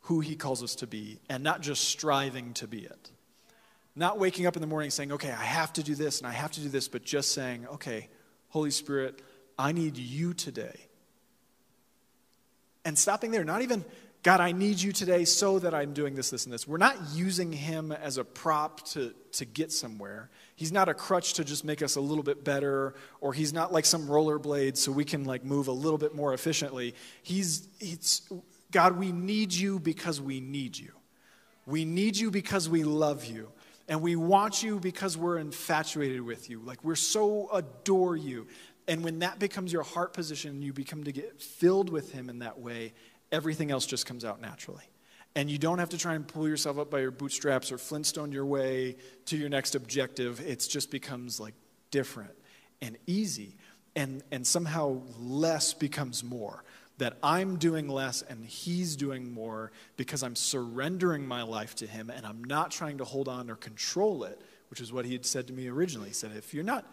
who 0.00 0.20
He 0.20 0.36
calls 0.36 0.62
us 0.62 0.74
to 0.74 0.86
be 0.86 1.18
and 1.30 1.42
not 1.42 1.62
just 1.62 1.88
striving 1.88 2.52
to 2.52 2.66
be 2.66 2.80
it. 2.80 3.10
Not 3.96 4.18
waking 4.18 4.44
up 4.44 4.54
in 4.54 4.60
the 4.60 4.66
morning 4.66 4.90
saying, 4.90 5.12
okay, 5.12 5.30
I 5.30 5.44
have 5.44 5.72
to 5.72 5.82
do 5.82 5.94
this 5.94 6.18
and 6.18 6.26
I 6.26 6.32
have 6.32 6.50
to 6.50 6.60
do 6.60 6.68
this, 6.68 6.88
but 6.88 7.04
just 7.04 7.32
saying, 7.32 7.66
okay, 7.68 8.10
Holy 8.50 8.70
Spirit, 8.70 9.22
I 9.58 9.72
need 9.72 9.96
you 9.96 10.34
today. 10.34 10.76
And 12.84 12.98
stopping 12.98 13.30
there, 13.30 13.44
not 13.44 13.62
even, 13.62 13.86
God, 14.22 14.42
I 14.42 14.52
need 14.52 14.78
you 14.78 14.92
today 14.92 15.24
so 15.24 15.58
that 15.58 15.72
I'm 15.72 15.94
doing 15.94 16.16
this, 16.16 16.28
this, 16.28 16.44
and 16.44 16.52
this. 16.52 16.68
We're 16.68 16.76
not 16.76 16.96
using 17.14 17.50
Him 17.50 17.92
as 17.92 18.18
a 18.18 18.24
prop 18.24 18.84
to, 18.88 19.14
to 19.32 19.46
get 19.46 19.72
somewhere. 19.72 20.28
He's 20.58 20.72
not 20.72 20.88
a 20.88 20.94
crutch 20.94 21.34
to 21.34 21.44
just 21.44 21.64
make 21.64 21.82
us 21.82 21.94
a 21.94 22.00
little 22.00 22.24
bit 22.24 22.42
better, 22.42 22.96
or 23.20 23.32
He's 23.32 23.52
not 23.52 23.72
like 23.72 23.84
some 23.84 24.08
rollerblade 24.08 24.76
so 24.76 24.90
we 24.90 25.04
can 25.04 25.22
like 25.22 25.44
move 25.44 25.68
a 25.68 25.72
little 25.72 25.98
bit 25.98 26.16
more 26.16 26.34
efficiently. 26.34 26.96
He's, 27.22 27.68
it's, 27.78 28.28
God, 28.72 28.98
we 28.98 29.12
need 29.12 29.52
you 29.52 29.78
because 29.78 30.20
we 30.20 30.40
need 30.40 30.76
you. 30.76 30.90
We 31.64 31.84
need 31.84 32.16
you 32.16 32.32
because 32.32 32.68
we 32.68 32.82
love 32.82 33.24
you. 33.24 33.52
And 33.86 34.02
we 34.02 34.16
want 34.16 34.60
you 34.60 34.80
because 34.80 35.16
we're 35.16 35.38
infatuated 35.38 36.22
with 36.22 36.50
you. 36.50 36.58
Like, 36.58 36.82
we're 36.82 36.96
so 36.96 37.48
adore 37.52 38.16
you. 38.16 38.48
And 38.88 39.04
when 39.04 39.20
that 39.20 39.38
becomes 39.38 39.72
your 39.72 39.84
heart 39.84 40.12
position, 40.12 40.60
you 40.60 40.72
become 40.72 41.04
to 41.04 41.12
get 41.12 41.40
filled 41.40 41.88
with 41.88 42.10
Him 42.10 42.28
in 42.28 42.40
that 42.40 42.58
way, 42.58 42.94
everything 43.30 43.70
else 43.70 43.86
just 43.86 44.06
comes 44.06 44.24
out 44.24 44.40
naturally. 44.40 44.90
And 45.38 45.48
you 45.48 45.56
don't 45.56 45.78
have 45.78 45.90
to 45.90 45.98
try 45.98 46.16
and 46.16 46.26
pull 46.26 46.48
yourself 46.48 46.80
up 46.80 46.90
by 46.90 46.98
your 46.98 47.12
bootstraps 47.12 47.70
or 47.70 47.78
flintstone 47.78 48.32
your 48.32 48.44
way 48.44 48.96
to 49.26 49.36
your 49.36 49.48
next 49.48 49.76
objective. 49.76 50.40
It 50.40 50.66
just 50.68 50.90
becomes 50.90 51.38
like 51.38 51.54
different 51.92 52.32
and 52.82 52.98
easy. 53.06 53.54
And, 53.94 54.24
and 54.32 54.44
somehow 54.44 55.00
less 55.16 55.74
becomes 55.74 56.24
more 56.24 56.64
that 56.98 57.18
I'm 57.22 57.56
doing 57.56 57.86
less 57.88 58.22
and 58.22 58.44
he's 58.44 58.96
doing 58.96 59.32
more 59.32 59.70
because 59.96 60.24
I'm 60.24 60.34
surrendering 60.34 61.24
my 61.24 61.42
life 61.42 61.76
to 61.76 61.86
him 61.86 62.10
and 62.10 62.26
I'm 62.26 62.42
not 62.42 62.72
trying 62.72 62.98
to 62.98 63.04
hold 63.04 63.28
on 63.28 63.48
or 63.48 63.54
control 63.54 64.24
it, 64.24 64.42
which 64.70 64.80
is 64.80 64.92
what 64.92 65.04
he 65.04 65.12
had 65.12 65.24
said 65.24 65.46
to 65.46 65.52
me 65.52 65.68
originally. 65.68 66.08
He 66.08 66.14
said, 66.14 66.32
if 66.36 66.52
you're 66.52 66.64
not 66.64 66.84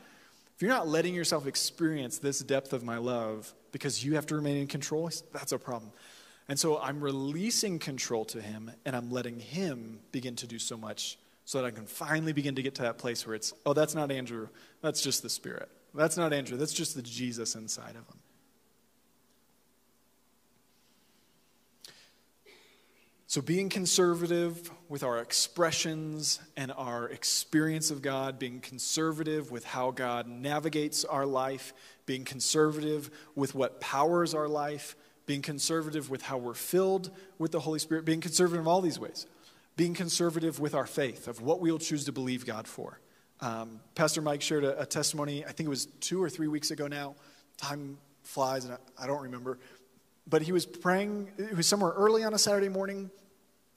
if 0.55 0.62
you're 0.62 0.69
not 0.69 0.88
letting 0.88 1.15
yourself 1.15 1.47
experience 1.47 2.19
this 2.19 2.41
depth 2.41 2.73
of 2.73 2.84
my 2.84 2.97
love 2.97 3.55
because 3.71 4.05
you 4.05 4.13
have 4.13 4.27
to 4.27 4.36
remain 4.36 4.58
in 4.58 4.67
control, 4.67 5.10
that's 5.34 5.51
a 5.51 5.58
problem. 5.58 5.91
And 6.47 6.60
so 6.60 6.79
I'm 6.79 7.01
releasing 7.01 7.79
control 7.79 8.25
to 8.25 8.41
him 8.41 8.71
and 8.86 8.95
I'm 8.95 9.12
letting 9.12 9.39
him 9.39 9.99
begin 10.12 10.36
to 10.38 10.47
do 10.47 10.60
so 10.60 10.77
much 10.77 11.17
so 11.43 11.62
that 11.62 11.67
I 11.67 11.71
can 11.71 11.86
finally 11.86 12.34
begin 12.34 12.55
to 12.55 12.62
get 12.62 12.75
to 12.75 12.81
that 12.84 12.97
place 12.97 13.25
where 13.25 13.36
it's, 13.36 13.53
oh, 13.65 13.73
that's 13.73 13.95
not 13.95 14.12
Andrew, 14.12 14.49
that's 14.81 15.01
just 15.01 15.21
the 15.21 15.29
Spirit. 15.29 15.69
That's 15.93 16.17
not 16.17 16.34
Andrew, 16.34 16.58
that's 16.58 16.73
just 16.73 16.95
the 16.95 17.01
Jesus 17.01 17.55
inside 17.55 17.91
of 17.91 18.08
him. 18.08 18.19
So, 23.27 23.41
being 23.41 23.69
conservative 23.69 24.71
with 24.88 25.03
our 25.03 25.19
expressions 25.19 26.39
and 26.55 26.71
our 26.71 27.10
experience 27.10 27.91
of 27.91 28.01
God, 28.01 28.39
being 28.39 28.62
conservative 28.62 29.51
with 29.51 29.65
how 29.65 29.91
God 29.91 30.27
navigates 30.27 31.03
our 31.03 31.25
life, 31.25 31.73
being 32.05 32.23
conservative 32.23 33.10
with 33.36 33.53
what 33.53 33.81
powers 33.81 34.34
our 34.34 34.47
life, 34.47 34.95
being 35.25 35.41
conservative 35.41 36.09
with 36.09 36.21
how 36.21 36.38
we're 36.38 36.53
filled 36.53 37.11
with 37.38 37.51
the 37.51 37.59
Holy 37.59 37.79
Spirit, 37.79 38.05
being 38.05 38.21
conservative 38.21 38.61
in 38.61 38.67
all 38.67 38.81
these 38.81 38.99
ways, 38.99 39.25
being 39.75 39.93
conservative 39.93 40.59
with 40.59 40.75
our 40.75 40.85
faith, 40.85 41.27
of 41.27 41.41
what 41.41 41.59
we'll 41.59 41.79
choose 41.79 42.05
to 42.05 42.11
believe 42.11 42.45
God 42.45 42.67
for. 42.67 42.99
Um, 43.41 43.79
Pastor 43.95 44.21
Mike 44.21 44.41
shared 44.41 44.63
a, 44.63 44.81
a, 44.81 44.85
testimony, 44.85 45.43
I 45.43 45.51
think 45.51 45.67
it 45.67 45.69
was 45.69 45.88
two 45.99 46.23
or 46.23 46.29
three 46.29 46.47
weeks 46.47 46.71
ago 46.71 46.88
now. 46.88 47.15
Time 47.57 47.97
flies, 48.23 48.65
and 48.65 48.73
I, 48.73 49.03
I 49.03 49.07
don't 49.07 49.23
remember. 49.23 49.59
But 50.27 50.41
he 50.41 50.51
was 50.51 50.65
praying, 50.65 51.31
it 51.38 51.55
was 51.55 51.67
somewhere 51.67 51.91
early 51.91 52.23
on 52.23 52.33
a 52.33 52.38
Saturday 52.38 52.69
morning, 52.69 53.11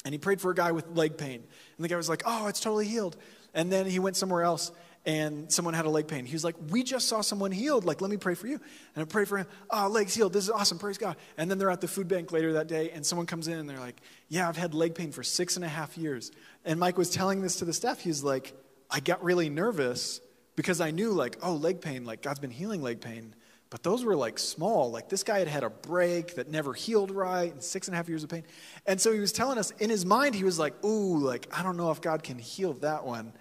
and 0.05 0.15
he 0.15 0.19
prayed 0.19 0.41
for 0.41 0.51
a 0.51 0.55
guy 0.55 0.73
with 0.73 0.97
leg 0.97 1.19
pain. 1.19 1.43
And 1.77 1.85
the 1.85 1.89
guy 1.89 1.97
was 1.97 2.09
like, 2.09 2.23
oh, 2.25 2.47
it's 2.47 2.61
totally 2.61 2.87
healed. 2.87 3.17
And 3.53 3.73
then 3.73 3.87
he 3.87 3.99
went 3.99 4.17
somewhere 4.17 4.43
else 4.43 4.71
and 5.07 5.51
someone 5.51 5.75
had 5.75 5.87
a 5.87 5.91
leg 5.91 6.09
pain. 6.09 6.27
He 6.27 6.35
was 6.35 6.45
like, 6.45 6.57
We 6.71 6.83
just 6.83 7.09
saw 7.09 7.21
someone 7.21 7.51
healed. 7.51 7.85
Like, 7.85 8.01
let 8.01 8.11
me 8.11 8.17
pray 8.17 8.35
for 8.35 8.47
you. 8.47 8.61
And 8.95 9.03
I 9.03 9.05
pray 9.05 9.25
for 9.25 9.39
him. 9.39 9.47
Oh, 9.71 9.89
legs 9.89 10.15
healed. 10.15 10.33
This 10.33 10.45
is 10.45 10.51
awesome. 10.51 10.79
Praise 10.79 10.99
God. 10.99 11.17
And 11.37 11.51
then 11.51 11.59
they're 11.59 11.71
at 11.71 11.81
the 11.81 11.89
food 11.89 12.09
bank 12.09 12.33
later 12.33 12.55
that 12.55 12.67
day 12.67 12.91
and 12.91 13.05
someone 13.05 13.27
comes 13.27 13.49
in 13.49 13.59
and 13.59 13.69
they're 13.69 13.81
like, 13.81 14.01
Yeah, 14.29 14.49
I've 14.49 14.57
had 14.57 14.75
leg 14.75 14.95
pain 14.95 15.13
for 15.13 15.23
six 15.23 15.57
and 15.57 15.65
a 15.65 15.69
half 15.69 15.97
years. 15.97 16.31
And 16.65 16.79
Mike 16.79 16.99
was 16.99 17.11
telling 17.11 17.41
this 17.41 17.57
to 17.57 17.65
the 17.65 17.73
staff. 17.73 18.01
He's 18.01 18.23
like, 18.23 18.55
I 18.91 19.01
got 19.01 19.23
really 19.23 19.49
nervous 19.49 20.21
because 20.57 20.81
I 20.81 20.91
knew, 20.91 21.13
like, 21.13 21.37
oh, 21.43 21.55
leg 21.55 21.81
pain, 21.81 22.05
like, 22.05 22.23
God's 22.23 22.41
been 22.41 22.51
healing 22.51 22.83
leg 22.83 23.01
pain. 23.01 23.35
But 23.71 23.83
those 23.83 24.03
were 24.05 24.17
like 24.17 24.39
small. 24.39 24.91
Like 24.91 25.09
this 25.09 25.23
guy 25.23 25.41
had 25.41 25.49
had 25.49 25.63
a 25.63 25.71
break 25.71 26.37
that 26.37 26.51
never 26.51 26.73
healed 26.73 27.11
right 27.11 27.53
and 27.53 27.63
six 27.63 27.87
and 27.87 27.95
a 27.95 27.97
half 27.97 28.09
years 28.09 28.25
of 28.25 28.31
pain. 28.31 28.45
And 28.87 29.01
so 29.01 29.13
he 29.13 29.21
was 29.21 29.33
telling 29.33 29.59
us 29.59 29.73
in 29.73 29.91
his 29.91 30.07
mind, 30.07 30.35
he 30.35 30.45
was 30.45 30.59
like, 30.59 30.83
ooh, 30.85 31.19
like, 31.19 31.47
I 31.53 31.63
don't 31.63 31.77
know 31.77 31.91
if 31.91 32.01
God 32.01 32.23
can 32.23 32.39
heal 32.39 32.73
that 32.75 33.05
one, 33.05 33.33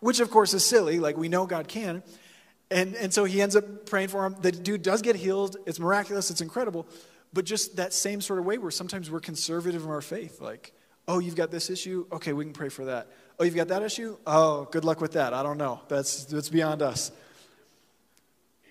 which 0.00 0.20
of 0.20 0.30
course 0.30 0.54
is 0.54 0.64
silly. 0.64 0.98
Like 0.98 1.16
we 1.16 1.28
know 1.28 1.46
God 1.46 1.68
can. 1.68 2.02
And, 2.70 2.94
and 2.96 3.14
so 3.14 3.24
he 3.24 3.40
ends 3.40 3.54
up 3.54 3.86
praying 3.86 4.08
for 4.08 4.26
him. 4.26 4.36
The 4.40 4.50
dude 4.50 4.82
does 4.82 5.02
get 5.02 5.16
healed. 5.16 5.56
It's 5.66 5.78
miraculous. 5.78 6.30
It's 6.30 6.40
incredible. 6.40 6.86
But 7.32 7.44
just 7.44 7.76
that 7.76 7.92
same 7.92 8.20
sort 8.20 8.38
of 8.38 8.44
way 8.44 8.58
where 8.58 8.70
sometimes 8.70 9.10
we're 9.10 9.20
conservative 9.20 9.84
in 9.84 9.90
our 9.90 10.00
faith. 10.00 10.40
Like, 10.40 10.72
oh, 11.06 11.20
you've 11.20 11.36
got 11.36 11.50
this 11.50 11.70
issue? 11.70 12.06
Okay, 12.10 12.32
we 12.32 12.44
can 12.44 12.52
pray 12.52 12.68
for 12.68 12.86
that. 12.86 13.08
Oh, 13.38 13.44
you've 13.44 13.54
got 13.54 13.68
that 13.68 13.82
issue? 13.82 14.16
Oh, 14.26 14.64
good 14.64 14.84
luck 14.84 15.00
with 15.00 15.12
that. 15.12 15.32
I 15.32 15.42
don't 15.42 15.58
know. 15.58 15.80
That's, 15.88 16.24
that's 16.24 16.48
beyond 16.48 16.82
us 16.82 17.12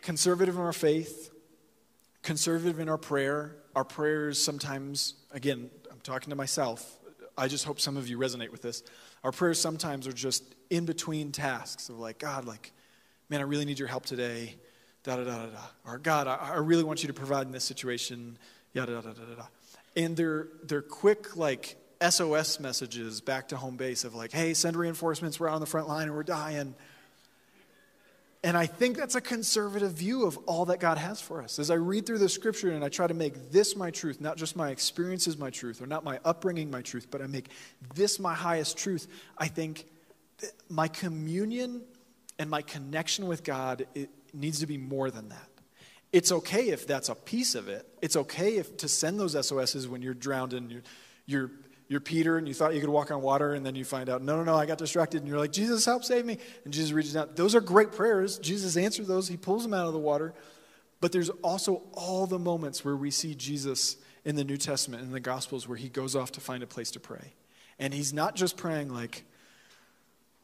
conservative 0.05 0.55
in 0.55 0.61
our 0.61 0.71
faith, 0.71 1.32
conservative 2.21 2.80
in 2.80 2.88
our 2.88 2.97
prayer. 2.97 3.55
Our 3.76 3.84
prayers 3.84 4.41
sometimes, 4.41 5.15
again, 5.32 5.69
I'm 5.91 5.99
talking 6.01 6.30
to 6.30 6.36
myself. 6.36 6.99
I 7.38 7.47
just 7.47 7.65
hope 7.65 7.80
some 7.80 7.97
of 7.97 8.07
you 8.07 8.17
resonate 8.17 8.51
with 8.51 8.61
this. 8.61 8.84
Our 9.26 9.32
prayers 9.32 9.59
sometimes 9.59 10.05
are 10.05 10.13
just 10.13 10.43
in 10.69 10.86
between 10.86 11.32
tasks 11.32 11.89
of 11.89 11.97
like, 11.97 12.19
God, 12.19 12.45
like, 12.45 12.71
man, 13.28 13.39
I 13.39 13.43
really 13.45 13.65
need 13.65 13.80
your 13.80 13.88
help 13.88 14.05
today. 14.05 14.55
Da 15.01 15.15
da 15.15 15.23
da 15.23 15.38
da 15.38 15.45
da. 15.47 15.91
Or 15.91 15.97
God, 15.97 16.28
I, 16.28 16.36
I 16.36 16.57
really 16.57 16.84
want 16.84 17.01
you 17.01 17.07
to 17.07 17.13
provide 17.13 17.47
in 17.47 17.51
this 17.51 17.63
situation. 17.63 18.38
Yada 18.73 18.91
da 18.91 19.01
da 19.01 19.13
da 19.13 19.26
da 19.26 19.36
da. 19.36 19.45
And 19.95 20.15
they're 20.15 20.49
they're 20.63 20.84
quick 20.84 21.36
like 21.36 21.76
SOS 22.07 22.59
messages 22.59 23.19
back 23.19 23.47
to 23.47 23.57
home 23.57 23.78
base 23.78 24.03
of 24.03 24.13
like, 24.13 24.32
hey, 24.32 24.53
send 24.53 24.78
reinforcements. 24.78 25.39
We're 25.39 25.47
out 25.47 25.55
on 25.55 25.59
the 25.59 25.65
front 25.65 25.88
line 25.88 26.03
and 26.03 26.15
we're 26.15 26.21
dying. 26.21 26.76
And 28.45 28.55
I 28.55 28.67
think 28.67 28.95
that's 28.95 29.15
a 29.15 29.21
conservative 29.21 29.93
view 29.93 30.27
of 30.27 30.37
all 30.45 30.65
that 30.65 30.79
God 30.79 30.99
has 30.99 31.19
for 31.19 31.41
us. 31.41 31.57
As 31.57 31.71
I 31.71 31.73
read 31.73 32.05
through 32.05 32.19
the 32.19 32.29
scripture 32.29 32.69
and 32.69 32.85
I 32.85 32.89
try 32.89 33.07
to 33.07 33.15
make 33.15 33.49
this 33.51 33.75
my 33.75 33.89
truth, 33.89 34.21
not 34.21 34.37
just 34.37 34.55
my 34.55 34.69
experiences 34.69 35.35
my 35.35 35.49
truth, 35.49 35.81
or 35.81 35.87
not 35.87 36.03
my 36.03 36.19
upbringing 36.23 36.69
my 36.69 36.83
truth, 36.83 37.07
but 37.09 37.23
I 37.23 37.25
make 37.25 37.49
this 37.95 38.19
my 38.19 38.35
highest 38.35 38.77
truth, 38.77 39.07
I 39.35 39.47
think 39.47 39.87
my 40.69 40.87
communion 40.87 41.81
and 42.37 42.47
my 42.47 42.61
connection 42.61 43.25
with 43.25 43.43
God 43.43 43.87
needs 44.31 44.59
to 44.59 44.67
be 44.67 44.77
more 44.77 45.09
than 45.09 45.29
that. 45.29 45.49
It's 46.13 46.31
okay 46.31 46.69
if 46.69 46.85
that's 46.85 47.09
a 47.09 47.15
piece 47.15 47.55
of 47.55 47.67
it. 47.67 47.87
It's 48.03 48.15
okay 48.15 48.57
if 48.57 48.77
to 48.77 48.87
send 48.87 49.19
those 49.19 49.33
SOSs 49.33 49.87
when 49.87 50.03
you're 50.03 50.13
drowned 50.13 50.53
and 50.53 50.71
you're, 50.71 50.83
you're 51.25 51.51
you're 51.88 51.99
Peter 51.99 52.38
and 52.38 52.47
you 52.47 52.53
thought 52.53 52.73
you 52.73 52.81
could 52.81 52.89
walk 52.89 53.11
on 53.11 53.21
water, 53.21 53.53
and 53.53 53.65
then 53.65 53.75
you 53.75 53.86
find 53.86 54.09
out, 54.09 54.21
no, 54.21 54.38
no, 54.38 54.43
no, 54.43 54.55
I 54.55 54.65
got 54.65 54.77
distracted. 54.77 55.21
And 55.21 55.27
you're 55.27 55.38
like, 55.38 55.51
Jesus, 55.51 55.86
help 55.86 56.03
save 56.03 56.25
me. 56.25 56.38
And 56.63 56.73
Jesus 56.73 56.91
reaches 56.91 57.15
out. 57.15 57.36
Those 57.36 57.53
are 57.53 57.61
great 57.61 57.91
prayers. 57.91 58.39
Jesus 58.39 58.75
answers 58.75 59.07
those, 59.07 59.27
He 59.27 59.38
pulls 59.38 59.63
them 59.63 59.73
out 59.73 59.88
of 59.88 59.93
the 59.93 59.99
water. 59.99 60.33
But 61.01 61.11
there's 61.11 61.29
also 61.29 61.83
all 61.93 62.25
the 62.25 62.39
moments 62.39 62.83
where 62.83 62.95
we 62.95 63.11
see 63.11 63.36
Jesus 63.36 63.97
in 64.23 64.36
the 64.36 64.43
New 64.43 64.57
Testament, 64.57 65.03
in 65.03 65.11
the 65.11 65.19
Gospels, 65.19 65.67
where 65.67 65.77
He 65.77 65.89
goes 65.89 66.15
off 66.15 66.31
to 66.33 66.41
find 66.41 66.63
a 66.63 66.67
place 66.67 66.89
to 66.91 66.99
pray. 66.99 67.33
And 67.77 67.93
He's 67.93 68.13
not 68.13 68.36
just 68.36 68.57
praying 68.57 68.91
like, 68.91 69.23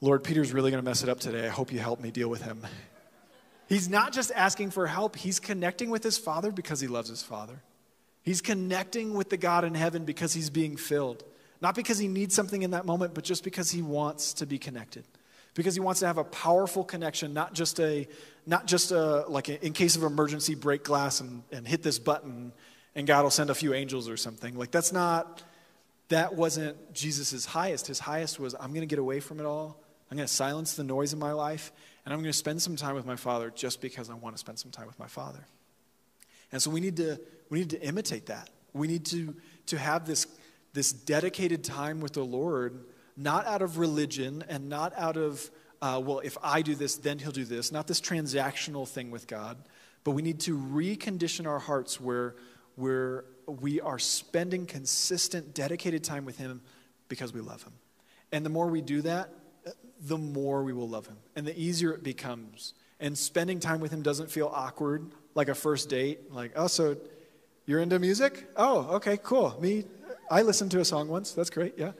Lord, 0.01 0.23
Peter's 0.23 0.51
really 0.51 0.71
going 0.71 0.83
to 0.83 0.89
mess 0.89 1.03
it 1.03 1.09
up 1.09 1.19
today. 1.19 1.45
I 1.45 1.49
hope 1.49 1.71
you 1.71 1.77
help 1.77 1.99
me 1.99 2.09
deal 2.09 2.27
with 2.27 2.41
him. 2.41 2.65
He's 3.69 3.87
not 3.87 4.11
just 4.11 4.31
asking 4.35 4.71
for 4.71 4.87
help, 4.87 5.15
he's 5.15 5.39
connecting 5.39 5.91
with 5.91 6.03
his 6.03 6.17
Father 6.17 6.51
because 6.51 6.81
he 6.81 6.87
loves 6.87 7.07
his 7.07 7.21
Father. 7.21 7.61
He's 8.23 8.41
connecting 8.41 9.13
with 9.13 9.29
the 9.29 9.37
God 9.37 9.63
in 9.63 9.75
heaven 9.75 10.03
because 10.03 10.33
he's 10.33 10.49
being 10.49 10.75
filled. 10.75 11.23
Not 11.61 11.75
because 11.75 11.99
he 11.99 12.07
needs 12.07 12.33
something 12.33 12.63
in 12.63 12.71
that 12.71 12.85
moment, 12.85 13.13
but 13.13 13.23
just 13.23 13.43
because 13.43 13.69
he 13.69 13.81
wants 13.81 14.33
to 14.35 14.45
be 14.45 14.57
connected. 14.57 15.05
Because 15.53 15.75
he 15.75 15.79
wants 15.79 15.99
to 15.99 16.07
have 16.07 16.17
a 16.17 16.23
powerful 16.23 16.83
connection, 16.83 17.33
not 17.33 17.53
just 17.53 17.79
a, 17.79 18.07
not 18.47 18.65
just 18.65 18.91
a, 18.91 19.25
like 19.27 19.49
a, 19.49 19.63
in 19.63 19.73
case 19.73 19.95
of 19.95 20.03
emergency, 20.03 20.55
break 20.55 20.83
glass 20.83 21.19
and, 21.19 21.43
and 21.51 21.67
hit 21.67 21.83
this 21.83 21.99
button 21.99 22.51
and 22.95 23.05
God 23.05 23.23
will 23.23 23.31
send 23.31 23.49
a 23.49 23.55
few 23.55 23.73
angels 23.73 24.09
or 24.09 24.17
something. 24.17 24.57
Like 24.57 24.71
that's 24.71 24.91
not, 24.91 25.43
that 26.09 26.35
wasn't 26.35 26.93
Jesus' 26.93 27.45
highest. 27.45 27.87
His 27.87 27.99
highest 27.99 28.39
was, 28.39 28.55
I'm 28.55 28.69
going 28.69 28.81
to 28.81 28.85
get 28.87 28.99
away 28.99 29.19
from 29.19 29.39
it 29.39 29.45
all. 29.45 29.77
I'm 30.09 30.17
going 30.17 30.27
to 30.27 30.33
silence 30.33 30.73
the 30.75 30.83
noise 30.83 31.13
in 31.13 31.19
my 31.19 31.31
life 31.31 31.71
and 32.05 32.13
I'm 32.13 32.19
going 32.19 32.31
to 32.31 32.37
spend 32.37 32.61
some 32.61 32.75
time 32.75 32.95
with 32.95 33.05
my 33.05 33.15
Father 33.15 33.51
just 33.53 33.81
because 33.81 34.09
I 34.09 34.15
want 34.15 34.35
to 34.35 34.39
spend 34.39 34.57
some 34.57 34.71
time 34.71 34.87
with 34.87 34.99
my 34.99 35.07
Father. 35.07 35.45
And 36.51 36.61
so 36.61 36.71
we 36.71 36.79
need 36.79 36.97
to, 36.97 37.19
we 37.49 37.59
need 37.59 37.69
to 37.69 37.81
imitate 37.81 38.25
that. 38.25 38.49
We 38.73 38.87
need 38.87 39.05
to, 39.07 39.35
to 39.67 39.77
have 39.77 40.05
this 40.05 40.27
this 40.73 40.91
dedicated 40.93 41.63
time 41.63 42.01
with 42.01 42.13
the 42.13 42.23
Lord, 42.23 42.85
not 43.17 43.45
out 43.45 43.61
of 43.61 43.77
religion 43.77 44.43
and 44.47 44.69
not 44.69 44.93
out 44.97 45.17
of, 45.17 45.49
uh, 45.81 46.01
well, 46.03 46.19
if 46.19 46.37
I 46.41 46.61
do 46.61 46.75
this, 46.75 46.95
then 46.95 47.19
he'll 47.19 47.31
do 47.31 47.45
this, 47.45 47.71
not 47.71 47.87
this 47.87 47.99
transactional 47.99 48.87
thing 48.87 49.11
with 49.11 49.27
God, 49.27 49.57
but 50.03 50.11
we 50.11 50.21
need 50.21 50.39
to 50.41 50.57
recondition 50.57 51.45
our 51.45 51.59
hearts 51.59 51.99
where, 51.99 52.35
where 52.75 53.25
we 53.47 53.81
are 53.81 53.99
spending 53.99 54.65
consistent, 54.65 55.53
dedicated 55.53 56.03
time 56.03 56.25
with 56.25 56.37
Him 56.37 56.61
because 57.07 57.33
we 57.33 57.41
love 57.41 57.63
Him. 57.63 57.73
And 58.31 58.45
the 58.45 58.49
more 58.49 58.67
we 58.67 58.81
do 58.81 59.01
that, 59.01 59.29
the 59.99 60.17
more 60.17 60.63
we 60.63 60.73
will 60.73 60.89
love 60.89 61.07
Him. 61.07 61.17
And 61.35 61.45
the 61.45 61.59
easier 61.59 61.91
it 61.91 62.03
becomes. 62.03 62.73
And 62.99 63.17
spending 63.17 63.59
time 63.59 63.79
with 63.79 63.91
Him 63.91 64.01
doesn't 64.01 64.31
feel 64.31 64.51
awkward 64.53 65.11
like 65.35 65.49
a 65.49 65.55
first 65.55 65.89
date. 65.89 66.31
Like, 66.31 66.53
oh, 66.55 66.67
so 66.67 66.97
you're 67.65 67.79
into 67.79 67.99
music? 67.99 68.47
Oh, 68.55 68.95
okay, 68.95 69.17
cool. 69.21 69.57
Me, 69.61 69.85
I 70.31 70.43
listened 70.43 70.71
to 70.71 70.79
a 70.79 70.85
song 70.85 71.09
once. 71.09 71.33
That's 71.33 71.49
great, 71.49 71.77
yeah. 71.77 71.91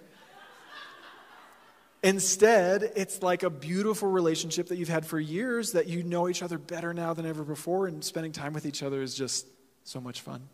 Instead, 2.02 2.94
it's 2.96 3.22
like 3.22 3.44
a 3.44 3.50
beautiful 3.50 4.10
relationship 4.10 4.70
that 4.70 4.78
you've 4.78 4.88
had 4.88 5.06
for 5.06 5.20
years 5.20 5.74
that 5.74 5.88
you 5.88 6.02
know 6.02 6.30
each 6.30 6.42
other 6.42 6.58
better 6.58 6.94
now 6.94 7.14
than 7.14 7.26
ever 7.26 7.44
before, 7.44 7.88
and 7.88 8.04
spending 8.04 8.32
time 8.32 8.54
with 8.54 8.66
each 8.66 8.84
other 8.84 9.02
is 9.02 9.14
just 9.14 9.46
so 9.84 10.00
much 10.00 10.22
fun. 10.22 10.48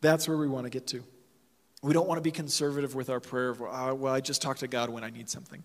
That's 0.00 0.26
where 0.26 0.38
we 0.38 0.48
want 0.48 0.64
to 0.64 0.70
get 0.70 0.86
to. 0.88 1.04
We 1.82 1.92
don't 1.92 2.08
want 2.08 2.18
to 2.18 2.22
be 2.22 2.30
conservative 2.30 2.94
with 2.94 3.10
our 3.10 3.20
prayer 3.20 3.50
of, 3.50 3.60
oh, 3.60 3.94
well, 3.94 4.14
I 4.14 4.20
just 4.20 4.40
talk 4.40 4.56
to 4.58 4.66
God 4.66 4.88
when 4.88 5.04
I 5.04 5.10
need 5.10 5.28
something. 5.28 5.62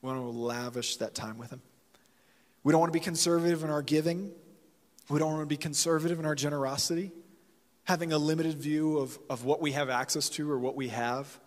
We 0.00 0.08
want 0.08 0.20
to 0.22 0.26
lavish 0.26 0.96
that 0.96 1.14
time 1.14 1.36
with 1.36 1.50
Him. 1.50 1.60
We 2.64 2.72
don't 2.72 2.80
want 2.80 2.92
to 2.92 2.98
be 2.98 3.04
conservative 3.04 3.62
in 3.62 3.68
our 3.68 3.82
giving. 3.82 4.32
We 5.10 5.18
don't 5.18 5.32
want 5.32 5.42
to 5.42 5.46
be 5.46 5.58
conservative 5.58 6.18
in 6.18 6.24
our 6.24 6.34
generosity 6.34 7.12
having 7.86 8.12
a 8.12 8.18
limited 8.18 8.58
view 8.58 8.98
of, 8.98 9.18
of 9.30 9.44
what 9.44 9.62
we 9.62 9.72
have 9.72 9.88
access 9.88 10.28
to 10.28 10.50
or 10.50 10.58
what 10.58 10.74
we 10.74 10.88
have, 10.88 11.40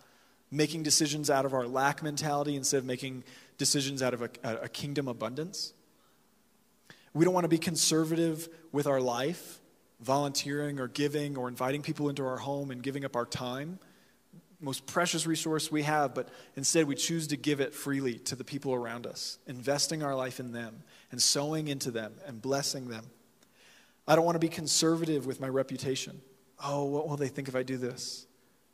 making 0.49 0.83
decisions 0.83 1.29
out 1.29 1.45
of 1.45 1.53
our 1.53 1.67
lack 1.67 2.01
mentality 2.01 2.55
instead 2.55 2.77
of 2.77 2.85
making 2.85 3.23
decisions 3.57 4.01
out 4.01 4.13
of 4.13 4.21
a, 4.21 4.29
a 4.43 4.69
kingdom 4.69 5.07
abundance. 5.07 5.73
We 7.13 7.25
don't 7.25 7.33
want 7.33 7.43
to 7.43 7.49
be 7.49 7.57
conservative 7.57 8.47
with 8.71 8.87
our 8.87 9.01
life, 9.01 9.59
volunteering 9.99 10.79
or 10.79 10.87
giving 10.87 11.37
or 11.37 11.49
inviting 11.49 11.81
people 11.81 12.07
into 12.07 12.25
our 12.25 12.37
home 12.37 12.71
and 12.71 12.81
giving 12.81 13.03
up 13.03 13.17
our 13.17 13.25
time. 13.25 13.77
Most 14.61 14.85
precious 14.85 15.27
resource 15.27 15.69
we 15.69 15.83
have, 15.83 16.15
but 16.15 16.29
instead 16.55 16.87
we 16.87 16.95
choose 16.95 17.27
to 17.27 17.37
give 17.37 17.59
it 17.59 17.73
freely 17.73 18.17
to 18.19 18.37
the 18.37 18.45
people 18.45 18.73
around 18.73 19.05
us, 19.05 19.39
investing 19.45 20.03
our 20.03 20.15
life 20.15 20.39
in 20.39 20.53
them 20.53 20.83
and 21.11 21.21
sowing 21.21 21.67
into 21.67 21.91
them 21.91 22.13
and 22.25 22.41
blessing 22.41 22.87
them. 22.87 23.05
I 24.07 24.15
don't 24.15 24.25
want 24.25 24.35
to 24.35 24.39
be 24.39 24.49
conservative 24.49 25.25
with 25.25 25.41
my 25.41 25.49
reputation. 25.49 26.21
Oh, 26.63 26.85
what 26.85 27.07
will 27.07 27.17
they 27.17 27.27
think 27.27 27.47
if 27.47 27.55
I 27.55 27.63
do 27.63 27.77
this? 27.77 28.25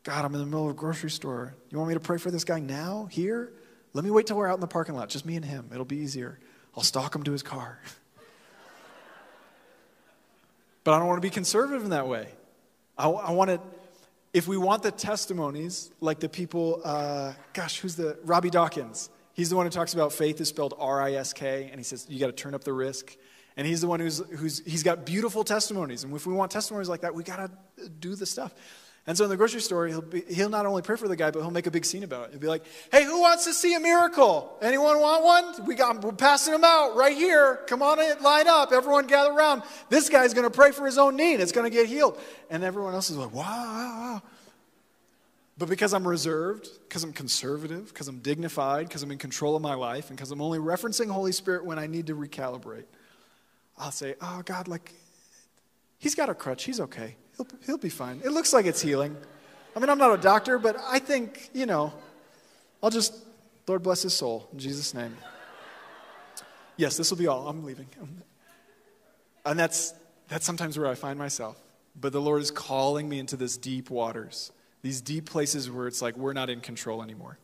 God, 0.04 0.26
I'm 0.26 0.34
in 0.34 0.40
the 0.40 0.46
middle 0.46 0.66
of 0.66 0.72
a 0.72 0.74
grocery 0.74 1.10
store. 1.10 1.56
You 1.70 1.78
want 1.78 1.90
me 1.90 1.94
to 1.96 2.00
pray 2.00 2.18
for 2.18 2.32
this 2.32 2.44
guy 2.44 2.60
now, 2.60 3.08
here? 3.12 3.52
Let 3.94 4.04
me 4.04 4.12
wait 4.12 4.28
till 4.28 4.38
we're 4.38 4.48
out 4.48 4.56
in 4.56 4.62
the 4.62 4.68
parking 4.68 4.96
lot, 4.96 5.10
just 5.10 5.26
me 5.26 5.36
and 5.36 5.46
him. 5.46 5.70
It'll 5.72 5.86
be 5.86 5.98
easier. 5.98 6.40
I'll 6.76 6.84
stalk 6.84 7.16
him 7.16 7.24
to 7.24 7.32
his 7.32 7.42
car. 7.42 7.80
but 10.84 10.94
I 10.94 11.00
don't 11.00 11.08
want 11.08 11.18
to 11.18 11.26
be 11.26 11.32
conservative 11.32 11.84
in 11.84 11.92
that 11.92 12.08
way. 12.08 12.28
I, 12.98 13.08
I 13.08 13.32
want 13.32 13.52
to, 13.52 13.60
if 14.34 14.48
we 14.48 14.58
want 14.58 14.84
the 14.84 14.92
testimonies, 14.92 15.92
like 16.02 16.20
the 16.20 16.30
people, 16.30 16.82
uh, 16.84 17.34
gosh, 17.54 17.80
who's 17.80 17.96
the, 17.96 18.18
Robby 18.24 18.50
Dawkins. 18.50 19.10
He's 19.34 19.50
the 19.50 19.56
one 19.56 19.66
who 19.66 19.70
talks 19.70 19.94
about 19.94 20.14
faith 20.14 20.40
is 20.40 20.50
spelled 20.50 20.74
R 20.78 21.02
I 21.02 21.14
S 21.14 21.34
K, 21.34 21.70
and 21.72 21.80
he 21.80 21.84
says 21.84 22.06
you 22.10 22.20
got 22.20 22.28
to 22.28 22.32
turn 22.32 22.54
up 22.54 22.64
the 22.64 22.74
risk. 22.74 23.16
And 23.58 23.66
he's 23.66 23.82
the 23.82 23.88
one 23.88 24.00
who's, 24.00 24.20
who's 24.38 24.62
he's 24.66 24.84
got 24.84 25.06
beautiful 25.06 25.44
testimonies. 25.44 26.04
And 26.04 26.14
if 26.14 26.28
we 26.28 26.34
want 26.34 26.52
testimonies 26.52 26.90
like 26.90 27.02
that, 27.02 27.16
we 27.16 27.24
got 27.24 27.38
to 27.38 27.90
do 27.90 28.16
the 28.16 28.26
stuff. 28.26 28.54
And 29.08 29.16
so 29.16 29.24
in 29.24 29.30
the 29.30 29.38
grocery 29.38 29.62
store, 29.62 29.86
he'll, 29.86 30.02
be, 30.02 30.22
he'll 30.22 30.50
not 30.50 30.66
only 30.66 30.82
pray 30.82 30.96
for 30.96 31.08
the 31.08 31.16
guy, 31.16 31.30
but 31.30 31.40
he'll 31.40 31.52
make 31.52 31.68
a 31.68 31.72
big 31.72 31.86
scene 31.86 32.04
about 32.04 32.26
it. 32.26 32.32
He'll 32.32 32.40
be 32.40 32.48
like, 32.48 32.64
hey, 32.92 33.04
who 33.04 33.22
wants 33.22 33.46
to 33.46 33.54
see 33.54 33.76
a 33.76 33.80
miracle? 33.80 34.58
Anyone 34.64 35.00
want 35.00 35.24
one? 35.24 35.66
We 35.68 35.76
got, 35.76 36.04
we're 36.04 36.12
passing 36.12 36.54
them 36.54 36.64
out 36.64 36.96
right 36.96 37.16
here. 37.16 37.62
Come 37.68 37.84
on 37.84 38.00
in, 38.00 38.22
line 38.24 38.48
up. 38.48 38.72
Everyone 38.72 39.06
gather 39.06 39.32
around. 39.32 39.62
This 39.90 40.10
guy's 40.10 40.34
going 40.34 40.50
to 40.50 40.56
pray 40.56 40.72
for 40.72 40.88
his 40.88 40.98
own 40.98 41.16
knee 41.16 41.34
and 41.34 41.42
it's 41.42 41.52
going 41.52 41.70
to 41.70 41.76
get 41.76 41.86
healed. 41.86 42.20
And 42.50 42.64
everyone 42.64 42.96
else 42.96 43.12
is 43.12 43.18
like, 43.18 43.32
wow. 43.32 44.24
But 45.58 45.70
because 45.70 45.94
I'm 45.94 46.08
reserved, 46.08 46.68
because 46.90 47.04
I'm 47.04 47.14
conservative, 47.14 47.90
because 47.90 48.08
I'm 48.08 48.20
dignified, 48.20 48.88
because 48.88 49.04
I'm 49.04 49.12
in 49.12 49.20
control 49.20 49.56
of 49.56 49.62
my 49.62 49.76
life, 49.76 50.10
and 50.10 50.18
because 50.18 50.32
I'm 50.32 50.42
only 50.42 50.60
referencing 50.60 51.10
Holy 51.10 51.32
Spirit 51.32 51.64
when 51.64 51.80
I 51.80 51.88
need 51.88 52.08
to 52.08 52.16
recalibrate, 52.16 52.86
I'll 53.78 53.92
say, 53.92 54.16
Oh, 54.22 54.42
God, 54.46 54.68
like, 54.68 54.94
he's 55.98 56.16
got 56.16 56.30
a 56.30 56.34
crutch. 56.34 56.64
He's 56.64 56.80
okay. 56.80 57.16
He'll, 57.38 57.48
he'll 57.66 57.78
be 57.78 57.90
fine. 57.90 58.22
It 58.24 58.32
looks 58.32 58.54
like 58.54 58.66
it's 58.66 58.82
healing. 58.82 59.16
I 59.76 59.80
mean, 59.80 59.90
I'm 59.90 59.98
not 59.98 60.18
a 60.18 60.22
doctor, 60.22 60.58
but 60.58 60.78
I 60.88 61.00
think, 61.00 61.50
you 61.54 61.66
know, 61.66 61.94
I'll 62.82 62.90
just, 62.90 63.14
Lord 63.68 63.84
bless 63.84 64.04
his 64.04 64.14
soul 64.14 64.48
in 64.54 64.60
Jesus' 64.60 64.94
name. 64.94 65.18
Yes, 66.78 66.98
this 66.98 67.10
will 67.10 67.18
be 67.18 67.28
all. 67.28 67.48
I'm 67.48 67.64
leaving. 67.64 67.88
And 69.46 69.60
that's, 69.60 69.94
that's 70.28 70.46
sometimes 70.46 70.78
where 70.78 70.88
I 70.88 70.96
find 70.96 71.20
myself. 71.20 71.58
But 72.00 72.12
the 72.12 72.22
Lord 72.22 72.42
is 72.42 72.52
calling 72.52 73.08
me 73.08 73.20
into 73.20 73.38
this 73.38 73.58
deep 73.58 73.90
waters, 73.90 74.52
these 74.82 75.02
deep 75.02 75.26
places 75.30 75.70
where 75.70 75.88
it's 75.88 76.02
like 76.02 76.18
we're 76.18 76.34
not 76.34 76.50
in 76.50 76.62
control 76.62 77.02
anymore. 77.02 77.38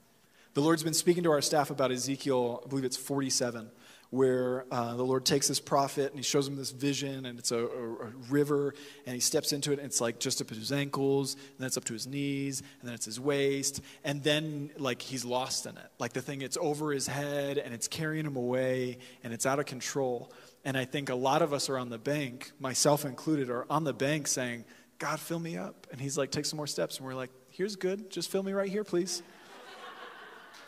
The 0.53 0.61
Lord's 0.61 0.83
been 0.83 0.93
speaking 0.93 1.23
to 1.23 1.31
our 1.31 1.41
staff 1.41 1.69
about 1.69 1.91
Ezekiel, 1.91 2.61
I 2.65 2.67
believe 2.67 2.83
it's 2.83 2.97
47 2.97 3.71
where 4.11 4.65
uh, 4.71 4.93
the 4.95 5.03
Lord 5.03 5.25
takes 5.25 5.47
this 5.47 5.61
prophet 5.61 6.11
and 6.11 6.19
he 6.19 6.23
shows 6.23 6.47
him 6.47 6.57
this 6.57 6.71
vision, 6.71 7.25
and 7.25 7.39
it's 7.39 7.51
a, 7.51 7.57
a, 7.57 7.93
a, 7.93 8.11
river, 8.29 8.75
and 9.05 9.15
he 9.15 9.21
steps 9.21 9.53
into 9.53 9.71
it, 9.71 9.79
and 9.79 9.85
it's 9.85 10.01
like 10.01 10.19
just 10.19 10.41
up 10.41 10.47
to 10.47 10.53
his 10.53 10.71
ankles, 10.71 11.33
and 11.33 11.59
then 11.59 11.67
it's 11.67 11.77
up 11.77 11.85
to 11.85 11.93
his 11.93 12.07
knees, 12.07 12.61
and 12.81 12.89
then 12.89 12.93
it's 12.93 13.05
his 13.05 13.19
waist, 13.19 13.81
and 14.03 14.21
then 14.21 14.69
like 14.77 15.01
he's 15.01 15.23
lost 15.23 15.65
in 15.65 15.77
it. 15.77 15.91
Like 15.97 16.11
the 16.11 16.21
thing, 16.21 16.41
it's 16.41 16.57
over 16.59 16.91
his 16.91 17.07
head, 17.07 17.57
and 17.57 17.73
it's 17.73 17.87
carrying 17.87 18.25
him 18.25 18.35
away, 18.35 18.97
and 19.23 19.33
it's 19.33 19.45
out 19.45 19.59
of 19.59 19.65
control. 19.65 20.31
And 20.65 20.77
I 20.77 20.83
think 20.83 21.09
a 21.09 21.15
lot 21.15 21.41
of 21.41 21.53
us 21.53 21.69
are 21.69 21.77
on 21.77 21.89
the 21.89 21.97
bank, 21.97 22.51
myself 22.59 23.05
included, 23.05 23.49
are 23.49 23.65
on 23.69 23.85
the 23.85 23.93
bank 23.93 24.27
saying, 24.27 24.65
God, 24.99 25.19
fill 25.19 25.39
me 25.39 25.57
up. 25.57 25.87
And 25.91 25.99
he's 25.99 26.17
like, 26.17 26.29
take 26.29 26.45
some 26.45 26.57
more 26.57 26.67
steps. 26.67 26.97
And 26.97 27.07
we're 27.07 27.15
like, 27.15 27.31
here's 27.49 27.75
good. 27.75 28.11
Just 28.11 28.29
fill 28.29 28.43
me 28.43 28.51
right 28.51 28.69
here, 28.69 28.83
please. 28.83 29.23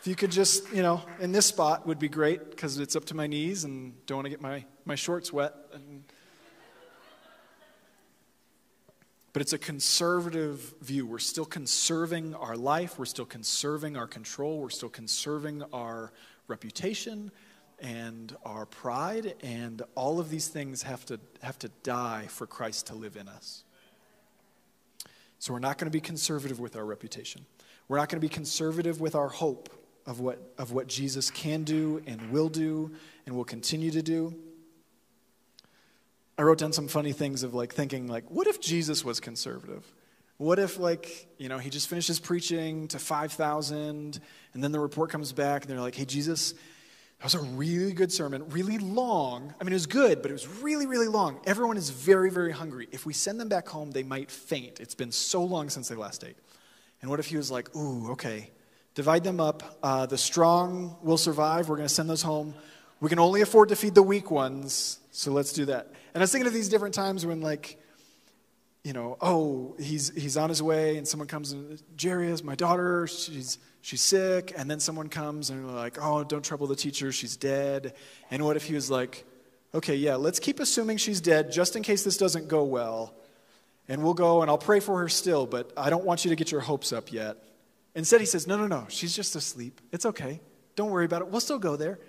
If 0.03 0.07
you 0.07 0.15
could 0.15 0.31
just, 0.31 0.69
you 0.73 0.81
know, 0.81 1.01
in 1.21 1.31
this 1.31 1.45
spot 1.45 1.87
would 1.87 1.97
be 1.97 2.09
great 2.09 2.49
because 2.49 2.77
it's 2.77 2.93
up 2.93 3.05
to 3.05 3.15
my 3.15 3.25
knees 3.25 3.63
and 3.63 3.93
don't 4.05 4.17
want 4.17 4.25
to 4.25 4.29
get 4.31 4.41
my, 4.41 4.65
my 4.83 4.95
shorts 4.95 5.31
wet. 5.31 5.53
And... 5.73 6.03
But 9.31 9.43
it's 9.43 9.53
a 9.53 9.57
conservative 9.57 10.73
view. 10.81 11.05
We're 11.05 11.19
still 11.19 11.45
conserving 11.45 12.35
our 12.35 12.57
life, 12.57 12.99
we're 12.99 13.05
still 13.05 13.23
conserving 13.23 13.95
our 13.95 14.05
control, 14.05 14.59
we're 14.59 14.71
still 14.71 14.89
conserving 14.89 15.63
our 15.71 16.11
reputation. 16.49 17.31
and 17.79 18.35
our 18.45 18.65
pride, 18.65 19.35
and 19.41 19.81
all 19.95 20.19
of 20.19 20.29
these 20.29 20.47
things 20.47 20.83
have 20.83 21.05
to, 21.05 21.19
have 21.41 21.59
to 21.59 21.69
die 21.83 22.25
for 22.27 22.47
Christ 22.47 22.87
to 22.87 22.95
live 22.95 23.17
in 23.17 23.27
us. 23.27 23.63
So 25.39 25.53
we're 25.53 25.59
not 25.59 25.77
going 25.77 25.91
to 25.91 25.95
be 25.95 26.01
conservative 26.01 26.59
with 26.59 26.75
our 26.75 26.85
reputation. 26.85 27.45
We're 27.87 27.97
not 27.97 28.07
going 28.09 28.21
to 28.21 28.25
be 28.25 28.33
conservative 28.33 29.01
with 29.01 29.15
our 29.15 29.27
hope 29.27 29.69
of 30.05 30.19
what, 30.19 30.39
of 30.57 30.71
what 30.71 30.87
Jesus 30.87 31.31
can 31.31 31.63
do 31.63 32.01
and 32.05 32.31
will 32.31 32.49
do 32.49 32.91
and 33.25 33.35
will 33.35 33.45
continue 33.45 33.91
to 33.91 34.01
do. 34.01 34.35
I 36.37 36.41
wrote 36.41 36.57
down 36.57 36.73
some 36.73 36.87
funny 36.87 37.13
things 37.13 37.43
of 37.43 37.53
like 37.53 37.73
thinking 37.73 38.07
like, 38.07 38.29
what 38.29 38.47
if 38.47 38.59
Jesus 38.59 39.05
was 39.05 39.19
conservative? 39.19 39.85
What 40.37 40.59
if 40.59 40.79
like, 40.79 41.27
you 41.37 41.47
know, 41.47 41.59
he 41.59 41.69
just 41.69 41.87
finishes 41.87 42.19
preaching 42.19 42.87
to 42.89 42.99
5,000 42.99 44.19
and 44.53 44.63
then 44.63 44.71
the 44.71 44.79
report 44.79 45.09
comes 45.09 45.31
back 45.31 45.61
and 45.61 45.71
they're 45.71 45.79
like, 45.79 45.95
hey, 45.95 46.05
Jesus, 46.05 46.53
that 47.19 47.23
was 47.23 47.35
a 47.35 47.39
really 47.39 47.93
good 47.93 48.11
sermon, 48.11 48.49
really 48.49 48.79
long. 48.79 49.53
I 49.61 49.63
mean, 49.63 49.71
it 49.71 49.75
was 49.75 49.85
good, 49.85 50.21
but 50.21 50.29
it 50.29 50.33
was 50.33 50.47
really, 50.61 50.87
really 50.87 51.07
long. 51.07 51.39
Everyone 51.45 51.77
is 51.77 51.89
very, 51.89 52.29
very 52.29 52.51
hungry. 52.51 52.89
If 52.91 53.05
we 53.05 53.13
send 53.13 53.39
them 53.39 53.47
back 53.47 53.69
home, 53.69 53.91
they 53.91 54.03
might 54.03 54.29
faint. 54.29 54.81
It's 54.81 54.95
been 54.95 55.11
so 55.11 55.43
long 55.43 55.69
since 55.69 55.87
they 55.87 55.95
last 55.95 56.23
ate. 56.23 56.35
And 57.01 57.09
what 57.09 57.19
if 57.19 57.27
he 57.27 57.37
was 57.37 57.51
like, 57.51 57.73
ooh, 57.75 58.11
okay, 58.11 58.49
divide 58.95 59.23
them 59.23 59.39
up. 59.39 59.77
Uh, 59.81 60.05
the 60.05 60.17
strong 60.17 60.97
will 61.01 61.17
survive. 61.17 61.69
We're 61.69 61.77
going 61.77 61.87
to 61.87 61.93
send 61.93 62.09
those 62.09 62.21
home. 62.21 62.53
We 62.99 63.09
can 63.09 63.19
only 63.19 63.41
afford 63.41 63.69
to 63.69 63.75
feed 63.75 63.95
the 63.95 64.03
weak 64.03 64.31
ones, 64.31 64.99
so 65.11 65.31
let's 65.31 65.51
do 65.53 65.65
that. 65.65 65.87
And 66.13 66.21
I 66.21 66.23
was 66.23 66.31
thinking 66.31 66.47
of 66.47 66.53
these 66.53 66.69
different 66.69 66.93
times 66.93 67.25
when, 67.25 67.41
like, 67.41 67.79
you 68.83 68.93
know, 68.93 69.17
oh, 69.19 69.75
he's, 69.79 70.09
he's 70.15 70.37
on 70.37 70.49
his 70.49 70.61
way, 70.61 70.97
and 70.97 71.07
someone 71.07 71.27
comes 71.27 71.51
and, 71.51 71.81
Jairus 72.01 72.43
my 72.43 72.55
daughter, 72.55 73.07
she's 73.07 73.57
she's 73.83 74.01
sick, 74.01 74.53
and 74.57 74.71
then 74.71 74.79
someone 74.79 75.09
comes 75.09 75.49
and 75.49 75.67
they're 75.67 75.75
like, 75.75 75.97
oh, 76.01 76.23
don't 76.23 76.43
trouble 76.43 76.67
the 76.67 76.75
teacher, 76.75 77.11
she's 77.11 77.35
dead. 77.35 77.93
And 78.31 78.43
what 78.43 78.55
if 78.55 78.63
he 78.63 78.73
was 78.73 78.89
like, 78.89 79.25
okay, 79.75 79.95
yeah, 79.95 80.15
let's 80.15 80.39
keep 80.39 80.59
assuming 80.59 80.97
she's 80.97 81.21
dead 81.21 81.51
just 81.51 81.75
in 81.75 81.83
case 81.83 82.03
this 82.03 82.17
doesn't 82.17 82.47
go 82.47 82.63
well. 82.63 83.13
And 83.89 84.01
we'll 84.01 84.13
go 84.13 84.41
and 84.41 84.49
I'll 84.49 84.57
pray 84.57 84.79
for 84.79 84.99
her 84.99 85.09
still, 85.09 85.45
but 85.45 85.71
I 85.75 85.89
don't 85.89 86.05
want 86.05 86.23
you 86.23 86.29
to 86.29 86.35
get 86.35 86.51
your 86.51 86.61
hopes 86.61 86.93
up 86.93 87.11
yet. 87.11 87.37
Instead, 87.95 88.19
he 88.19 88.25
says, 88.25 88.47
no, 88.47 88.57
no, 88.57 88.67
no, 88.67 88.85
she's 88.89 89.15
just 89.15 89.35
asleep. 89.35 89.79
It's 89.91 90.05
okay. 90.05 90.41
Don't 90.75 90.89
worry 90.89 91.05
about 91.05 91.21
it. 91.21 91.27
We'll 91.27 91.41
still 91.41 91.59
go 91.59 91.75
there. 91.75 91.99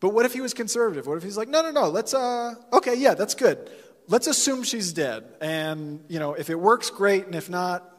But 0.00 0.10
what 0.10 0.26
if 0.26 0.32
he 0.32 0.40
was 0.40 0.54
conservative? 0.54 1.06
What 1.06 1.16
if 1.16 1.22
he's 1.22 1.36
like, 1.36 1.48
no, 1.48 1.62
no, 1.62 1.70
no, 1.70 1.88
let's, 1.88 2.14
uh, 2.14 2.54
okay, 2.72 2.94
yeah, 2.94 3.14
that's 3.14 3.34
good. 3.34 3.70
Let's 4.08 4.26
assume 4.26 4.62
she's 4.62 4.92
dead. 4.92 5.24
And, 5.40 6.04
you 6.08 6.18
know, 6.18 6.34
if 6.34 6.50
it 6.50 6.58
works, 6.58 6.90
great. 6.90 7.26
And 7.26 7.34
if 7.34 7.48
not, 7.48 7.90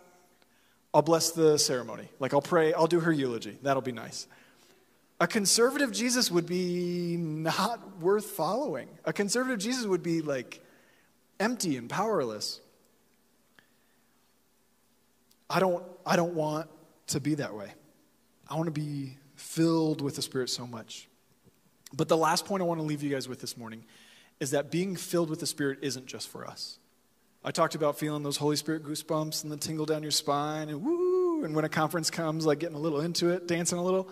I'll 0.93 1.01
bless 1.01 1.32
the 1.32 1.58
ceremony. 1.58 2.10
Like, 2.20 2.34
I'll 2.34 2.41
pray, 2.41 2.74
I'll 2.74 2.88
do 2.88 2.99
her 2.99 3.12
eulogy. 3.12 3.58
That'll 3.62 3.82
be 3.82 3.91
nice. 3.91 4.28
A 5.20 5.28
conservative 5.28 5.91
Jesus 5.91 6.30
would 6.30 6.45
be 6.45 7.18
not 7.18 7.99
worth 8.01 8.26
following. 8.26 8.89
A 9.06 9.14
conservative 9.14 9.60
Jesus 9.60 9.86
would 9.86 10.03
be 10.03 10.22
like 10.22 10.62
empty 11.39 11.78
and 11.78 11.89
powerless. 11.89 12.60
I 15.49 15.60
don't, 15.60 15.84
I 16.06 16.16
don't 16.16 16.34
want 16.34 16.70
to 17.08 17.20
be 17.20 17.36
that 17.36 17.53
way. 17.53 17.72
I 18.47 18.56
want 18.56 18.68
to 18.68 18.72
be 18.72 19.18
filled 19.36 20.01
with 20.01 20.16
the 20.16 20.22
Spirit 20.22 20.49
so 20.49 20.66
much. 20.66 21.08
But 21.93 22.08
the 22.08 22.18
last 22.18 22.45
point 22.45 22.62
I 22.62 22.66
want 22.66 22.80
to 22.80 22.86
leave 22.86 23.03
you 23.03 23.10
guys 23.10 23.28
with 23.28 23.39
this 23.39 23.58
morning 23.58 23.84
is 24.39 24.51
that 24.51 24.72
being 24.72 24.95
filled 24.95 25.30
with 25.30 25.39
the 25.39 25.47
Spirit 25.47 25.80
isn't 25.82 26.06
just 26.06 26.28
for 26.28 26.45
us. 26.45 26.78
I 27.43 27.51
talked 27.51 27.76
about 27.76 27.99
feeling 27.99 28.24
those 28.24 28.38
Holy 28.38 28.56
Spirit 28.56 28.84
goosebumps 28.84 29.43
and 29.43 29.51
the 29.51 29.58
tingle 29.58 29.86
down 29.86 30.01
your 30.01 30.12
spine 30.12 30.70
and 30.70 30.84
woo, 30.84 31.43
and 31.43 31.56
when 31.56 31.64
a 31.64 31.70
conference 31.70 32.10
comes, 32.10 32.45
like 32.45 32.60
getting 32.60 32.76
a 32.76 32.80
little 32.80 33.01
into 33.01 33.30
it, 33.30 33.47
dancing 33.47 33.78
a 33.78 33.84
little. 33.84 34.10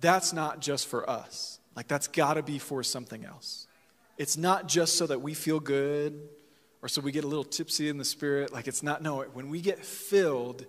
That's 0.00 0.32
not 0.32 0.60
just 0.60 0.86
for 0.86 1.08
us. 1.08 1.58
Like, 1.74 1.88
that's 1.88 2.06
got 2.06 2.34
to 2.34 2.42
be 2.42 2.58
for 2.58 2.82
something 2.82 3.24
else. 3.24 3.66
It's 4.18 4.36
not 4.36 4.68
just 4.68 4.96
so 4.96 5.06
that 5.06 5.20
we 5.20 5.34
feel 5.34 5.58
good 5.58 6.28
or 6.80 6.88
so 6.88 7.00
we 7.00 7.12
get 7.12 7.24
a 7.24 7.28
little 7.28 7.44
tipsy 7.44 7.88
in 7.88 7.98
the 7.98 8.04
spirit. 8.04 8.52
Like, 8.52 8.68
it's 8.68 8.82
not, 8.82 9.02
no, 9.02 9.22
when 9.22 9.48
we 9.48 9.60
get 9.60 9.84
filled, 9.84 10.66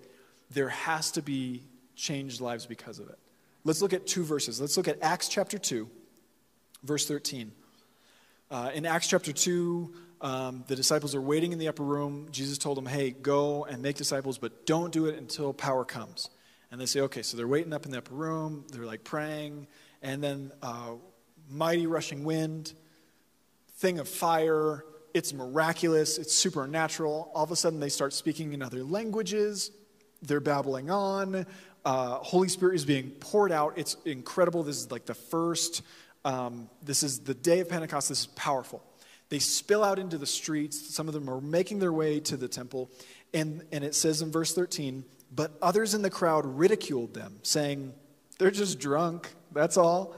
there 0.54 0.70
has 0.70 1.12
to 1.12 1.22
be 1.22 1.64
changed 1.96 2.42
lives 2.42 2.66
because 2.66 3.00
of 3.00 3.10
it. 3.10 3.20
Let's 3.64 3.82
look 3.82 3.94
at 3.94 4.06
two 4.06 4.24
verses. 4.24 4.60
Let's 4.60 4.78
look 4.78 4.88
at 4.88 5.02
Acts 5.02 5.28
chapter 5.28 5.58
2, 5.58 5.90
verse 6.84 7.08
13. 7.08 7.52
Uh, 8.52 8.72
in 8.74 8.86
Acts 8.86 9.08
chapter 9.08 9.32
2, 9.32 9.94
um, 10.22 10.64
the 10.68 10.76
disciples 10.76 11.16
are 11.16 11.22
waiting 11.22 11.54
in 11.54 11.60
the 11.60 11.68
upper 11.68 11.84
room. 11.84 12.28
Jesus 12.32 12.58
told 12.58 12.78
them, 12.78 12.86
hey, 12.86 13.12
go 13.12 13.66
and 13.66 13.82
make 13.82 13.96
disciples, 13.96 14.38
but 14.38 14.66
don't 14.66 14.92
do 14.92 15.06
it 15.06 15.18
until 15.18 15.54
power 15.54 15.86
comes. 15.86 16.30
And 16.72 16.80
they 16.80 16.86
say, 16.86 17.02
okay, 17.02 17.22
so 17.22 17.38
they're 17.38 17.48
waiting 17.48 17.74
up 17.74 17.86
in 17.86 17.92
the 17.92 18.00
upper 18.00 18.16
room. 18.16 18.66
They're 18.72 18.86
like 18.86 19.04
praying. 19.04 19.68
And 20.02 20.24
then 20.24 20.52
uh, 20.62 20.94
mighty 21.50 21.88
rushing 21.88 22.24
wind, 22.24 22.74
thing 23.78 24.00
of 24.00 24.08
fire. 24.08 24.84
It's 25.14 25.34
miraculous. 25.34 26.18
It's 26.18 26.34
supernatural. 26.34 27.32
All 27.34 27.44
of 27.44 27.52
a 27.52 27.56
sudden, 27.56 27.80
they 27.80 27.90
start 27.90 28.14
speaking 28.14 28.54
in 28.54 28.62
other 28.62 28.84
languages. 28.84 29.72
They're 30.24 30.40
babbling 30.40 30.90
on. 30.90 31.46
Uh, 31.86 32.16
Holy 32.16 32.48
Spirit 32.48 32.76
is 32.76 32.86
being 32.86 33.10
poured 33.12 33.52
out. 33.52 33.74
It's 33.76 33.96
incredible. 34.06 34.64
This 34.64 34.78
is 34.78 34.90
like 34.90 35.06
the 35.06 35.14
first, 35.14 35.82
um, 36.24 36.70
this 36.82 37.04
is 37.04 37.20
the 37.20 37.34
day 37.34 37.60
of 37.60 37.70
Pentecost. 37.70 38.10
This 38.10 38.22
is 38.22 38.28
powerful. 38.28 38.82
They 39.30 39.40
spill 39.40 39.84
out 39.84 40.00
into 40.00 40.18
the 40.18 40.26
streets. 40.26 40.94
Some 40.94 41.08
of 41.08 41.14
them 41.14 41.30
are 41.30 41.42
making 41.42 41.80
their 41.80 41.92
way 41.92 42.20
to 42.22 42.38
the 42.38 42.48
temple. 42.48 42.90
And, 43.34 43.64
and 43.72 43.84
it 43.84 43.96
says 43.96 44.22
in 44.22 44.32
verse 44.32 44.54
13, 44.54 45.04
but 45.36 45.52
others 45.62 45.94
in 45.94 46.04
the 46.04 46.10
crowd 46.10 46.46
ridiculed 46.46 47.14
them, 47.14 47.40
saying, 47.42 47.94
They're 48.38 48.52
just 48.52 48.80
drunk, 48.80 49.30
that's 49.52 49.76
all. 49.76 50.16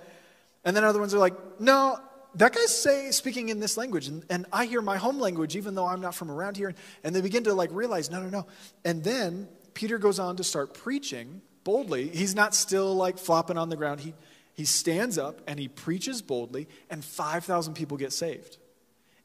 And 0.66 0.76
then 0.76 0.84
other 0.84 1.00
ones 1.00 1.14
are 1.14 1.20
like, 1.20 1.34
No, 1.60 1.98
that 2.36 2.54
guy's 2.54 2.78
say, 2.78 3.12
speaking 3.12 3.50
in 3.50 3.60
this 3.60 3.78
language, 3.78 4.10
and, 4.10 4.26
and 4.30 4.46
I 4.52 4.66
hear 4.66 4.82
my 4.82 4.98
home 4.98 5.20
language, 5.20 5.56
even 5.56 5.74
though 5.74 5.88
I'm 5.88 6.02
not 6.02 6.14
from 6.14 6.30
around 6.30 6.58
here. 6.58 6.76
And 7.04 7.16
they 7.16 7.22
begin 7.22 7.46
to 7.46 7.54
like 7.54 7.70
realize, 7.72 8.12
no, 8.12 8.22
no, 8.22 8.30
no. 8.30 8.48
And 8.84 9.04
then 9.04 9.48
Peter 9.76 10.00
goes 10.00 10.18
on 10.18 10.38
to 10.38 10.44
start 10.44 10.74
preaching 10.74 11.42
boldly. 11.64 12.08
He's 12.08 12.34
not 12.34 12.56
still 12.56 12.96
like 12.96 13.20
flopping 13.20 13.58
on 13.58 13.70
the 13.70 13.76
ground. 13.76 14.00
He, 14.00 14.16
he 14.54 14.66
stands 14.66 15.18
up 15.18 15.42
and 15.48 15.60
he 15.60 15.68
preaches 15.68 16.24
boldly, 16.24 16.68
and 16.90 17.06
5,000 17.06 17.76
people 17.76 17.98
get 17.98 18.14
saved. 18.14 18.58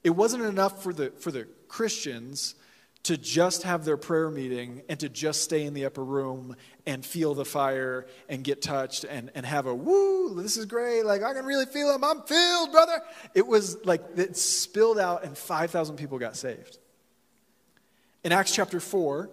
It 0.02 0.10
wasn't 0.10 0.44
enough 0.44 0.82
for 0.82 0.92
the, 0.92 1.10
for 1.10 1.30
the 1.30 1.46
Christians 1.68 2.56
to 3.04 3.16
just 3.16 3.62
have 3.62 3.84
their 3.84 3.96
prayer 3.96 4.28
meeting 4.28 4.82
and 4.88 5.00
to 5.00 5.08
just 5.08 5.42
stay 5.42 5.64
in 5.64 5.72
the 5.72 5.86
upper 5.86 6.04
room 6.04 6.56
and 6.84 7.04
feel 7.04 7.32
the 7.34 7.44
fire 7.44 8.06
and 8.28 8.44
get 8.44 8.60
touched 8.60 9.04
and, 9.04 9.30
and 9.34 9.46
have 9.46 9.66
a 9.66 9.74
woo, 9.74 10.42
this 10.42 10.56
is 10.56 10.66
great. 10.66 11.04
Like, 11.04 11.22
I 11.22 11.32
can 11.32 11.46
really 11.46 11.64
feel 11.64 11.94
him. 11.94 12.04
I'm 12.04 12.22
filled, 12.22 12.72
brother. 12.72 13.00
It 13.34 13.46
was 13.46 13.84
like 13.86 14.02
it 14.16 14.36
spilled 14.36 14.98
out 14.98 15.24
and 15.24 15.36
5,000 15.36 15.96
people 15.96 16.18
got 16.18 16.36
saved. 16.36 16.78
In 18.22 18.32
Acts 18.32 18.54
chapter 18.54 18.80
4, 18.80 19.30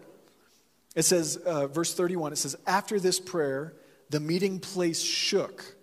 it 0.98 1.04
says, 1.04 1.38
uh, 1.38 1.68
verse 1.68 1.94
31, 1.94 2.34
it 2.34 2.38
says, 2.38 2.58
After 2.66 3.00
this 3.00 3.20
prayer, 3.20 3.74
the 4.10 4.20
meeting 4.20 4.60
place 4.60 5.02
shook, 5.02 5.78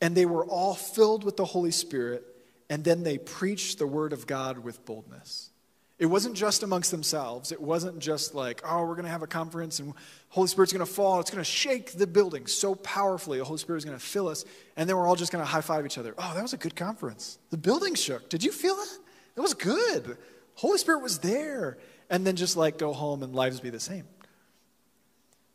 and 0.00 0.16
they 0.16 0.24
were 0.24 0.46
all 0.46 0.74
filled 0.74 1.24
with 1.24 1.36
the 1.36 1.44
Holy 1.44 1.70
Spirit 1.70 2.24
and 2.70 2.84
then 2.84 3.02
they 3.02 3.18
preached 3.18 3.78
the 3.78 3.86
word 3.86 4.12
of 4.12 4.26
God 4.28 4.58
with 4.58 4.84
boldness. 4.86 5.50
It 5.98 6.06
wasn't 6.06 6.34
just 6.34 6.62
amongst 6.62 6.92
themselves. 6.92 7.52
It 7.52 7.60
wasn't 7.60 7.98
just 7.98 8.34
like, 8.34 8.62
oh, 8.64 8.86
we're 8.86 8.94
going 8.94 9.04
to 9.04 9.10
have 9.10 9.22
a 9.22 9.26
conference 9.26 9.80
and 9.80 9.92
Holy 10.30 10.48
Spirit's 10.48 10.72
going 10.72 10.86
to 10.86 10.90
fall. 10.90 11.20
It's 11.20 11.30
going 11.30 11.44
to 11.44 11.50
shake 11.50 11.92
the 11.92 12.06
building 12.06 12.46
so 12.46 12.74
powerfully. 12.76 13.38
The 13.38 13.44
Holy 13.44 13.58
Spirit 13.58 13.78
is 13.78 13.84
going 13.84 13.98
to 13.98 14.02
fill 14.02 14.28
us. 14.28 14.46
And 14.76 14.88
then 14.88 14.96
we're 14.96 15.06
all 15.06 15.16
just 15.16 15.30
going 15.30 15.44
to 15.44 15.50
high 15.50 15.60
five 15.60 15.84
each 15.84 15.98
other. 15.98 16.14
Oh, 16.16 16.32
that 16.34 16.40
was 16.40 16.54
a 16.54 16.56
good 16.56 16.74
conference. 16.74 17.38
The 17.50 17.58
building 17.58 17.96
shook. 17.96 18.30
Did 18.30 18.42
you 18.42 18.52
feel 18.52 18.76
that? 18.76 18.98
It 19.36 19.40
was 19.40 19.52
good. 19.52 20.16
Holy 20.54 20.78
Spirit 20.78 21.02
was 21.02 21.18
there. 21.18 21.76
And 22.08 22.26
then 22.26 22.36
just 22.36 22.56
like 22.56 22.78
go 22.78 22.92
home 22.94 23.22
and 23.22 23.34
lives 23.34 23.60
be 23.60 23.70
the 23.70 23.80
same. 23.80 24.04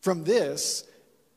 From 0.06 0.24
this, 0.24 0.84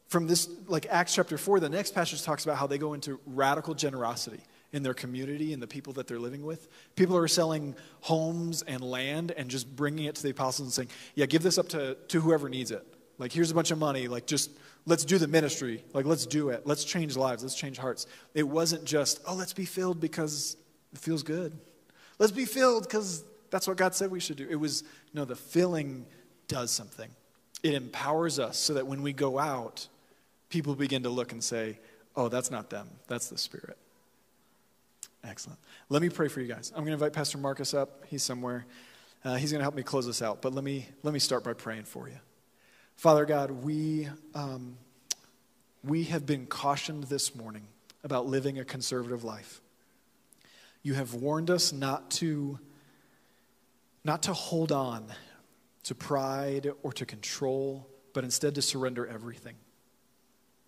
from 0.09 0.27
this, 0.27 0.47
like 0.67 0.85
Acts 0.91 1.15
chapter 1.15 1.39
4, 1.39 1.59
the 1.59 1.71
next 1.71 1.95
passage 1.95 2.23
talks 2.23 2.45
about 2.45 2.59
how 2.59 2.67
they 2.67 2.77
go 2.77 2.93
into 2.93 3.19
radical 3.25 3.73
generosity 3.73 4.43
in 4.75 4.83
their 4.83 4.93
community 4.93 5.55
and 5.55 5.63
the 5.63 5.67
people 5.67 5.95
that 5.95 6.07
they're 6.07 6.19
living 6.19 6.45
with. 6.45 6.69
People 6.95 7.17
are 7.17 7.27
selling 7.29 7.75
homes 8.03 8.61
and 8.61 8.83
land 8.83 9.33
and 9.39 9.49
just 9.49 9.75
bringing 9.75 10.05
it 10.05 10.17
to 10.17 10.23
the 10.23 10.29
apostles 10.29 10.67
and 10.67 10.73
saying, 10.75 10.89
Yeah, 11.15 11.25
give 11.25 11.43
this 11.43 11.57
up 11.57 11.71
to, 11.71 11.97
to 12.09 12.21
whoever 12.21 12.51
needs 12.51 12.71
it. 12.71 12.87
Like, 13.17 13.33
here's 13.33 13.51
a 13.51 13.55
bunch 13.55 13.71
of 13.71 13.79
money. 13.79 14.07
Like, 14.07 14.27
just 14.27 14.51
let's 14.85 15.07
do 15.07 15.17
the 15.17 15.29
ministry. 15.29 15.83
Like, 15.95 16.05
let's 16.05 16.27
do 16.27 16.51
it. 16.51 16.67
Let's 16.67 16.85
change 16.85 17.17
lives. 17.17 17.43
Let's 17.43 17.55
change 17.55 17.79
hearts. 17.79 18.07
It 18.35 18.43
wasn't 18.47 18.85
just, 18.85 19.23
Oh, 19.27 19.35
let's 19.35 19.55
be 19.55 19.65
filled 19.65 19.99
because 19.99 20.59
it 20.93 20.99
feels 20.99 21.23
good. 21.23 21.59
Let's 22.19 22.33
be 22.33 22.45
filled 22.45 22.83
because 22.83 23.25
that's 23.49 23.67
what 23.67 23.79
God 23.79 23.95
said 23.95 24.11
we 24.11 24.21
should 24.21 24.37
do. 24.37 24.47
It 24.47 24.57
was, 24.57 24.85
no, 25.15 25.25
the 25.25 25.37
filling 25.37 26.05
does 26.49 26.71
something. 26.71 27.09
It 27.63 27.75
empowers 27.75 28.39
us 28.39 28.57
so 28.57 28.75
that 28.75 28.87
when 28.87 29.03
we 29.03 29.13
go 29.13 29.39
out, 29.39 29.89
people 30.49 30.75
begin 30.75 31.03
to 31.03 31.09
look 31.09 31.33
and 31.33 31.43
say, 31.43 31.79
Oh, 32.17 32.29
that's 32.29 32.51
not 32.51 32.69
them, 32.69 32.89
that's 33.07 33.29
the 33.29 33.39
Spirit. 33.39 33.77
Excellent. 35.23 35.59
Let 35.89 36.03
me 36.03 36.09
pray 36.09 36.29
for 36.29 36.41
you 36.41 36.49
guys. 36.49 36.71
I'm 36.75 36.83
going 36.83 36.89
to 36.89 36.93
invite 36.95 37.13
Pastor 37.13 37.39
Marcus 37.39 37.75
up. 37.75 38.05
He's 38.07 38.23
somewhere. 38.23 38.67
Uh, 39.25 39.37
he's 39.37 39.51
going 39.53 39.59
to 39.59 39.65
help 39.65 39.75
me 39.75 39.83
close 39.83 40.07
this 40.07 40.23
out. 40.23 40.43
But 40.43 40.55
let 40.55 40.65
me, 40.65 40.89
let 41.03 41.13
me 41.13 41.21
start 41.21 41.45
by 41.45 41.53
praying 41.53 41.85
for 41.85 42.09
you. 42.09 42.19
Father 42.97 43.25
God, 43.25 43.51
we, 43.51 44.09
um, 44.35 44.79
we 45.85 46.05
have 46.05 46.25
been 46.27 46.47
cautioned 46.47 47.05
this 47.05 47.35
morning 47.35 47.69
about 48.05 48.27
living 48.27 48.59
a 48.59 48.65
conservative 48.65 49.25
life. 49.25 49.61
You 50.83 50.95
have 50.95 51.15
warned 51.15 51.51
us 51.51 51.73
not 51.73 52.11
to, 52.13 52.59
not 54.05 54.23
to 54.25 54.33
hold 54.33 54.73
on 54.73 55.07
to 55.89 55.95
pride 55.95 56.71
or 56.83 56.93
to 56.93 57.07
control, 57.07 57.89
but 58.13 58.23
instead 58.23 58.55
to 58.55 58.61
surrender 58.61 59.07
everything. 59.07 59.55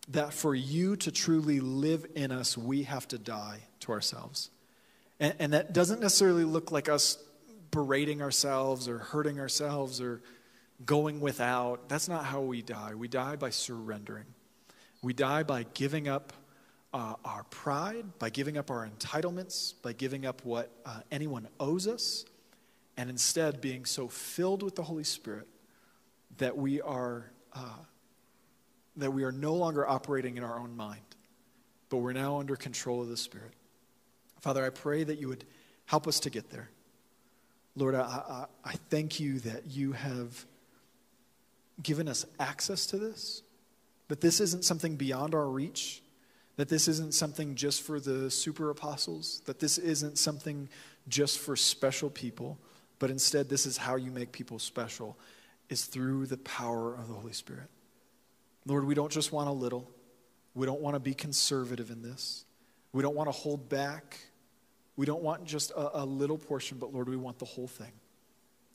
That 0.08 0.32
for 0.32 0.54
you 0.54 0.96
to 0.96 1.12
truly 1.12 1.60
live 1.60 2.06
in 2.14 2.32
us, 2.32 2.56
we 2.56 2.84
have 2.84 3.06
to 3.08 3.18
die 3.18 3.60
to 3.80 3.92
ourselves. 3.92 4.48
And, 5.20 5.34
and 5.38 5.52
that 5.52 5.74
doesn't 5.74 6.00
necessarily 6.00 6.44
look 6.44 6.72
like 6.72 6.88
us 6.88 7.22
berating 7.70 8.22
ourselves 8.22 8.88
or 8.88 8.96
hurting 8.96 9.38
ourselves 9.38 10.00
or 10.00 10.22
going 10.86 11.20
without. 11.20 11.90
That's 11.90 12.08
not 12.08 12.24
how 12.24 12.40
we 12.40 12.62
die. 12.62 12.94
We 12.94 13.06
die 13.06 13.36
by 13.36 13.50
surrendering. 13.50 14.24
We 15.02 15.12
die 15.12 15.42
by 15.42 15.66
giving 15.74 16.08
up 16.08 16.32
uh, 16.94 17.16
our 17.26 17.44
pride, 17.50 18.06
by 18.18 18.30
giving 18.30 18.56
up 18.56 18.70
our 18.70 18.88
entitlements, 18.88 19.74
by 19.82 19.92
giving 19.92 20.24
up 20.24 20.46
what 20.46 20.70
uh, 20.86 21.00
anyone 21.12 21.46
owes 21.60 21.86
us, 21.86 22.24
and 23.00 23.08
instead 23.08 23.62
being 23.62 23.86
so 23.86 24.08
filled 24.08 24.62
with 24.62 24.74
the 24.74 24.82
Holy 24.82 25.04
Spirit 25.04 25.48
that 26.36 26.58
we 26.58 26.82
are 26.82 27.30
uh, 27.54 27.78
that 28.94 29.10
we 29.10 29.24
are 29.24 29.32
no 29.32 29.54
longer 29.54 29.88
operating 29.88 30.36
in 30.36 30.44
our 30.44 30.60
own 30.60 30.76
mind, 30.76 31.00
but 31.88 31.96
we're 31.96 32.12
now 32.12 32.38
under 32.38 32.56
control 32.56 33.00
of 33.00 33.08
the 33.08 33.16
Spirit. 33.16 33.54
Father, 34.42 34.62
I 34.62 34.68
pray 34.68 35.02
that 35.02 35.18
you 35.18 35.28
would 35.28 35.46
help 35.86 36.06
us 36.06 36.20
to 36.20 36.30
get 36.30 36.50
there. 36.50 36.68
Lord, 37.74 37.94
I, 37.94 38.00
I, 38.02 38.44
I 38.64 38.74
thank 38.90 39.18
you 39.18 39.40
that 39.40 39.66
you 39.66 39.92
have 39.92 40.44
given 41.82 42.06
us 42.06 42.26
access 42.38 42.84
to 42.88 42.98
this, 42.98 43.42
that 44.08 44.20
this 44.20 44.40
isn't 44.40 44.66
something 44.66 44.96
beyond 44.96 45.34
our 45.34 45.48
reach, 45.48 46.02
that 46.56 46.68
this 46.68 46.86
isn't 46.86 47.14
something 47.14 47.54
just 47.54 47.80
for 47.80 47.98
the 47.98 48.30
super 48.30 48.68
apostles, 48.68 49.40
that 49.46 49.58
this 49.58 49.78
isn't 49.78 50.18
something 50.18 50.68
just 51.08 51.38
for 51.38 51.56
special 51.56 52.10
people, 52.10 52.58
but 53.00 53.10
instead, 53.10 53.48
this 53.48 53.66
is 53.66 53.76
how 53.76 53.96
you 53.96 54.12
make 54.12 54.30
people 54.30 54.60
special, 54.60 55.18
is 55.68 55.86
through 55.86 56.26
the 56.26 56.36
power 56.36 56.94
of 56.94 57.08
the 57.08 57.14
Holy 57.14 57.32
Spirit. 57.32 57.68
Lord, 58.66 58.84
we 58.84 58.94
don't 58.94 59.10
just 59.10 59.32
want 59.32 59.48
a 59.48 59.52
little. 59.52 59.90
We 60.54 60.66
don't 60.66 60.82
want 60.82 60.94
to 60.94 61.00
be 61.00 61.14
conservative 61.14 61.90
in 61.90 62.02
this. 62.02 62.44
We 62.92 63.02
don't 63.02 63.16
want 63.16 63.28
to 63.28 63.32
hold 63.32 63.68
back. 63.68 64.18
We 64.96 65.06
don't 65.06 65.22
want 65.22 65.44
just 65.44 65.70
a, 65.70 66.02
a, 66.02 66.04
little 66.04 66.36
portion, 66.36 66.76
but 66.78 66.92
Lord, 66.92 67.08
we 67.08 67.16
want 67.16 67.38
the 67.38 67.46
whole 67.46 67.68
thing. 67.68 67.92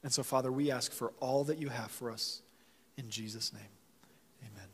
And 0.03 0.11
so, 0.11 0.23
Father, 0.23 0.51
we 0.51 0.71
ask 0.71 0.91
for 0.91 1.13
all 1.19 1.43
that 1.45 1.59
you 1.59 1.69
have 1.69 1.91
for 1.91 2.09
us 2.09 2.41
in 2.97 3.09
Jesus' 3.09 3.53
name. 3.53 3.61
Amen. 4.41 4.69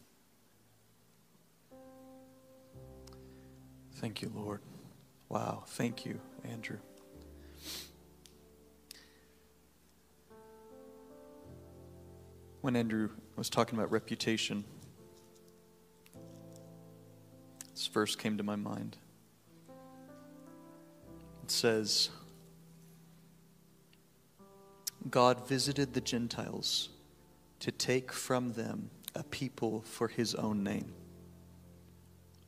Thank 3.95 4.22
you, 4.22 4.32
Lord. 4.34 4.62
Wow. 5.28 5.64
Thank 5.68 6.06
you, 6.06 6.22
Andrew. 6.45 6.78
When 12.62 12.76
Andrew 12.76 13.09
was 13.36 13.49
talking 13.49 13.80
about 13.80 13.91
reputation, 13.91 14.64
this 17.74 17.88
verse 17.88 18.16
came 18.16 18.38
to 18.38 18.43
my 18.43 18.55
mind. 18.55 18.97
It 21.43 21.49
says, 21.49 22.12
God 25.09 25.47
visited 25.47 25.95
the 25.95 26.01
Gentiles 26.01 26.89
to 27.62 27.72
take 27.72 28.12
from 28.12 28.53
them 28.53 28.91
a 29.16 29.24
people 29.24 29.82
for 29.82 30.07
his 30.07 30.36
own 30.36 30.64
name. 30.64 30.93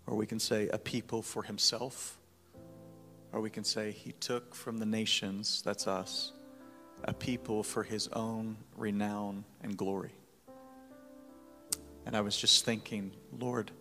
Or 0.06 0.16
we 0.16 0.28
can 0.28 0.40
say 0.40 0.68
a 0.68 0.78
people 0.78 1.24
for 1.24 1.42
himself. 1.42 2.20
Or 3.32 3.42
we 3.42 3.50
can 3.50 3.64
say 3.64 3.90
he 3.90 4.12
took 4.12 4.54
from 4.54 4.78
the 4.78 4.86
nations, 4.86 5.64
that's 5.66 5.88
us, 5.88 6.34
a 7.04 7.14
people 7.14 7.64
for 7.64 7.84
his 7.84 8.08
own 8.10 8.58
renown 8.78 9.44
and 9.62 9.76
glory. 9.78 10.12
And 12.06 12.16
I 12.16 12.22
was 12.22 12.38
just 12.38 12.66
thinking, 12.66 13.12
Lord, 13.38 13.72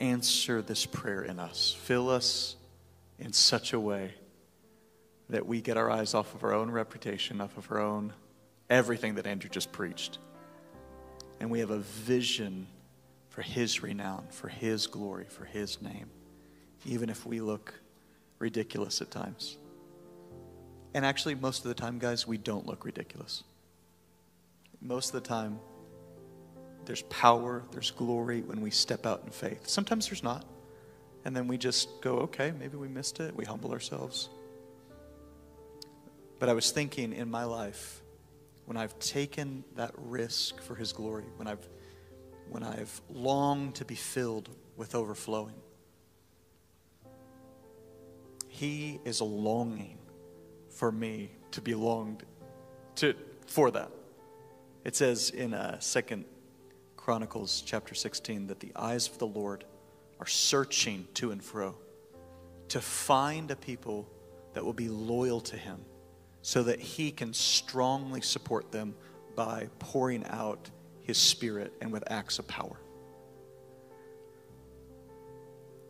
answer 0.00 0.62
this 0.62 0.86
prayer 0.86 1.22
in 1.22 1.38
us. 1.38 1.76
Fill 1.82 2.08
us 2.08 2.56
in 3.18 3.32
such 3.32 3.72
a 3.72 3.80
way 3.80 4.14
that 5.30 5.46
we 5.46 5.60
get 5.60 5.76
our 5.76 5.90
eyes 5.90 6.14
off 6.14 6.34
of 6.34 6.44
our 6.44 6.54
own 6.54 6.70
reputation, 6.70 7.40
off 7.40 7.56
of 7.58 7.70
our 7.70 7.80
own 7.80 8.12
everything 8.70 9.16
that 9.16 9.26
Andrew 9.26 9.50
just 9.50 9.72
preached. 9.72 10.18
And 11.40 11.50
we 11.50 11.60
have 11.60 11.70
a 11.70 11.78
vision 11.78 12.66
for 13.28 13.42
his 13.42 13.82
renown, 13.82 14.26
for 14.30 14.48
his 14.48 14.86
glory, 14.86 15.26
for 15.28 15.44
his 15.44 15.80
name, 15.82 16.10
even 16.84 17.10
if 17.10 17.26
we 17.26 17.40
look 17.40 17.74
ridiculous 18.38 19.00
at 19.00 19.10
times. 19.10 19.58
And 20.94 21.04
actually, 21.04 21.34
most 21.34 21.64
of 21.64 21.68
the 21.68 21.74
time, 21.74 21.98
guys, 21.98 22.26
we 22.26 22.38
don't 22.38 22.66
look 22.66 22.84
ridiculous. 22.84 23.44
Most 24.80 25.14
of 25.14 25.22
the 25.22 25.28
time, 25.28 25.58
there's 26.86 27.02
power, 27.02 27.62
there's 27.72 27.90
glory 27.90 28.40
when 28.40 28.60
we 28.60 28.70
step 28.70 29.04
out 29.04 29.22
in 29.24 29.30
faith. 29.30 29.68
Sometimes 29.68 30.08
there's 30.08 30.22
not. 30.22 30.44
And 31.24 31.36
then 31.36 31.46
we 31.46 31.58
just 31.58 32.00
go, 32.00 32.20
okay, 32.20 32.52
maybe 32.58 32.76
we 32.76 32.88
missed 32.88 33.20
it. 33.20 33.36
We 33.36 33.44
humble 33.44 33.72
ourselves. 33.72 34.30
But 36.38 36.48
I 36.48 36.54
was 36.54 36.70
thinking 36.70 37.12
in 37.12 37.30
my 37.30 37.44
life, 37.44 38.00
when 38.64 38.76
I've 38.76 38.98
taken 38.98 39.64
that 39.76 39.92
risk 39.96 40.60
for 40.62 40.74
His 40.74 40.92
glory, 40.92 41.24
when 41.36 41.48
I've, 41.48 41.68
when 42.48 42.62
I've 42.62 43.00
longed 43.10 43.74
to 43.76 43.84
be 43.84 43.94
filled 43.94 44.48
with 44.76 44.94
overflowing, 44.94 45.56
He 48.46 49.00
is 49.04 49.20
a 49.20 49.24
longing 49.24 49.97
for 50.78 50.92
me 50.92 51.28
to 51.50 51.60
be 51.60 51.74
longed 51.74 52.22
to, 52.94 53.12
for 53.48 53.72
that. 53.72 53.90
It 54.84 54.94
says 54.94 55.30
in 55.30 55.52
uh, 55.52 55.80
Second 55.80 56.24
Chronicles 56.96 57.64
chapter 57.66 57.96
16 57.96 58.46
that 58.46 58.60
the 58.60 58.70
eyes 58.76 59.08
of 59.08 59.18
the 59.18 59.26
Lord 59.26 59.64
are 60.20 60.26
searching 60.26 61.08
to 61.14 61.32
and 61.32 61.42
fro 61.42 61.74
to 62.68 62.80
find 62.80 63.50
a 63.50 63.56
people 63.56 64.08
that 64.54 64.64
will 64.64 64.72
be 64.72 64.88
loyal 64.88 65.40
to 65.40 65.56
him 65.56 65.80
so 66.42 66.62
that 66.62 66.78
he 66.78 67.10
can 67.10 67.34
strongly 67.34 68.20
support 68.20 68.70
them 68.70 68.94
by 69.34 69.68
pouring 69.80 70.24
out 70.26 70.70
his 71.02 71.18
spirit 71.18 71.72
and 71.80 71.90
with 71.90 72.04
acts 72.08 72.38
of 72.38 72.46
power. 72.46 72.78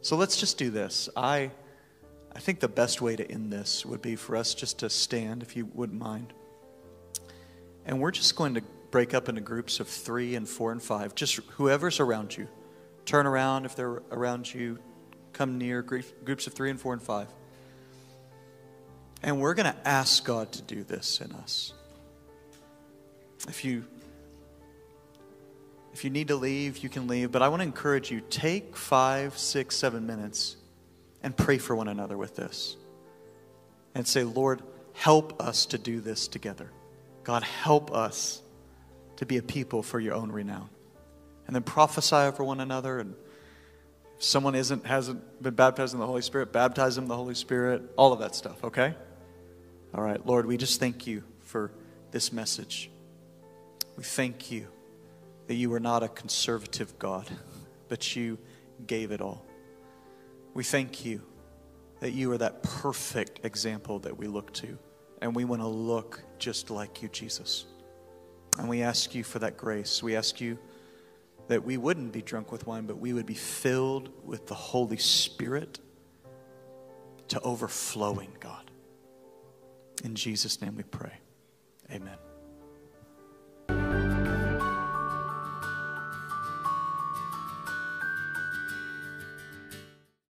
So 0.00 0.16
let's 0.16 0.38
just 0.38 0.56
do 0.56 0.70
this. 0.70 1.10
I 1.14 1.50
I 2.38 2.40
think 2.40 2.60
the 2.60 2.68
best 2.68 3.02
way 3.02 3.16
to 3.16 3.28
end 3.28 3.52
this 3.52 3.84
would 3.84 4.00
be 4.00 4.14
for 4.14 4.36
us 4.36 4.54
just 4.54 4.78
to 4.78 4.88
stand, 4.88 5.42
if 5.42 5.56
you 5.56 5.66
wouldn't 5.74 5.98
mind. 5.98 6.32
And 7.84 8.00
we're 8.00 8.12
just 8.12 8.36
going 8.36 8.54
to 8.54 8.62
break 8.92 9.12
up 9.12 9.28
into 9.28 9.40
groups 9.40 9.80
of 9.80 9.88
three 9.88 10.36
and 10.36 10.48
four 10.48 10.70
and 10.70 10.80
five, 10.80 11.16
just 11.16 11.34
whoever's 11.56 11.98
around 11.98 12.36
you. 12.36 12.46
Turn 13.06 13.26
around 13.26 13.64
if 13.64 13.74
they're 13.74 14.02
around 14.12 14.54
you, 14.54 14.78
come 15.32 15.58
near, 15.58 15.82
groups 15.82 16.46
of 16.46 16.52
three 16.52 16.70
and 16.70 16.80
four 16.80 16.92
and 16.92 17.02
five. 17.02 17.26
And 19.20 19.40
we're 19.40 19.54
going 19.54 19.72
to 19.72 19.88
ask 19.88 20.24
God 20.24 20.52
to 20.52 20.62
do 20.62 20.84
this 20.84 21.20
in 21.20 21.32
us. 21.32 21.72
If 23.48 23.64
you 23.64 23.84
if 25.92 26.04
you 26.04 26.10
need 26.10 26.28
to 26.28 26.36
leave, 26.36 26.78
you 26.78 26.88
can 26.88 27.08
leave, 27.08 27.32
but 27.32 27.42
I 27.42 27.48
want 27.48 27.62
to 27.62 27.66
encourage 27.66 28.12
you 28.12 28.20
take 28.30 28.76
five, 28.76 29.36
six, 29.36 29.74
seven 29.74 30.06
minutes 30.06 30.57
and 31.22 31.36
pray 31.36 31.58
for 31.58 31.74
one 31.74 31.88
another 31.88 32.16
with 32.16 32.36
this. 32.36 32.76
And 33.94 34.06
say, 34.06 34.22
Lord, 34.22 34.62
help 34.92 35.42
us 35.42 35.66
to 35.66 35.78
do 35.78 36.00
this 36.00 36.28
together. 36.28 36.70
God, 37.24 37.42
help 37.42 37.92
us 37.92 38.42
to 39.16 39.26
be 39.26 39.36
a 39.36 39.42
people 39.42 39.82
for 39.82 39.98
your 39.98 40.14
own 40.14 40.30
renown. 40.30 40.68
And 41.46 41.54
then 41.54 41.62
prophesy 41.62 42.16
over 42.16 42.44
one 42.44 42.60
another. 42.60 43.00
And 43.00 43.14
if 44.16 44.22
someone 44.22 44.54
isn't, 44.54 44.86
hasn't 44.86 45.42
been 45.42 45.54
baptized 45.54 45.94
in 45.94 46.00
the 46.00 46.06
Holy 46.06 46.22
Spirit, 46.22 46.52
baptize 46.52 46.94
them 46.94 47.04
in 47.04 47.08
the 47.08 47.16
Holy 47.16 47.34
Spirit, 47.34 47.82
all 47.96 48.12
of 48.12 48.20
that 48.20 48.34
stuff, 48.34 48.62
okay? 48.64 48.94
All 49.94 50.02
right, 50.02 50.24
Lord, 50.24 50.46
we 50.46 50.56
just 50.56 50.78
thank 50.78 51.06
you 51.06 51.24
for 51.40 51.72
this 52.10 52.32
message. 52.32 52.90
We 53.96 54.04
thank 54.04 54.50
you 54.50 54.68
that 55.46 55.54
you 55.54 55.72
are 55.72 55.80
not 55.80 56.02
a 56.02 56.08
conservative 56.08 56.98
God, 56.98 57.26
but 57.88 58.14
you 58.14 58.38
gave 58.86 59.10
it 59.10 59.20
all. 59.20 59.47
We 60.58 60.64
thank 60.64 61.04
you 61.04 61.22
that 62.00 62.10
you 62.10 62.32
are 62.32 62.38
that 62.38 62.64
perfect 62.64 63.46
example 63.46 64.00
that 64.00 64.18
we 64.18 64.26
look 64.26 64.52
to, 64.54 64.76
and 65.22 65.32
we 65.32 65.44
want 65.44 65.62
to 65.62 65.68
look 65.68 66.24
just 66.40 66.68
like 66.68 67.00
you, 67.00 67.08
Jesus. 67.10 67.66
And 68.58 68.68
we 68.68 68.82
ask 68.82 69.14
you 69.14 69.22
for 69.22 69.38
that 69.38 69.56
grace. 69.56 70.02
We 70.02 70.16
ask 70.16 70.40
you 70.40 70.58
that 71.46 71.64
we 71.64 71.76
wouldn't 71.76 72.10
be 72.10 72.22
drunk 72.22 72.50
with 72.50 72.66
wine, 72.66 72.86
but 72.86 72.98
we 72.98 73.12
would 73.12 73.24
be 73.24 73.34
filled 73.34 74.10
with 74.26 74.48
the 74.48 74.56
Holy 74.56 74.96
Spirit 74.96 75.78
to 77.28 77.40
overflowing, 77.42 78.32
God. 78.40 78.68
In 80.02 80.16
Jesus' 80.16 80.60
name 80.60 80.74
we 80.74 80.82
pray. 80.82 81.20
Amen. 81.88 82.18